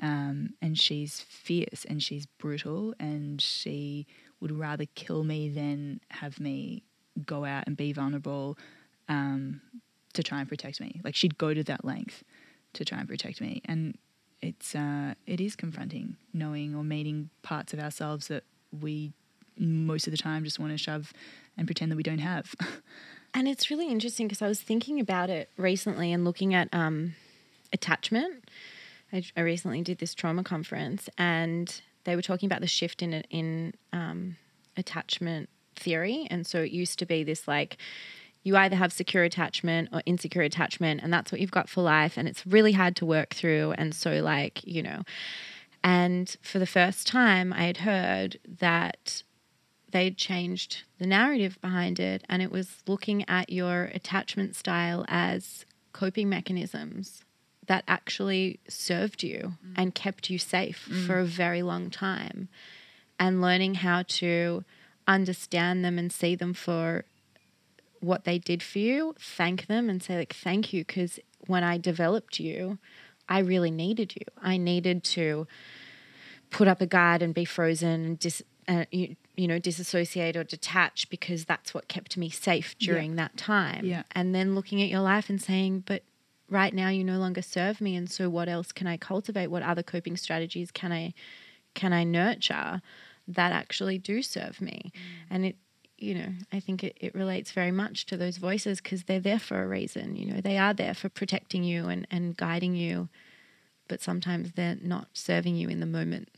Um, 0.02 0.54
and 0.62 0.78
she's 0.78 1.22
fierce 1.22 1.86
and 1.88 2.04
she's 2.04 2.26
brutal 2.26 2.94
and 3.00 3.42
she 3.42 4.06
would 4.42 4.52
rather 4.52 4.86
kill 4.96 5.24
me 5.24 5.50
than 5.50 6.02
have 6.12 6.40
me 6.40 6.84
go 7.26 7.46
out 7.46 7.64
and 7.68 7.78
be 7.78 7.94
vulnerable 7.94 8.58
um, 9.08 9.62
to 10.14 10.24
try 10.24 10.40
and 10.40 10.50
protect 10.50 10.82
me. 10.82 11.00
Like 11.04 11.16
she'd 11.16 11.38
go 11.38 11.54
to 11.54 11.64
that 11.64 11.86
length 11.86 12.24
to 12.74 12.84
try 12.84 13.00
and 13.00 13.08
protect 13.08 13.40
me, 13.40 13.62
and 13.66 13.98
it's 14.42 14.76
uh, 14.76 15.14
it 15.26 15.40
is 15.40 15.56
confronting 15.56 16.18
knowing 16.34 16.76
or 16.76 16.84
meeting 16.84 17.30
parts 17.42 17.74
of 17.74 17.80
ourselves 17.80 18.28
that 18.28 18.44
we 18.82 19.14
most 19.58 20.08
of 20.08 20.12
the 20.12 20.18
time 20.18 20.44
just 20.44 20.60
want 20.60 20.72
to 20.72 20.78
shove 20.78 21.14
and 21.58 21.68
pretend 21.68 21.92
that 21.92 21.96
we 21.96 22.04
don't 22.04 22.20
have. 22.20 22.54
and 23.34 23.48
it's 23.48 23.70
really 23.72 23.88
interesting 23.88 24.28
because 24.28 24.42
I 24.42 24.48
was 24.48 24.62
thinking 24.62 25.00
about 25.00 25.30
it 25.30 25.50
recently 25.58 26.12
and 26.12 26.26
looking 26.26 26.54
at 26.54 26.68
um, 26.74 27.16
attachment 27.72 28.50
I, 29.14 29.24
I 29.36 29.42
recently 29.42 29.82
did 29.82 30.00
this 30.00 30.14
trauma 30.14 30.44
conference 30.44 31.10
and 31.18 31.82
they 32.06 32.16
were 32.16 32.22
talking 32.22 32.48
about 32.48 32.62
the 32.62 32.68
shift 32.68 33.02
in 33.02 33.14
in 33.30 33.74
um, 33.92 34.38
attachment 34.78 35.50
theory, 35.76 36.28
and 36.32 36.48
so 36.48 36.62
it 36.62 36.72
used 36.72 36.98
to 37.00 37.06
be 37.06 37.24
this 37.24 37.48
like 37.48 37.78
you 38.44 38.56
either 38.56 38.76
have 38.76 38.94
secure 38.94 39.24
attachment 39.24 39.90
or 39.92 40.02
insecure 40.06 40.44
attachment, 40.44 41.02
and 41.04 41.12
that's 41.12 41.32
what 41.32 41.42
you've 41.42 41.52
got 41.52 41.68
for 41.68 41.82
life, 41.82 42.16
and 42.18 42.28
it's 42.28 42.46
really 42.46 42.72
hard 42.72 42.96
to 42.98 43.06
work 43.06 43.34
through, 43.34 43.74
and 43.78 43.94
so 43.94 44.22
like 44.22 44.66
you 44.66 44.82
know, 44.82 45.02
and 45.84 46.38
for 46.42 46.60
the 46.60 46.66
first 46.66 47.06
time, 47.06 47.52
I 47.52 47.64
had 47.64 47.78
heard 47.78 48.40
that 48.60 49.24
they'd 49.90 50.18
changed 50.18 50.84
the 51.00 51.08
narrative 51.08 51.58
behind 51.62 52.00
it, 52.00 52.24
and 52.30 52.42
it 52.42 52.52
was 52.52 52.84
looking 52.88 53.28
at 53.28 53.50
your 53.50 53.86
attachment 53.94 54.56
style 54.56 55.06
as 55.08 55.66
coping 55.92 56.30
mechanisms 56.30 57.25
that 57.68 57.84
actually 57.88 58.60
served 58.68 59.24
you 59.24 59.54
mm. 59.66 59.74
and 59.76 59.96
kept 59.96 60.30
you 60.30 60.38
safe 60.38 60.88
mm. 60.90 61.06
for 61.06 61.20
a 61.20 61.26
very 61.26 61.62
long 61.62 61.90
time 61.90 62.48
and 63.20 63.42
learning 63.42 63.76
how 63.76 64.04
to 64.08 64.64
understand 65.08 65.86
them 65.86 65.98
and 65.98 66.12
see 66.12 66.36
them 66.36 66.54
for 66.54 67.06
what 68.00 68.24
they 68.24 68.38
did 68.38 68.62
for 68.62 68.80
you 68.80 69.16
thank 69.20 69.68
them 69.68 69.90
and 69.90 70.04
say 70.04 70.18
like 70.18 70.34
thank 70.34 70.74
you 70.74 70.84
because 70.84 71.20
when 71.48 71.64
i 71.64 71.78
developed 71.78 72.40
you 72.40 72.78
i 73.30 73.40
really 73.40 73.72
needed 73.72 74.16
you 74.16 74.26
i 74.42 74.58
needed 74.58 75.04
to 75.04 75.48
put 76.50 76.68
up 76.68 76.82
a 76.82 76.86
guard 76.86 77.22
and 77.22 77.34
be 77.34 77.46
frozen 77.46 78.06
and 78.06 78.20
dis- 78.20 78.44
uh, 78.68 78.86
you, 78.92 79.16
you 79.36 79.48
know, 79.48 79.60
disassociate 79.60 80.36
or 80.36 80.44
detach 80.44 81.10
because 81.10 81.46
that's 81.46 81.74
what 81.74 81.88
kept 81.88 82.18
me 82.18 82.30
safe 82.30 82.78
during 82.80 83.16
that 83.16 83.36
time. 83.38 83.86
Yeah. 83.86 84.04
And 84.14 84.34
then 84.34 84.56
looking 84.56 84.82
at 84.82 84.90
your 84.90 85.02
life 85.02 85.30
and 85.30 85.42
saying, 85.42 85.84
but 85.86 86.04
right 86.50 86.74
now 86.74 86.90
you 86.90 87.04
no 87.04 87.18
longer 87.18 87.42
serve 87.42 87.82
me. 87.82 87.96
And 87.96 88.10
so 88.10 88.30
what 88.30 88.50
else 88.50 88.72
can 88.72 88.88
I 88.88 88.98
cultivate? 88.98 89.48
What 89.48 89.64
other 89.64 89.84
coping 89.84 90.18
strategies 90.18 90.72
can 90.72 90.92
I, 90.92 91.14
can 91.74 91.94
I 91.94 92.04
nurture 92.04 92.82
that 93.28 93.52
actually 93.52 93.98
do 93.98 94.22
serve 94.22 94.62
me? 94.62 94.92
Mm. 94.94 95.00
And 95.30 95.46
it, 95.46 95.56
you 95.98 96.14
know, 96.14 96.30
I 96.52 96.60
think 96.60 96.84
it, 96.84 96.98
it 97.00 97.16
relates 97.16 97.52
very 97.52 97.72
much 97.72 98.06
to 98.08 98.18
those 98.18 98.38
voices 98.38 98.82
because 98.82 99.04
they're 99.04 99.20
there 99.20 99.40
for 99.40 99.64
a 99.64 99.68
reason. 99.68 100.16
You 100.16 100.34
know, 100.34 100.42
they 100.42 100.58
are 100.58 100.74
there 100.74 100.94
for 100.94 101.10
protecting 101.10 101.64
you 101.64 101.88
and, 101.88 102.06
and 102.12 102.36
guiding 102.36 102.76
you, 102.76 103.10
but 103.88 104.02
sometimes 104.02 104.52
they're 104.52 104.78
not 104.82 105.08
serving 105.14 105.56
you 105.56 105.70
in 105.70 105.80
the 105.80 105.86
moment 105.86 106.30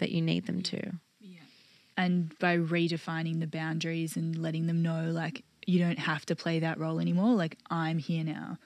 that 0.00 0.10
you 0.10 0.20
need 0.20 0.46
them 0.46 0.62
to. 0.62 0.92
and 1.96 2.38
by 2.38 2.56
redefining 2.56 3.40
the 3.40 3.46
boundaries 3.46 4.16
and 4.16 4.36
letting 4.36 4.66
them 4.66 4.82
know 4.82 5.10
like 5.10 5.42
you 5.66 5.78
don't 5.78 5.98
have 5.98 6.26
to 6.26 6.36
play 6.36 6.60
that 6.60 6.78
role 6.78 7.00
anymore 7.00 7.34
like 7.34 7.56
i'm 7.70 7.98
here 7.98 8.24
now 8.24 8.58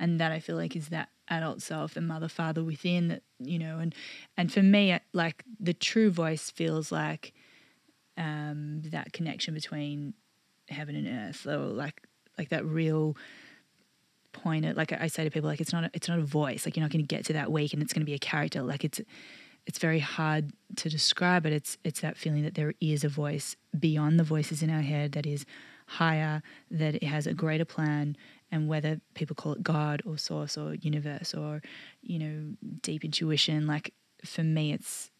and 0.00 0.20
that 0.20 0.32
i 0.32 0.40
feel 0.40 0.56
like 0.56 0.76
is 0.76 0.88
that 0.88 1.08
adult 1.28 1.60
self 1.60 1.94
the 1.94 2.00
mother 2.00 2.28
father 2.28 2.64
within 2.64 3.08
that 3.08 3.22
you 3.38 3.58
know 3.58 3.78
and 3.78 3.94
and 4.36 4.52
for 4.52 4.62
me 4.62 4.98
like 5.12 5.44
the 5.60 5.74
true 5.74 6.10
voice 6.10 6.50
feels 6.50 6.90
like 6.90 7.32
um 8.16 8.82
that 8.86 9.12
connection 9.12 9.54
between 9.54 10.14
heaven 10.68 10.96
and 10.96 11.06
earth 11.06 11.46
or 11.46 11.58
like 11.66 12.02
like 12.36 12.48
that 12.48 12.64
real 12.64 13.16
point 14.32 14.64
at 14.64 14.76
like 14.76 14.92
i 14.92 15.06
say 15.06 15.24
to 15.24 15.30
people 15.30 15.48
like 15.48 15.60
it's 15.60 15.72
not 15.72 15.84
a, 15.84 15.90
it's 15.94 16.08
not 16.08 16.18
a 16.18 16.22
voice 16.22 16.64
like 16.64 16.76
you're 16.76 16.84
not 16.84 16.92
going 16.92 17.04
to 17.04 17.14
get 17.14 17.24
to 17.24 17.32
that 17.32 17.50
week 17.50 17.72
and 17.72 17.82
it's 17.82 17.92
going 17.92 18.02
to 18.02 18.06
be 18.06 18.14
a 18.14 18.18
character. 18.18 18.62
Like 18.62 18.84
it's 18.84 19.00
it's 19.66 19.78
very 19.78 19.98
hard 19.98 20.52
to 20.76 20.88
describe 20.88 21.42
but 21.42 21.52
It's 21.52 21.76
it's 21.84 22.00
that 22.00 22.16
feeling 22.16 22.42
that 22.42 22.54
there 22.54 22.74
is 22.80 23.04
a 23.04 23.08
voice 23.08 23.56
beyond 23.78 24.18
the 24.18 24.24
voices 24.24 24.62
in 24.62 24.70
our 24.70 24.80
head 24.80 25.12
that 25.12 25.26
is 25.26 25.44
higher, 25.86 26.42
that 26.70 26.94
it 26.96 27.04
has 27.04 27.26
a 27.26 27.34
greater 27.34 27.64
plan, 27.64 28.16
and 28.50 28.68
whether 28.68 29.00
people 29.14 29.34
call 29.36 29.52
it 29.52 29.62
God 29.62 30.02
or 30.04 30.16
source 30.18 30.56
or 30.56 30.74
universe 30.74 31.34
or 31.34 31.62
you 32.02 32.18
know 32.18 32.56
deep 32.82 33.04
intuition. 33.04 33.66
Like 33.66 33.92
for 34.24 34.42
me, 34.42 34.72
it's 34.72 35.10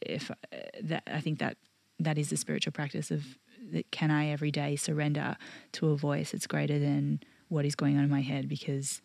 if 0.00 0.30
uh, 0.30 0.34
that 0.82 1.02
I 1.06 1.20
think 1.20 1.38
that 1.38 1.56
that 1.98 2.18
is 2.18 2.30
the 2.30 2.36
spiritual 2.36 2.72
practice 2.72 3.10
of 3.10 3.24
that. 3.72 3.90
Can 3.90 4.10
I 4.10 4.28
every 4.28 4.50
day 4.50 4.76
surrender 4.76 5.36
to 5.72 5.90
a 5.90 5.96
voice 5.96 6.32
that's 6.32 6.46
greater 6.46 6.78
than 6.78 7.20
what 7.48 7.64
is 7.64 7.74
going 7.74 7.96
on 7.96 8.04
in 8.04 8.10
my 8.10 8.20
head 8.20 8.48
because 8.48 9.00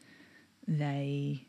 they 0.67 1.47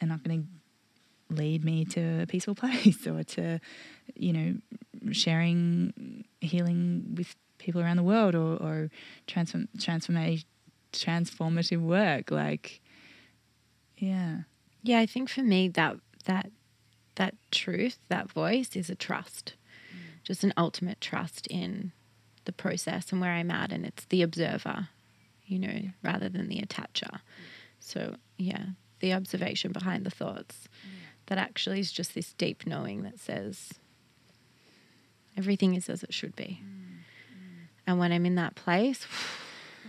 are 0.00 0.06
not 0.06 0.22
going 0.22 0.42
to 0.42 1.34
lead 1.34 1.64
me 1.64 1.84
to 1.84 2.22
a 2.22 2.26
peaceful 2.26 2.54
place 2.62 3.06
or 3.06 3.22
to, 3.22 3.60
you 4.14 4.32
know, 4.32 4.54
sharing 5.12 6.24
healing 6.40 7.14
with 7.16 7.34
people 7.58 7.80
around 7.80 7.96
the 7.96 8.02
world 8.02 8.34
or, 8.34 8.56
or 8.56 8.90
transform, 9.26 9.68
transformation, 9.78 10.46
transformative 10.98 11.80
work. 11.80 12.30
Like, 12.30 12.80
yeah. 13.96 14.40
Yeah, 14.82 14.98
I 14.98 15.06
think 15.06 15.28
for 15.28 15.42
me 15.42 15.68
that 15.68 15.96
that 16.26 16.50
that 17.16 17.34
truth, 17.50 17.98
that 18.08 18.30
voice 18.30 18.76
is 18.76 18.90
a 18.90 18.94
trust. 18.94 19.54
Mm. 19.90 20.22
Just 20.24 20.44
an 20.44 20.52
ultimate 20.56 21.00
trust 21.00 21.46
in 21.46 21.92
the 22.44 22.52
process 22.52 23.12
and 23.12 23.20
where 23.20 23.30
I'm 23.30 23.50
at 23.50 23.72
and 23.72 23.86
it's 23.86 24.04
the 24.06 24.22
observer, 24.22 24.88
you 25.46 25.58
know, 25.58 25.80
rather 26.02 26.28
than 26.28 26.48
the 26.48 26.60
attacher. 26.60 27.10
Mm. 27.10 27.20
So, 27.80 28.16
yeah, 28.36 28.66
the 29.00 29.12
observation 29.12 29.72
behind 29.72 30.04
the 30.04 30.10
thoughts. 30.10 30.68
That 31.26 31.38
actually 31.38 31.80
is 31.80 31.90
just 31.90 32.14
this 32.14 32.34
deep 32.34 32.66
knowing 32.66 33.02
that 33.04 33.18
says 33.18 33.72
everything 35.38 35.74
is 35.74 35.88
as 35.88 36.02
it 36.02 36.12
should 36.12 36.36
be. 36.36 36.60
Mm. 36.62 36.84
And 37.86 37.98
when 37.98 38.12
I'm 38.12 38.26
in 38.26 38.34
that 38.34 38.54
place, 38.54 39.06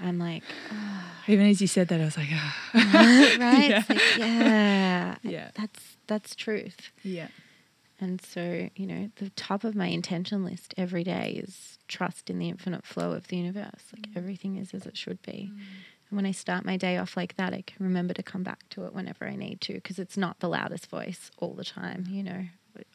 I'm 0.01 0.19
like, 0.19 0.43
Even 1.27 1.47
as 1.47 1.59
you 1.59 1.67
said 1.67 1.87
that, 1.87 1.99
I 2.01 2.05
was 2.05 2.17
like, 2.17 2.27
ah. 2.31 2.57
right? 2.75 3.69
Yeah. 3.69 3.83
Like, 3.89 4.17
yeah, 4.17 5.15
Yeah. 5.23 5.51
that's 5.55 5.97
that's 6.07 6.35
truth. 6.35 6.91
yeah. 7.03 7.27
And 8.01 8.19
so, 8.21 8.69
you 8.75 8.85
know, 8.87 9.09
the 9.15 9.29
top 9.31 9.63
of 9.63 9.73
my 9.73 9.87
intention 9.87 10.43
list 10.43 10.73
every 10.77 11.03
day 11.05 11.41
is 11.41 11.77
trust 11.87 12.29
in 12.29 12.39
the 12.39 12.49
infinite 12.49 12.85
flow 12.85 13.13
of 13.13 13.29
the 13.29 13.37
universe. 13.37 13.83
Like 13.95 14.07
everything 14.17 14.57
is 14.57 14.73
as 14.73 14.85
it 14.85 14.97
should 14.97 15.21
be. 15.21 15.49
And 16.09 16.17
when 16.17 16.25
I 16.25 16.31
start 16.31 16.65
my 16.65 16.75
day 16.75 16.97
off 16.97 17.15
like 17.15 17.37
that, 17.37 17.53
I 17.53 17.61
can 17.61 17.85
remember 17.85 18.13
to 18.13 18.21
come 18.21 18.43
back 18.43 18.67
to 18.71 18.85
it 18.85 18.93
whenever 18.93 19.25
I 19.25 19.37
need 19.37 19.61
to 19.61 19.73
because 19.75 19.97
it's 19.97 20.17
not 20.17 20.41
the 20.41 20.49
loudest 20.49 20.87
voice 20.89 21.31
all 21.37 21.53
the 21.53 21.63
time, 21.63 22.05
you 22.09 22.21
know. 22.21 22.45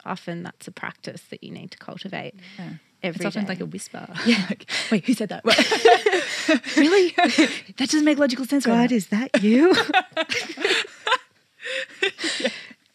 Often 0.05 0.43
that's 0.43 0.69
a 0.69 0.73
practice 0.73 1.23
that 1.31 1.43
you 1.43 1.51
need 1.51 1.71
to 1.71 1.79
cultivate 1.79 2.35
Yeah. 2.59 2.75
Every 3.03 3.17
It's 3.17 3.25
often 3.27 3.45
day. 3.45 3.49
like 3.49 3.61
a 3.61 3.67
whisper. 3.67 4.07
Yeah. 4.27 4.45
Like, 4.49 4.71
Wait, 4.91 5.05
who 5.05 5.15
said 5.15 5.29
that? 5.31 5.45
really? 6.77 7.11
that 7.17 7.77
doesn't 7.79 8.05
make 8.05 8.19
logical 8.19 8.45
sense. 8.47 8.67
right 8.67 8.75
God, 8.75 8.91
now. 8.91 8.97
is 8.97 9.07
that 9.09 9.43
you? 9.43 9.75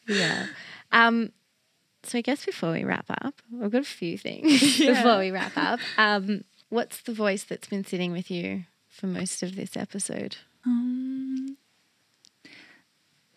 yeah. 0.07 0.47
Um, 0.91 1.31
so 2.03 2.17
I 2.17 2.21
guess 2.21 2.45
before 2.45 2.71
we 2.71 2.83
wrap 2.83 3.05
up, 3.09 3.41
I've 3.61 3.71
got 3.71 3.81
a 3.81 3.85
few 3.85 4.17
things 4.17 4.79
Yeah. 4.79 4.93
before 4.93 5.17
we 5.19 5.31
wrap 5.31 5.53
up. 5.57 5.79
Um, 5.97 6.43
what's 6.69 7.01
the 7.01 7.13
voice 7.13 7.43
that's 7.43 7.67
been 7.67 7.83
sitting 7.85 8.11
with 8.11 8.29
you 8.29 8.65
for 8.89 9.07
most 9.07 9.41
of 9.43 9.55
this 9.55 9.75
episode? 9.75 10.37
Um, 10.65 11.57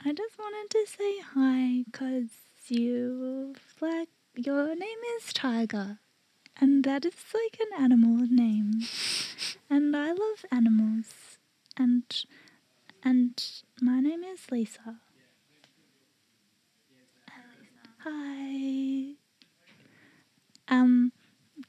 I 0.05 0.13
just 0.13 0.39
wanted 0.39 0.71
to 0.71 0.87
say 0.87 1.21
hi 1.35 1.85
because 1.91 2.29
you 2.69 3.55
like 3.81 4.09
your 4.37 4.69
name 4.75 4.99
is 5.17 5.33
Tiger, 5.33 5.99
and 6.61 6.85
that 6.85 7.05
is 7.05 7.15
like 7.35 7.59
an 7.61 7.83
animal 7.83 8.27
name, 8.31 8.83
and 9.71 9.95
I 9.97 10.13
love 10.13 10.45
animals, 10.51 11.39
and 11.77 12.05
and 13.03 13.43
my 13.81 14.01
name 14.01 14.25
is 14.25 14.51
Lisa. 14.51 14.97
Hi. 17.99 19.15
Um, 20.69 21.13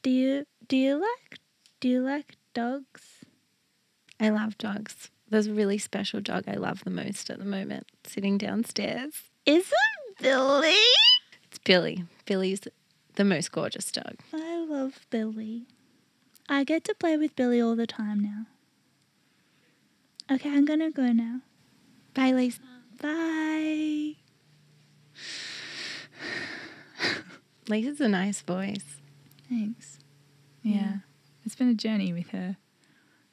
do 0.04 0.10
you 0.10 0.46
do 0.68 0.78
you 0.78 0.96
like 0.96 1.40
do 1.80 1.88
you 1.88 2.02
like 2.02 2.36
dogs? 2.54 3.02
I 4.20 4.30
love 4.30 4.58
dogs. 4.58 5.12
There's 5.30 5.48
a 5.48 5.54
really 5.54 5.78
special 5.78 6.22
dog 6.22 6.46
I 6.48 6.56
love 6.56 6.84
the 6.84 6.90
most 6.90 7.30
at 7.30 7.40
the 7.40 7.46
moment, 7.46 7.88
sitting 8.06 8.38
downstairs. 8.38 9.14
Is 9.46 9.68
it 9.68 10.18
Billy? 10.22 10.76
It's 11.44 11.60
Billy. 11.64 12.04
Billy's 12.26 12.62
the 13.20 13.26
most 13.26 13.52
gorgeous 13.52 13.92
dog. 13.92 14.16
I 14.34 14.66
love 14.66 15.06
Billy. 15.10 15.66
I 16.48 16.64
get 16.64 16.86
to 16.86 16.96
play 16.96 17.18
with 17.18 17.36
Billy 17.36 17.60
all 17.60 17.76
the 17.76 17.86
time 17.86 18.22
now. 18.22 18.46
Okay, 20.34 20.50
I'm 20.50 20.64
gonna 20.64 20.90
go 20.90 21.12
now. 21.12 21.42
Bye, 22.14 22.32
Lisa. 22.32 22.62
Bye. 23.02 24.16
Lisa's 27.68 28.00
a 28.00 28.08
nice 28.08 28.40
voice. 28.40 28.86
Thanks. 29.50 30.00
Yeah. 30.64 31.00
It's 31.46 31.56
been 31.56 31.68
a 31.68 31.74
journey 31.74 32.14
with 32.14 32.30
her 32.30 32.56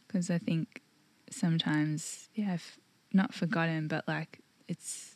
because 0.08 0.30
I 0.30 0.38
think 0.38 0.82
sometimes, 1.30 2.28
yeah, 2.34 2.54
I've 2.54 2.76
not 3.12 3.34
forgotten, 3.34 3.86
but 3.86 4.08
like 4.08 4.40
it's, 4.66 5.14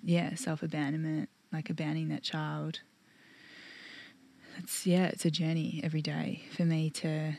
yeah, 0.00 0.36
self 0.36 0.62
abandonment, 0.62 1.28
like 1.52 1.70
abandoning 1.70 2.08
that 2.10 2.22
child. 2.22 2.82
It's, 4.58 4.86
yeah, 4.86 5.06
it's 5.06 5.24
a 5.24 5.30
journey 5.30 5.80
every 5.84 6.02
day 6.02 6.42
for 6.56 6.64
me 6.64 6.90
to 6.90 7.34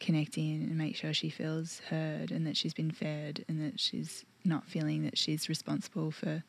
connect 0.00 0.36
in 0.36 0.62
and 0.62 0.76
make 0.76 0.96
sure 0.96 1.12
she 1.12 1.30
feels 1.30 1.80
heard 1.90 2.30
and 2.30 2.46
that 2.46 2.56
she's 2.56 2.74
been 2.74 2.90
fed 2.90 3.44
and 3.48 3.60
that 3.64 3.78
she's 3.78 4.24
not 4.44 4.66
feeling 4.66 5.02
that 5.04 5.16
she's 5.16 5.48
responsible 5.48 6.10
for 6.10 6.42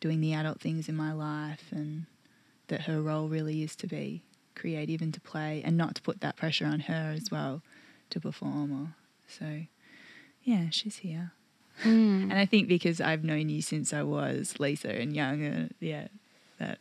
doing 0.00 0.20
the 0.20 0.34
adult 0.34 0.60
things 0.60 0.88
in 0.88 0.96
my 0.96 1.12
life 1.12 1.64
and 1.70 2.04
that 2.68 2.82
her 2.82 3.00
role 3.00 3.28
really 3.28 3.62
is 3.62 3.74
to 3.76 3.86
be 3.86 4.22
creative 4.54 5.00
and 5.00 5.14
to 5.14 5.20
play 5.20 5.62
and 5.64 5.76
not 5.76 5.94
to 5.94 6.02
put 6.02 6.20
that 6.20 6.36
pressure 6.36 6.66
on 6.66 6.80
her 6.80 7.12
as 7.16 7.30
well 7.30 7.62
to 8.10 8.20
perform 8.20 8.70
or 8.72 8.94
so 9.26 9.62
yeah 10.42 10.66
she's 10.70 10.96
here 10.96 11.32
Mm. 11.84 12.24
and 12.24 12.34
i 12.34 12.44
think 12.44 12.68
because 12.68 13.00
i've 13.00 13.24
known 13.24 13.48
you 13.48 13.62
since 13.62 13.94
i 13.94 14.02
was 14.02 14.60
lisa 14.60 14.90
and 14.92 15.16
young 15.16 15.44
uh, 15.46 15.68
yeah 15.80 16.08
that 16.58 16.78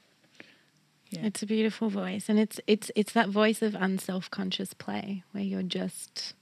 yeah 1.11 1.25
It's 1.25 1.43
a 1.43 1.45
beautiful 1.45 1.89
voice, 1.89 2.29
and 2.29 2.39
it's 2.39 2.59
it's 2.67 2.89
it's 2.95 3.13
that 3.13 3.29
voice 3.29 3.61
of 3.61 3.75
unself-conscious 3.75 4.73
play 4.73 5.23
where 5.31 5.43
you're 5.43 5.61
just 5.61 6.33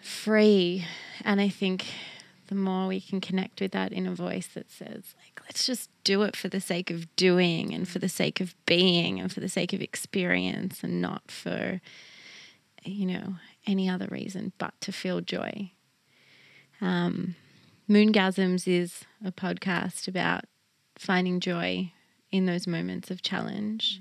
free. 0.00 0.86
And 1.24 1.40
I 1.40 1.48
think 1.48 1.86
the 2.46 2.54
more 2.54 2.86
we 2.86 3.00
can 3.00 3.20
connect 3.20 3.60
with 3.60 3.72
that 3.72 3.92
inner 3.92 4.14
voice 4.14 4.46
that 4.54 4.70
says, 4.70 5.14
like, 5.24 5.40
let's 5.44 5.66
just 5.66 5.90
do 6.04 6.22
it 6.22 6.36
for 6.36 6.48
the 6.48 6.60
sake 6.60 6.90
of 6.90 7.14
doing, 7.16 7.74
and 7.74 7.88
for 7.88 7.98
the 7.98 8.08
sake 8.08 8.40
of 8.40 8.54
being, 8.66 9.18
and 9.20 9.32
for 9.32 9.40
the 9.40 9.48
sake 9.48 9.72
of 9.72 9.82
experience, 9.82 10.84
and 10.84 11.02
not 11.02 11.30
for 11.30 11.80
you 12.84 13.06
know 13.06 13.34
any 13.66 13.88
other 13.88 14.06
reason 14.10 14.52
but 14.58 14.72
to 14.80 14.92
feel 14.92 15.20
joy. 15.20 15.72
Um, 16.80 17.34
Moongasms 17.88 18.68
is 18.68 19.04
a 19.24 19.32
podcast 19.32 20.06
about 20.08 20.44
finding 20.96 21.40
joy 21.40 21.92
in 22.36 22.46
those 22.46 22.66
moments 22.66 23.10
of 23.10 23.22
challenge 23.22 24.00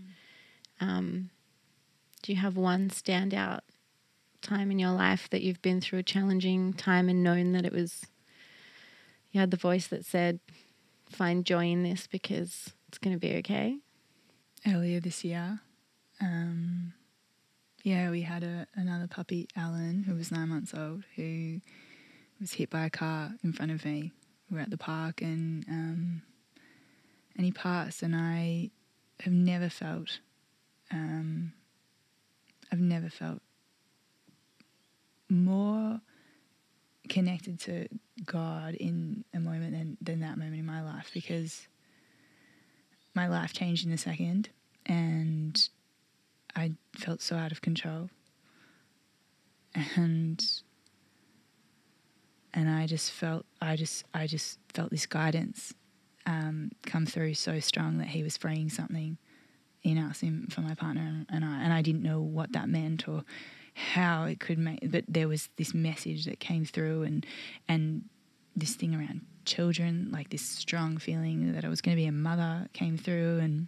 Um, 0.80 1.30
do 2.22 2.34
you 2.34 2.38
have 2.40 2.58
one 2.58 2.90
standout 2.90 3.62
time 4.42 4.70
in 4.72 4.80
your 4.80 4.92
life 4.92 5.30
that 5.30 5.42
you've 5.42 5.62
been 5.62 5.80
through 5.80 6.00
a 6.00 6.04
challenging 6.04 6.74
time 6.74 7.08
and 7.08 7.24
known 7.24 7.54
that 7.54 7.66
it 7.66 7.72
was 7.74 8.06
you 9.32 9.40
had 9.40 9.52
the 9.52 9.58
voice 9.58 9.88
that 9.88 10.06
said, 10.06 10.40
"Find 11.10 11.46
joy 11.46 11.66
in 11.66 11.84
this 11.84 12.08
because 12.08 12.74
it's 12.88 12.98
going 12.98 13.14
to 13.16 13.20
be 13.20 13.36
okay." 13.38 13.80
Earlier 14.66 15.00
this 15.02 15.24
year, 15.26 15.60
um, 16.22 16.94
yeah, 17.84 18.10
we 18.10 18.22
had 18.22 18.44
a, 18.44 18.66
another 18.76 19.08
puppy, 19.08 19.48
Alan, 19.56 20.04
who 20.04 20.16
was 20.16 20.32
nine 20.32 20.50
months 20.50 20.74
old, 20.74 21.04
who 21.16 21.60
was 22.40 22.54
hit 22.54 22.70
by 22.70 22.86
a 22.86 22.90
car 22.90 23.34
in 23.44 23.52
front 23.54 23.72
of 23.72 23.84
me. 23.86 24.12
We 24.50 24.56
were 24.56 24.64
at 24.64 24.70
the 24.70 24.78
park 24.78 25.22
and 25.22 25.66
um, 25.68 26.22
and 27.36 27.46
he 27.46 27.52
passed, 27.52 28.04
and 28.04 28.16
I 28.16 28.72
have 29.22 29.34
never 29.34 29.70
felt, 29.70 30.20
um, 30.92 31.54
I've 32.72 32.80
never 32.80 33.10
felt 33.10 33.42
more 35.30 36.02
connected 37.10 37.60
to 37.62 37.88
God 38.26 38.76
in 38.76 39.24
a 39.34 39.40
moment 39.40 39.72
than, 39.74 39.98
than 40.02 40.20
that 40.22 40.38
moment 40.38 40.60
in 40.60 40.66
my 40.66 40.82
life 40.82 41.12
because 41.14 41.68
my 43.14 43.28
life 43.28 43.54
changed 43.54 43.86
in 43.86 43.92
a 43.92 43.98
second 43.98 44.50
and 44.86 45.70
I 46.56 46.74
felt 46.96 47.22
so 47.22 47.36
out 47.36 47.52
of 47.52 47.62
control. 47.62 48.10
And 49.96 50.44
and 52.54 52.70
I 52.70 52.88
just 52.88 53.12
felt 53.12 53.46
I 53.62 53.76
just 53.76 54.06
I 54.14 54.26
just 54.26 54.58
felt 54.74 54.90
this 54.90 55.06
guidance 55.06 55.74
um, 56.26 56.72
come 56.84 57.06
through 57.06 57.34
so 57.36 57.60
strong 57.60 57.98
that 58.00 58.08
he 58.08 58.24
was 58.24 58.38
freeing 58.38 58.70
something 58.70 59.18
in 59.84 59.98
us 59.98 60.24
in, 60.24 60.48
for 60.48 60.62
my 60.62 60.74
partner 60.74 61.26
and 61.30 61.46
I 61.46 61.64
and 61.64 61.72
I 61.72 61.82
didn't 61.82 62.02
know 62.02 62.20
what 62.20 62.52
that 62.54 62.68
meant 62.68 63.08
or 63.08 63.24
how 63.76 64.24
it 64.24 64.40
could 64.40 64.58
make 64.58 64.80
but 64.92 65.04
there 65.08 65.28
was 65.28 65.50
this 65.58 65.74
message 65.74 66.26
that 66.26 66.40
came 66.40 66.66
through 66.66 67.04
and 67.04 67.26
and 67.68 68.04
this 68.56 68.74
thing 68.74 68.96
around 68.96 69.22
children 69.46 70.10
like 70.12 70.30
this 70.30 70.42
strong 70.42 70.98
feeling 70.98 71.54
that 71.54 71.64
I 71.64 71.70
was 71.70 71.82
going 71.82 71.96
to 71.96 72.02
be 72.02 72.08
a 72.08 72.12
mother 72.12 72.68
came 72.74 72.98
through 72.98 73.40
and 73.40 73.68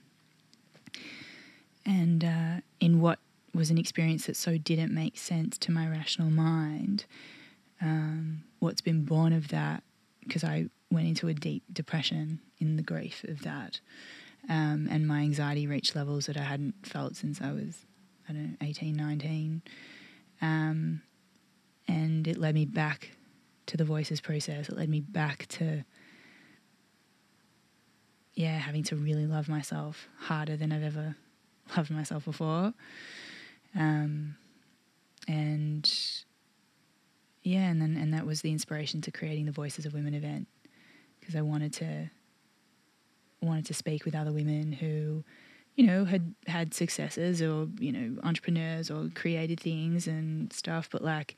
and 1.85 2.23
uh, 2.23 2.61
in 2.79 2.99
what 2.99 3.19
was 3.53 3.69
an 3.69 3.77
experience 3.77 4.25
that 4.25 4.35
so 4.35 4.57
didn't 4.57 4.93
make 4.93 5.17
sense 5.17 5.57
to 5.59 5.71
my 5.71 5.87
rational 5.87 6.31
mind 6.31 7.05
um, 7.79 8.43
what's 8.57 8.81
been 8.81 9.05
born 9.05 9.33
of 9.33 9.49
that 9.49 9.83
because 10.21 10.43
I 10.43 10.67
went 10.91 11.07
into 11.07 11.27
a 11.27 11.33
deep 11.33 11.63
depression 11.71 12.39
in 12.59 12.77
the 12.77 12.83
grief 12.83 13.23
of 13.27 13.41
that 13.41 13.79
um, 14.49 14.87
and 14.89 15.07
my 15.07 15.19
anxiety 15.19 15.67
reached 15.67 15.95
levels 15.95 16.27
that 16.27 16.37
I 16.37 16.43
hadn't 16.43 16.75
felt 16.85 17.15
since 17.15 17.41
I 17.41 17.51
was 17.51 17.85
I 18.29 18.33
don't 18.33 18.51
know 18.51 18.67
18 18.67 18.95
19 18.95 19.61
um, 20.41 21.01
and 21.87 22.27
it 22.27 22.37
led 22.37 22.55
me 22.55 22.65
back 22.65 23.11
to 23.67 23.77
the 23.77 23.85
voices 23.85 24.21
process. 24.21 24.69
It 24.69 24.77
led 24.77 24.89
me 24.89 25.01
back 25.01 25.45
to, 25.49 25.83
yeah, 28.33 28.57
having 28.57 28.83
to 28.83 28.95
really 28.95 29.27
love 29.27 29.47
myself 29.47 30.07
harder 30.17 30.57
than 30.57 30.71
I've 30.71 30.83
ever 30.83 31.15
loved 31.77 31.91
myself 31.91 32.25
before. 32.25 32.73
Um, 33.75 34.35
and 35.27 35.89
yeah, 37.43 37.69
and 37.69 37.81
then 37.81 37.97
and 37.97 38.13
that 38.13 38.25
was 38.25 38.41
the 38.41 38.51
inspiration 38.51 39.01
to 39.01 39.11
creating 39.11 39.45
the 39.45 39.51
Voices 39.51 39.85
of 39.85 39.93
Women 39.93 40.13
event 40.13 40.47
because 41.27 41.37
I 41.37 41.41
wanted 41.41 41.73
to 41.73 42.09
wanted 43.41 43.65
to 43.65 43.73
speak 43.73 44.05
with 44.05 44.15
other 44.15 44.31
women 44.31 44.71
who 44.71 45.23
you 45.77 45.85
know, 45.85 46.05
had 46.05 46.33
had 46.47 46.73
successes 46.73 47.39
or, 47.39 47.67
you 47.79 47.91
know, 47.91 48.19
entrepreneurs 48.23 48.89
or 48.89 49.09
created 49.13 49.59
things 49.59 50.07
and 50.07 50.51
stuff, 50.51 50.89
but 50.91 51.03
like 51.03 51.35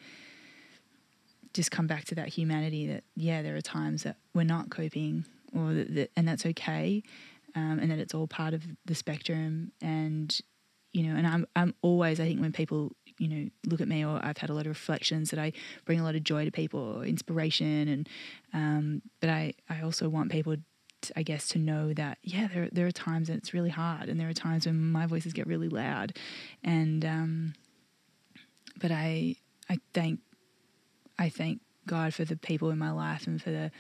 just 1.54 1.72
come 1.72 1.88
back 1.88 2.06
to 2.06 2.16
that 2.16 2.30
humanity 2.30 2.88
that, 2.88 3.04
yeah, 3.18 3.42
there 3.42 3.56
are 3.58 3.62
times 3.62 4.04
that 4.04 4.16
we're 4.34 4.44
not 4.44 4.70
coping 4.70 5.26
or 5.54 5.74
that, 5.74 5.94
that 5.94 6.12
and 6.16 6.26
that's 6.26 6.46
okay. 6.46 7.04
Um, 7.54 7.80
and 7.80 7.92
that 7.92 8.00
it's 8.00 8.14
all 8.14 8.28
part 8.28 8.54
of 8.54 8.64
the 8.86 8.94
spectrum 8.96 9.72
and 9.82 10.40
you 10.94 11.02
know 11.02 11.16
and 11.16 11.26
I'm 11.26 11.48
I'm 11.56 11.74
always 11.82 12.20
I 12.20 12.26
think 12.26 12.40
when 12.40 12.52
people 12.52 12.92
you 13.20 13.28
know 13.28 13.50
look 13.68 13.82
at 13.82 13.88
me 13.88 14.04
or 14.04 14.20
I've 14.24 14.38
had 14.38 14.50
a 14.50 14.54
lot 14.54 14.66
of 14.66 14.70
reflections 14.70 15.30
that 15.30 15.40
I 15.40 15.54
bring 15.86 16.00
a 16.00 16.04
lot 16.04 16.16
of 16.16 16.24
joy 16.24 16.46
to 16.46 16.52
people 16.52 16.80
or 16.80 17.06
inspiration 17.06 17.88
and 17.88 18.10
um, 18.54 19.02
but 19.22 19.30
I 19.30 19.54
I 19.70 19.82
also 19.82 20.10
want 20.10 20.32
people 20.32 20.56
I 21.16 21.24
guess, 21.24 21.48
to 21.50 21.60
know 21.60 21.94
that 21.94 22.18
yeah, 22.24 22.48
there 22.54 22.70
there 22.72 22.88
are 22.88 22.92
times 22.92 23.28
that 23.28 23.38
it's 23.38 23.54
really 23.54 23.70
hard, 23.70 24.10
and 24.10 24.20
there 24.20 24.30
are 24.30 24.34
times 24.34 24.66
when 24.66 24.92
my 24.92 25.06
voices 25.06 25.34
get 25.34 25.48
really 25.48 25.70
loud, 25.70 26.18
and 26.64 27.06
um, 27.06 27.54
but 28.80 28.92
I 28.92 29.36
I 29.70 29.78
thank 29.94 30.20
I 31.18 31.30
thank 31.30 31.62
God 31.86 32.14
for 32.14 32.26
the 32.26 32.36
people 32.36 32.70
in 32.70 32.78
my 32.78 32.92
life 32.92 33.28
and 33.28 33.42
for 33.42 33.50
the 33.50 33.72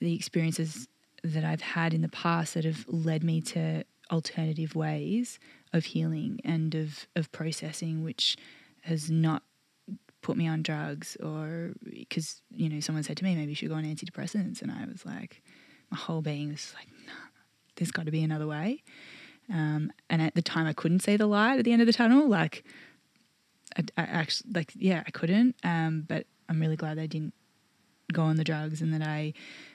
the 0.00 0.14
experiences 0.14 0.88
that 1.22 1.44
I've 1.44 1.60
had 1.60 1.92
in 1.92 2.02
the 2.02 2.08
past 2.08 2.54
that 2.54 2.64
have 2.64 2.84
led 2.88 3.24
me 3.24 3.40
to 3.42 3.84
alternative 4.10 4.76
ways 4.76 5.38
of 5.76 5.86
healing 5.86 6.40
and 6.44 6.74
of 6.74 7.06
of 7.14 7.30
processing, 7.32 8.02
which 8.02 8.36
has 8.82 9.10
not 9.10 9.42
put 10.22 10.36
me 10.36 10.48
on 10.48 10.62
drugs 10.62 11.16
or 11.22 11.72
because 11.84 12.42
you 12.50 12.68
know 12.68 12.80
someone 12.80 13.04
said 13.04 13.16
to 13.16 13.22
me 13.22 13.36
maybe 13.36 13.50
you 13.50 13.54
should 13.54 13.68
go 13.68 13.76
on 13.76 13.84
antidepressants 13.84 14.60
and 14.60 14.72
I 14.72 14.84
was 14.90 15.06
like 15.06 15.40
my 15.90 15.98
whole 15.98 16.22
being 16.22 16.50
was 16.50 16.74
like, 16.74 16.88
no, 17.06 17.12
there's 17.76 17.90
got 17.90 18.06
to 18.06 18.12
be 18.12 18.22
another 18.22 18.46
way. 18.46 18.82
Um, 19.52 19.92
and 20.10 20.20
at 20.20 20.34
the 20.34 20.42
time, 20.42 20.66
I 20.66 20.72
couldn't 20.72 21.00
see 21.00 21.16
the 21.16 21.26
light 21.26 21.58
at 21.58 21.64
the 21.64 21.72
end 21.72 21.82
of 21.82 21.86
the 21.86 21.92
tunnel. 21.92 22.28
Like, 22.28 22.64
I, 23.76 23.82
I 23.96 24.02
actually, 24.02 24.50
like, 24.54 24.72
yeah, 24.74 25.02
I 25.06 25.10
couldn't. 25.10 25.54
Um, 25.62 26.04
but 26.06 26.26
I'm 26.48 26.60
really 26.60 26.76
glad 26.76 26.98
I 26.98 27.06
didn't 27.06 27.34
go 28.12 28.22
on 28.22 28.36
the 28.36 28.44
drugs 28.44 28.82
and 28.82 28.92
that 28.94 29.02
I 29.02 29.32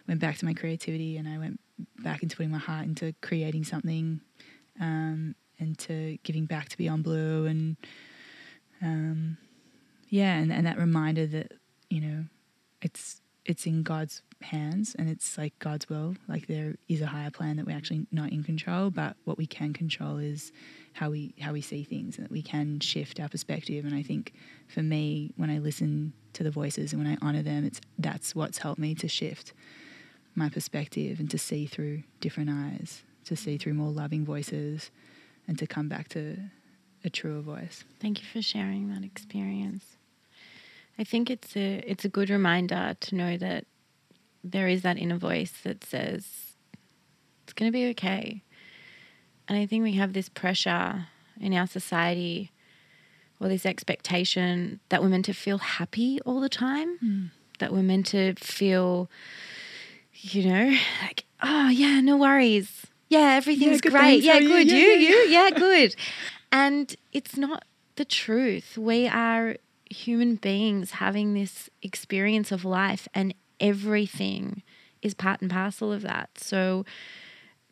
went 0.08 0.20
back 0.20 0.38
to 0.38 0.46
my 0.46 0.54
creativity 0.54 1.18
and 1.18 1.28
I 1.28 1.38
went 1.38 1.60
back 2.00 2.24
into 2.24 2.36
putting 2.36 2.52
my 2.52 2.58
heart 2.58 2.86
into 2.86 3.14
creating 3.22 3.64
something 3.64 4.22
um, 4.80 5.36
and 5.62 5.78
to 5.78 6.18
giving 6.24 6.46
back 6.46 6.68
to 6.70 6.78
Beyond 6.78 7.04
Blue 7.04 7.46
and 7.46 7.78
um, 8.82 9.38
yeah, 10.10 10.38
and, 10.38 10.52
and 10.52 10.66
that 10.68 10.78
reminder 10.78 11.26
that 11.28 11.54
you 11.90 12.02
know 12.02 12.26
it's 12.82 13.22
it's 13.46 13.66
in 13.66 13.84
God's 13.84 14.22
hands 14.42 14.96
and 14.98 15.10
it's 15.10 15.38
like 15.38 15.58
God's 15.60 15.88
will. 15.88 16.16
Like 16.28 16.48
there 16.48 16.76
is 16.90 17.02
a 17.02 17.08
higher 17.08 17.32
plan 17.32 17.58
that 17.58 17.66
we're 17.66 17.76
actually 17.76 18.08
not 18.12 18.32
in 18.32 18.44
control, 18.44 18.90
but 18.90 19.16
what 19.24 19.38
we 19.38 19.46
can 19.46 19.74
control 19.74 20.18
is 20.18 20.52
how 20.94 21.12
we 21.12 21.34
how 21.40 21.54
we 21.54 21.62
see 21.62 21.84
things 21.84 22.18
and 22.18 22.26
that 22.26 22.32
we 22.32 22.42
can 22.42 22.80
shift 22.80 23.20
our 23.20 23.30
perspective. 23.30 23.86
And 23.86 23.96
I 23.96 24.04
think 24.04 24.34
for 24.68 24.82
me, 24.82 25.32
when 25.38 25.50
I 25.50 25.60
listen 25.60 26.14
to 26.34 26.44
the 26.44 26.52
voices 26.52 26.94
and 26.94 27.04
when 27.04 27.12
I 27.12 27.18
honor 27.22 27.44
them, 27.44 27.66
it's 27.66 27.80
that's 27.98 28.36
what's 28.36 28.58
helped 28.58 28.80
me 28.80 28.96
to 28.96 29.08
shift 29.08 29.54
my 30.36 30.50
perspective 30.50 31.20
and 31.20 31.30
to 31.30 31.38
see 31.38 31.66
through 31.66 32.04
different 32.20 32.50
eyes, 32.50 33.04
to 33.26 33.36
see 33.36 33.58
through 33.58 33.74
more 33.74 33.92
loving 33.92 34.26
voices 34.26 34.92
and 35.48 35.58
to 35.60 35.68
come 35.68 35.88
back 35.88 36.08
to 36.10 36.38
a 37.04 37.10
truer 37.10 37.42
voice. 37.42 37.84
Thank 38.00 38.22
you 38.22 38.28
for 38.28 38.42
sharing 38.42 38.90
that 38.94 39.04
experience. 39.04 39.98
I 41.00 41.04
think 41.04 41.30
it's 41.30 41.56
a 41.56 41.84
it's 41.88 42.06
a 42.06 42.10
good 42.10 42.30
reminder 42.30 42.96
to 43.00 43.16
know 43.16 43.38
that 43.38 43.66
there 44.44 44.68
is 44.68 44.82
that 44.84 44.98
inner 44.98 45.18
voice 45.18 45.54
that 45.64 45.84
says 45.84 46.56
it's 47.44 47.54
going 47.54 47.72
to 47.72 47.74
be 47.74 47.90
okay. 47.90 48.44
And 49.48 49.58
I 49.58 49.66
think 49.66 49.84
we 49.84 49.94
have 49.94 50.14
this 50.14 50.30
pressure 50.30 51.08
in 51.40 51.54
our 51.54 51.68
society 51.68 52.52
or 53.40 53.50
this 53.50 53.66
expectation 53.66 54.80
that 54.90 55.02
we're 55.02 55.10
meant 55.10 55.26
to 55.26 55.34
feel 55.34 55.58
happy 55.58 56.22
all 56.22 56.40
the 56.40 56.50
time, 56.50 56.98
mm. 57.04 57.30
that 57.60 57.74
we're 57.74 57.82
meant 57.82 58.06
to 58.08 58.36
feel, 58.36 59.10
you 60.14 60.48
know, 60.48 60.78
like, 61.02 61.26
oh, 61.42 61.70
yeah, 61.70 62.00
no 62.02 62.16
worries. 62.16 62.86
Yeah, 63.12 63.34
everything's 63.34 63.82
yeah, 63.84 63.92
great. 63.92 64.24
Yeah, 64.24 64.40
good. 64.40 64.72
You, 64.72 64.78
you, 64.78 65.10
you, 65.10 65.16
yeah, 65.28 65.50
good. 65.50 65.98
and 66.50 66.96
it's 67.12 67.36
not 67.36 67.66
the 67.98 68.06
truth. 68.06 68.78
We 68.78 69.06
are 69.06 69.58
human 69.90 70.36
beings 70.36 70.92
having 70.92 71.34
this 71.34 71.70
experience 71.82 72.54
of 72.54 72.64
life, 72.64 73.10
and 73.14 73.34
everything 73.60 74.64
is 75.02 75.14
part 75.14 75.42
and 75.42 75.52
parcel 75.52 75.92
of 75.92 76.04
that. 76.04 76.30
So 76.38 76.86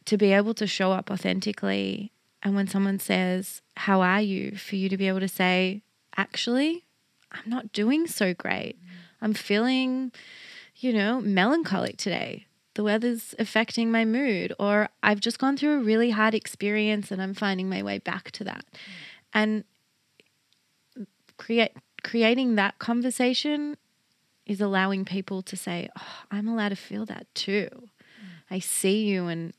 to 0.04 0.18
be 0.18 0.34
able 0.34 0.54
to 0.56 0.68
show 0.68 0.92
up 0.92 1.10
authentically, 1.10 2.12
and 2.44 2.54
when 2.54 2.68
someone 2.68 3.00
says, 3.00 3.62
How 3.78 4.02
are 4.02 4.22
you? 4.22 4.58
for 4.58 4.76
you 4.76 4.90
to 4.90 4.98
be 4.98 5.08
able 5.08 5.22
to 5.22 5.30
say, 5.30 5.84
Actually, 6.18 6.84
I'm 7.32 7.50
not 7.50 7.72
doing 7.72 8.08
so 8.08 8.34
great. 8.34 8.78
I'm 9.22 9.34
feeling, 9.34 10.12
you 10.76 10.92
know, 10.92 11.22
melancholic 11.22 11.96
today. 11.96 12.46
The 12.80 12.84
weather's 12.86 13.36
affecting 13.38 13.91
my 13.91 14.05
mood, 14.05 14.53
or 14.57 14.88
I've 15.03 15.19
just 15.19 15.38
gone 15.38 15.57
through 15.57 15.82
a 15.82 15.84
really 15.84 16.11
hard 16.11 16.34
experience 16.34 17.11
and 17.11 17.21
I'm 17.21 17.34
finding 17.34 17.67
my 17.67 17.84
way 17.84 17.97
back 17.97 18.32
to 18.32 18.45
that. 18.45 18.63
And 19.34 19.65
create 21.36 21.73
creating 22.03 22.55
that 22.55 22.80
conversation 22.80 23.75
is 24.45 24.61
allowing 24.61 25.03
people 25.03 25.41
to 25.41 25.57
say, 25.57 25.89
oh, 25.99 26.23
I'm 26.32 26.47
allowed 26.47 26.69
to 26.69 26.77
feel 26.77 27.05
that 27.07 27.27
too. 27.36 27.67
Mm. 27.69 27.89
I 28.49 28.59
see 28.59 29.03
you 29.03 29.27
and 29.27 29.51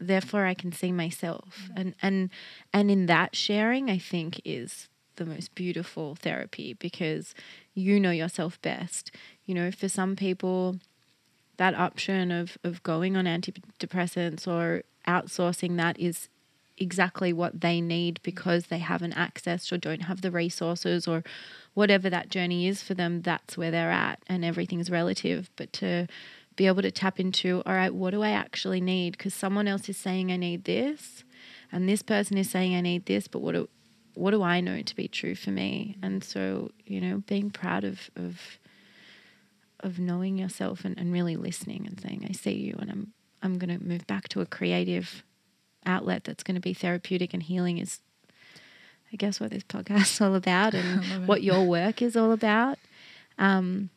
therefore 0.00 0.44
I 0.44 0.54
can 0.54 0.72
see 0.72 0.90
myself. 0.90 1.70
And 1.76 1.94
and 2.02 2.28
and 2.72 2.90
in 2.90 3.06
that 3.06 3.36
sharing 3.36 3.88
I 3.88 3.98
think 3.98 4.40
is 4.44 4.88
the 5.14 5.24
most 5.24 5.54
beautiful 5.54 6.16
therapy 6.16 6.72
because 6.72 7.36
you 7.72 8.00
know 8.00 8.10
yourself 8.10 8.60
best. 8.62 9.12
You 9.44 9.54
know, 9.54 9.70
for 9.70 9.88
some 9.88 10.16
people 10.16 10.80
that 11.56 11.74
option 11.74 12.30
of 12.30 12.58
of 12.64 12.82
going 12.82 13.16
on 13.16 13.24
antidepressants 13.24 14.46
or 14.46 14.82
outsourcing 15.06 15.76
that 15.76 15.98
is 15.98 16.28
exactly 16.76 17.32
what 17.32 17.60
they 17.60 17.80
need 17.80 18.20
because 18.22 18.66
they 18.66 18.78
haven't 18.78 19.14
accessed 19.14 19.72
or 19.72 19.78
don't 19.78 20.02
have 20.02 20.22
the 20.22 20.30
resources 20.30 21.06
or 21.06 21.22
whatever 21.74 22.10
that 22.10 22.28
journey 22.28 22.66
is 22.66 22.82
for 22.82 22.94
them 22.94 23.22
that's 23.22 23.56
where 23.56 23.70
they're 23.70 23.90
at 23.90 24.20
and 24.26 24.44
everything's 24.44 24.90
relative. 24.90 25.50
But 25.56 25.72
to 25.74 26.08
be 26.56 26.66
able 26.66 26.82
to 26.82 26.90
tap 26.90 27.18
into 27.18 27.62
all 27.66 27.74
right 27.74 27.94
what 27.94 28.10
do 28.10 28.22
i 28.22 28.30
actually 28.30 28.80
need? 28.80 29.16
Because 29.16 29.34
someone 29.34 29.68
else 29.68 29.88
is 29.88 29.96
saying 29.96 30.32
i 30.32 30.36
need 30.36 30.64
this 30.64 31.24
and 31.70 31.88
this 31.88 32.02
person 32.02 32.36
is 32.38 32.50
saying 32.50 32.74
i 32.74 32.80
need 32.80 33.06
this 33.06 33.28
but 33.28 33.40
what 33.40 33.52
do 33.52 33.68
what 34.14 34.30
do 34.32 34.42
i 34.42 34.60
know 34.60 34.82
to 34.82 34.96
be 34.96 35.08
true 35.08 35.34
for 35.34 35.50
me? 35.50 35.96
And 36.02 36.24
so 36.24 36.70
you 36.86 37.00
know 37.00 37.22
being 37.26 37.50
proud 37.50 37.84
of 37.84 38.10
of 38.16 38.58
of 39.84 39.98
knowing 39.98 40.36
yourself 40.36 40.84
and, 40.84 40.98
and 40.98 41.12
really 41.12 41.36
listening 41.36 41.86
and 41.86 42.00
saying 42.00 42.26
i 42.28 42.32
see 42.32 42.54
you 42.54 42.76
and 42.80 42.90
i'm 42.90 43.12
i'm 43.42 43.58
going 43.58 43.78
to 43.78 43.84
move 43.84 44.06
back 44.06 44.28
to 44.28 44.40
a 44.40 44.46
creative 44.46 45.22
outlet 45.86 46.24
that's 46.24 46.42
going 46.42 46.54
to 46.54 46.60
be 46.60 46.74
therapeutic 46.74 47.32
and 47.32 47.44
healing 47.44 47.78
is 47.78 48.00
I 49.14 49.16
guess 49.16 49.38
what 49.38 49.52
this 49.52 49.62
podcast 49.62 50.14
is 50.14 50.20
all 50.20 50.34
about 50.34 50.74
and 50.74 51.28
what 51.28 51.44
your 51.44 51.64
work 51.64 52.02
is 52.02 52.16
all 52.16 52.32
about. 52.32 52.78
Um, 53.38 53.90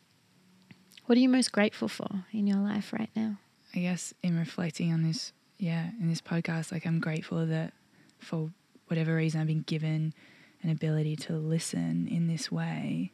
what 1.08 1.18
are 1.18 1.22
you 1.22 1.28
most 1.28 1.52
grateful 1.52 1.88
for 1.88 2.26
in 2.32 2.46
your 2.46 2.60
life 2.60 2.94
right 2.94 3.10
now? 3.16 3.38
I 3.74 3.80
guess 3.80 4.14
in 4.22 4.38
reflecting 4.38 4.94
on 4.94 5.02
this, 5.02 5.34
yeah, 5.58 5.90
in 6.00 6.08
this 6.08 6.22
podcast, 6.22 6.72
like 6.72 6.86
I'm 6.86 7.00
grateful 7.00 7.48
that 7.48 7.74
for 8.20 8.52
whatever 8.90 9.16
reason 9.16 9.42
I've 9.42 9.48
been 9.48 9.64
given 9.64 10.14
an 10.62 10.70
ability 10.70 11.16
to 11.16 11.34
listen 11.34 12.08
in 12.08 12.28
this 12.28 12.52
way 12.52 13.12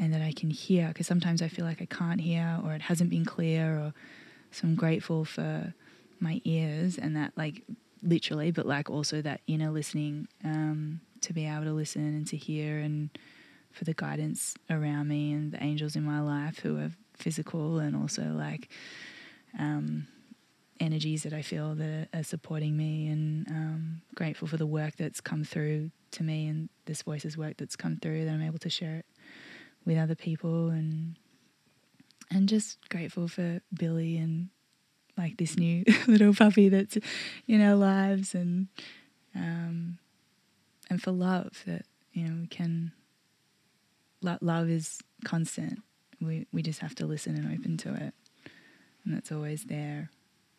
and 0.00 0.14
that 0.14 0.22
I 0.22 0.32
can 0.32 0.50
hear 0.50 0.88
because 0.88 1.06
sometimes 1.06 1.42
I 1.42 1.48
feel 1.48 1.66
like 1.66 1.82
I 1.82 1.84
can't 1.84 2.20
hear 2.20 2.58
or 2.64 2.72
it 2.72 2.80
hasn't 2.80 3.10
been 3.10 3.26
clear 3.26 3.78
or 3.78 3.92
so 4.50 4.66
I'm 4.66 4.74
grateful 4.74 5.24
for 5.24 5.74
my 6.18 6.40
ears 6.44 6.98
and 6.98 7.14
that 7.16 7.32
like 7.36 7.62
literally 8.02 8.50
but 8.50 8.66
like 8.66 8.88
also 8.88 9.20
that 9.20 9.42
inner 9.46 9.70
listening 9.70 10.26
um, 10.42 11.02
to 11.20 11.34
be 11.34 11.46
able 11.46 11.64
to 11.64 11.72
listen 11.72 12.02
and 12.02 12.26
to 12.28 12.36
hear 12.36 12.78
and 12.78 13.10
for 13.72 13.84
the 13.84 13.92
guidance 13.92 14.54
around 14.70 15.06
me 15.06 15.32
and 15.32 15.52
the 15.52 15.62
angels 15.62 15.94
in 15.94 16.02
my 16.02 16.20
life 16.20 16.60
who 16.60 16.78
are 16.78 16.90
physical 17.14 17.78
and 17.78 17.94
also 17.94 18.22
like 18.22 18.70
um, 19.58 20.06
energies 20.80 21.24
that 21.24 21.34
I 21.34 21.42
feel 21.42 21.74
that 21.74 22.08
are 22.14 22.22
supporting 22.22 22.74
me 22.74 23.08
and 23.08 23.46
um, 23.48 24.00
grateful 24.14 24.48
for 24.48 24.56
the 24.56 24.66
work 24.66 24.96
that's 24.96 25.20
come 25.20 25.44
through 25.44 25.90
to 26.12 26.22
me 26.22 26.48
and 26.48 26.70
this 26.86 27.02
voices 27.02 27.36
work 27.36 27.58
that's 27.58 27.76
come 27.76 27.98
through 28.00 28.24
that 28.24 28.30
I'm 28.32 28.42
able 28.42 28.58
to 28.60 28.70
share 28.70 28.96
it 28.96 29.06
with 29.84 29.98
other 29.98 30.14
people 30.14 30.68
and 30.68 31.16
and 32.30 32.48
just 32.48 32.78
grateful 32.88 33.26
for 33.26 33.60
Billy 33.74 34.16
and 34.16 34.50
like 35.18 35.36
this 35.36 35.56
new 35.56 35.84
little 36.06 36.32
puppy 36.32 36.68
that's 36.68 36.96
in 37.48 37.60
our 37.60 37.74
lives 37.74 38.34
and 38.34 38.68
um, 39.34 39.98
and 40.88 41.02
for 41.02 41.10
love 41.10 41.62
that 41.66 41.86
you 42.12 42.24
know 42.24 42.36
we 42.40 42.46
can 42.46 42.92
lo- 44.22 44.38
love 44.40 44.68
is 44.68 45.00
constant. 45.24 45.82
We 46.20 46.46
we 46.52 46.62
just 46.62 46.80
have 46.80 46.94
to 46.96 47.06
listen 47.06 47.36
and 47.36 47.52
open 47.52 47.76
to 47.78 47.94
it. 47.94 48.14
And 49.04 49.14
that's 49.14 49.32
always 49.32 49.64
there. 49.64 50.10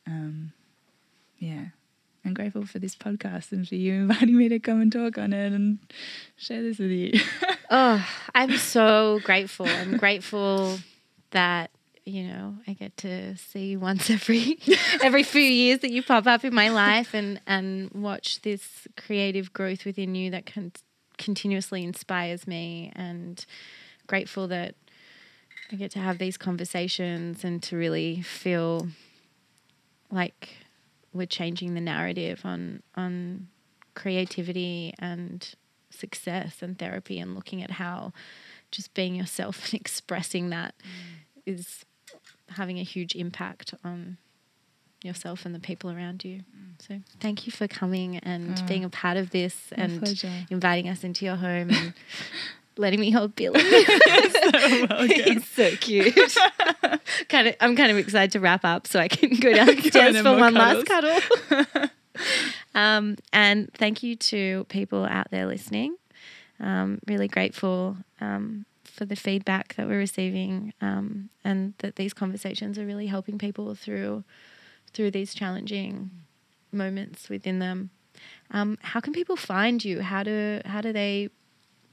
Um, 0.08 0.54
yeah. 1.38 1.66
I'm 2.24 2.34
grateful 2.36 2.66
for 2.66 2.80
this 2.80 2.96
podcast 2.96 3.52
and 3.52 3.68
for 3.68 3.76
you 3.76 3.94
inviting 4.02 4.38
me 4.38 4.50
to 4.50 4.60
come 4.60 4.82
and 4.82 4.92
talk 4.92 5.18
on 5.18 5.34
it 5.34 5.54
and 5.54 5.80
share 6.38 6.62
this 6.62 6.80
with 6.80 6.92
you. 6.92 7.20
oh, 7.72 8.08
I'm 8.36 8.58
so 8.58 9.20
grateful. 9.24 9.68
I'm 9.68 9.98
grateful 9.98 10.78
that 11.32 11.72
you 12.04 12.24
know, 12.24 12.56
I 12.68 12.74
get 12.74 12.98
to 12.98 13.38
see 13.38 13.68
you 13.68 13.80
once 13.80 14.10
every 14.10 14.60
every 15.04 15.24
few 15.24 15.42
years 15.42 15.80
that 15.80 15.92
you 15.92 16.04
pop 16.04 16.28
up 16.28 16.44
in 16.44 16.54
my 16.54 16.70
life 16.70 17.14
and 17.14 17.40
and 17.48 17.92
watch 17.92 18.42
this 18.42 18.88
creative 18.98 19.54
growth 19.54 19.86
within 19.86 20.16
you 20.16 20.32
that 20.32 20.46
can 20.46 20.72
continuously 21.18 21.84
inspires 21.84 22.48
me 22.48 22.92
and 22.96 23.46
grateful 24.08 24.48
that 24.48 24.74
I 25.72 25.76
get 25.76 25.92
to 25.92 26.00
have 26.00 26.18
these 26.18 26.38
conversations 26.38 27.44
and 27.44 27.62
to 27.64 27.78
really 27.78 28.22
feel 28.22 28.88
like 30.12 30.50
we're 31.14 31.28
changing 31.28 31.76
the 31.76 31.82
narrative 31.82 32.42
on 32.44 32.82
on 32.96 33.48
creativity 33.94 34.94
and 34.98 35.54
success 36.02 36.58
and 36.62 36.78
therapy 36.78 37.20
and 37.20 37.36
looking 37.36 37.64
at 37.64 37.72
how 37.72 38.12
just 38.72 38.94
being 38.94 39.16
yourself 39.16 39.66
and 39.72 39.80
expressing 39.80 40.50
that 40.50 40.76
mm. 40.80 41.42
is 41.46 41.86
having 42.50 42.80
a 42.80 42.84
huge 42.84 43.16
impact 43.16 43.74
on 43.84 44.18
yourself 45.04 45.46
and 45.46 45.56
the 45.56 45.60
people 45.60 45.90
around 45.90 46.24
you. 46.24 46.40
Mm. 46.40 46.88
So 46.88 47.00
thank 47.20 47.46
you 47.46 47.52
for 47.52 47.68
coming 47.68 48.18
and 48.18 48.60
oh, 48.62 48.68
being 48.68 48.84
a 48.84 48.90
part 48.90 49.18
of 49.18 49.32
this 49.32 49.56
and 49.72 50.00
pleasure. 50.00 50.32
inviting 50.50 50.90
us 50.90 51.04
into 51.04 51.26
your 51.26 51.36
home 51.36 51.70
and 51.70 51.94
letting 52.78 53.00
me 53.00 53.12
hold 53.12 53.36
Billy. 53.36 53.60
so 53.86 55.08
He's 55.08 55.48
so 55.48 55.72
cute. 55.78 56.38
kind 57.30 57.48
of, 57.48 57.56
I'm 57.60 57.76
kind 57.76 57.92
of 57.92 57.98
excited 57.98 58.32
to 58.34 58.40
wrap 58.40 58.64
up 58.64 58.88
so 58.88 59.00
I 59.00 59.08
can 59.08 59.36
go 59.40 59.54
downstairs 59.54 60.22
for 60.22 60.38
one 60.38 60.54
last 60.54 60.86
cuddle. 60.86 61.20
Um, 62.74 63.18
and 63.34 63.72
thank 63.74 64.04
you 64.04 64.16
to 64.16 64.66
people 64.70 65.06
out 65.06 65.32
there 65.32 65.46
listening. 65.46 65.96
Um, 66.60 67.00
really 67.08 67.28
grateful 67.28 67.98
um, 68.20 68.66
for 68.84 69.06
the 69.06 69.16
feedback 69.16 69.76
that 69.76 69.88
we're 69.88 69.98
receiving 69.98 70.74
um, 70.82 71.30
and 71.44 71.74
that 71.80 71.96
these 71.96 72.14
conversations 72.14 72.78
are 72.78 72.86
really 72.86 73.08
helping 73.08 73.38
people 73.38 73.74
through 73.76 74.24
through 74.94 75.10
these 75.10 75.34
challenging 75.34 76.12
moments 76.72 77.30
within 77.30 77.60
them. 77.60 77.90
Um, 78.52 78.78
how 78.82 79.00
can 79.00 79.14
people 79.14 79.36
find 79.36 79.84
you? 79.84 80.02
How 80.02 80.24
do 80.24 80.62
how 80.66 80.82
do 80.82 80.94
they 80.94 81.30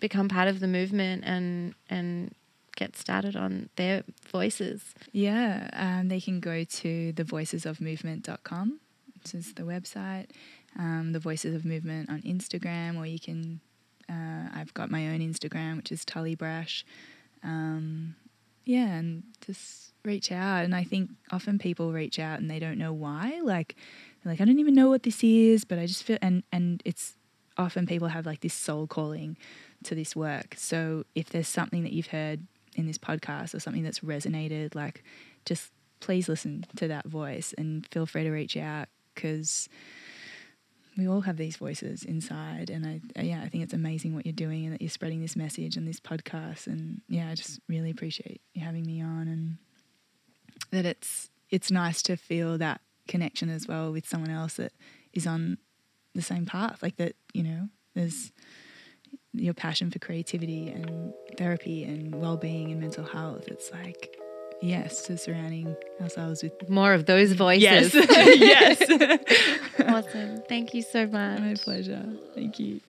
become 0.01 0.29
part 0.29 0.49
of 0.49 0.61
the 0.61 0.69
movement 0.69 1.25
and 1.25 1.75
and 1.89 2.35
get 2.77 2.97
started 2.97 3.37
on 3.37 3.69
their 3.77 4.05
voices? 4.31 4.95
Yeah, 5.13 5.71
um, 5.73 6.09
they 6.09 6.21
can 6.21 6.41
go 6.41 6.65
to 6.65 7.13
thevoicesofmovement.com, 7.13 8.81
which 9.15 9.35
is 9.35 9.55
the 9.55 9.63
website. 9.63 10.27
Um, 10.79 11.13
the 11.13 11.19
Voices 11.19 11.55
of 11.55 11.65
Movement 11.65 12.09
on 12.09 12.23
Instagram, 12.23 12.97
or 12.97 13.05
you 13.07 13.19
can 13.19 13.61
uh, 14.09 14.49
I've 14.55 14.73
got 14.75 14.91
my 14.91 15.09
own 15.09 15.21
Instagram, 15.21 15.77
which 15.77 15.93
is 15.93 16.05
Tully 16.05 16.35
Brash. 16.35 16.85
Um, 17.43 18.15
yeah, 18.65 18.87
and 18.87 19.23
just 19.45 19.93
reach 20.05 20.33
out. 20.33 20.65
And 20.65 20.75
I 20.75 20.85
think 20.85 21.11
often 21.31 21.59
people 21.59 21.93
reach 21.93 22.19
out 22.19 22.41
and 22.41 22.51
they 22.51 22.59
don't 22.59 22.79
know 22.79 22.93
why. 22.93 23.41
Like, 23.43 23.77
like 24.25 24.41
I 24.41 24.45
don't 24.45 24.59
even 24.59 24.75
know 24.75 24.89
what 24.89 25.03
this 25.03 25.23
is, 25.23 25.65
but 25.65 25.79
I 25.79 25.87
just 25.87 26.03
feel 26.03 26.19
and 26.23 26.43
and 26.53 26.83
it's 26.85 27.15
often 27.57 27.87
people 27.87 28.09
have 28.09 28.27
like 28.27 28.41
this 28.41 28.55
soul 28.55 28.87
calling 28.87 29.37
to 29.85 29.95
this 29.95 30.15
work. 30.15 30.55
So 30.57 31.05
if 31.15 31.31
there's 31.31 31.49
something 31.49 31.83
that 31.83 31.93
you've 31.93 32.09
heard 32.09 32.47
in 32.77 32.87
this 32.87 32.99
podcast 32.99 33.55
or 33.55 33.61
something 33.61 33.83
that's 33.83 34.01
resonated, 34.01 34.75
like 34.75 35.03
just 35.45 35.73
please 36.01 36.29
listen 36.29 36.65
to 36.77 36.89
that 36.89 37.07
voice 37.07 37.55
and 37.59 37.87
feel 37.91 38.07
free 38.07 38.25
to 38.25 38.31
reach 38.31 38.57
out 38.57 38.89
because 39.15 39.69
we 40.99 41.09
all 41.09 41.23
have 41.23 41.37
these 41.37 41.57
voices 41.57 42.03
inside 42.03 42.69
and 42.69 42.85
I 42.85 43.01
uh, 43.19 43.23
yeah 43.23 43.41
I 43.43 43.49
think 43.49 43.65
it's 43.65 43.73
amazing 43.73 44.15
what 44.15 44.27
you're 44.27 44.33
doing 44.33 44.65
and 44.65 44.75
that 44.75 44.83
you're 44.83 44.91
spreading 44.91 45.21
this 45.21 45.37
message 45.37 45.77
and 45.77 45.87
this 45.87 46.01
podcast 46.01 46.67
and 46.67 47.01
yeah 47.09 47.31
I 47.31 47.35
just 47.35 47.61
really 47.69 47.91
appreciate 47.91 48.43
you 48.53 48.63
having 48.63 48.85
me 48.85 49.01
on 49.01 49.29
and 49.29 49.57
that 50.71 50.85
it's 50.85 51.31
it's 51.51 51.71
nice 51.71 52.03
to 52.03 52.17
feel 52.17 52.59
that 52.59 52.81
connection 53.07 53.49
as 53.49 53.67
well 53.67 53.93
with 53.93 54.07
someone 54.07 54.31
else 54.31 54.55
that 54.55 54.73
is 55.15 55.27
on 55.27 55.57
the 56.15 56.21
same 56.21 56.45
path 56.45 56.83
like 56.83 56.97
that 56.97 57.15
you 57.33 57.43
know 57.43 57.69
there's 57.95 58.33
your 59.33 59.55
passion 59.55 59.91
for 59.91 59.99
creativity 59.99 60.69
and 60.69 61.13
therapy 61.37 61.85
and 61.85 62.15
well-being 62.15 62.71
and 62.73 62.81
mental 62.81 63.05
health. 63.05 63.47
It's 63.49 63.71
like 63.71 64.18
Yes, 64.61 65.03
to 65.03 65.17
surrounding 65.17 65.77
ourselves 66.01 66.43
with 66.43 66.69
more 66.69 66.93
of 66.93 67.07
those 67.07 67.33
voices. 67.33 67.95
Yes. 68.09 68.81
yes. 68.89 69.21
awesome. 69.89 70.43
Thank 70.49 70.75
you 70.75 70.83
so 70.83 71.07
much. 71.07 71.41
My 71.41 71.55
pleasure. 71.55 72.05
Thank 72.35 72.59
you. 72.59 72.81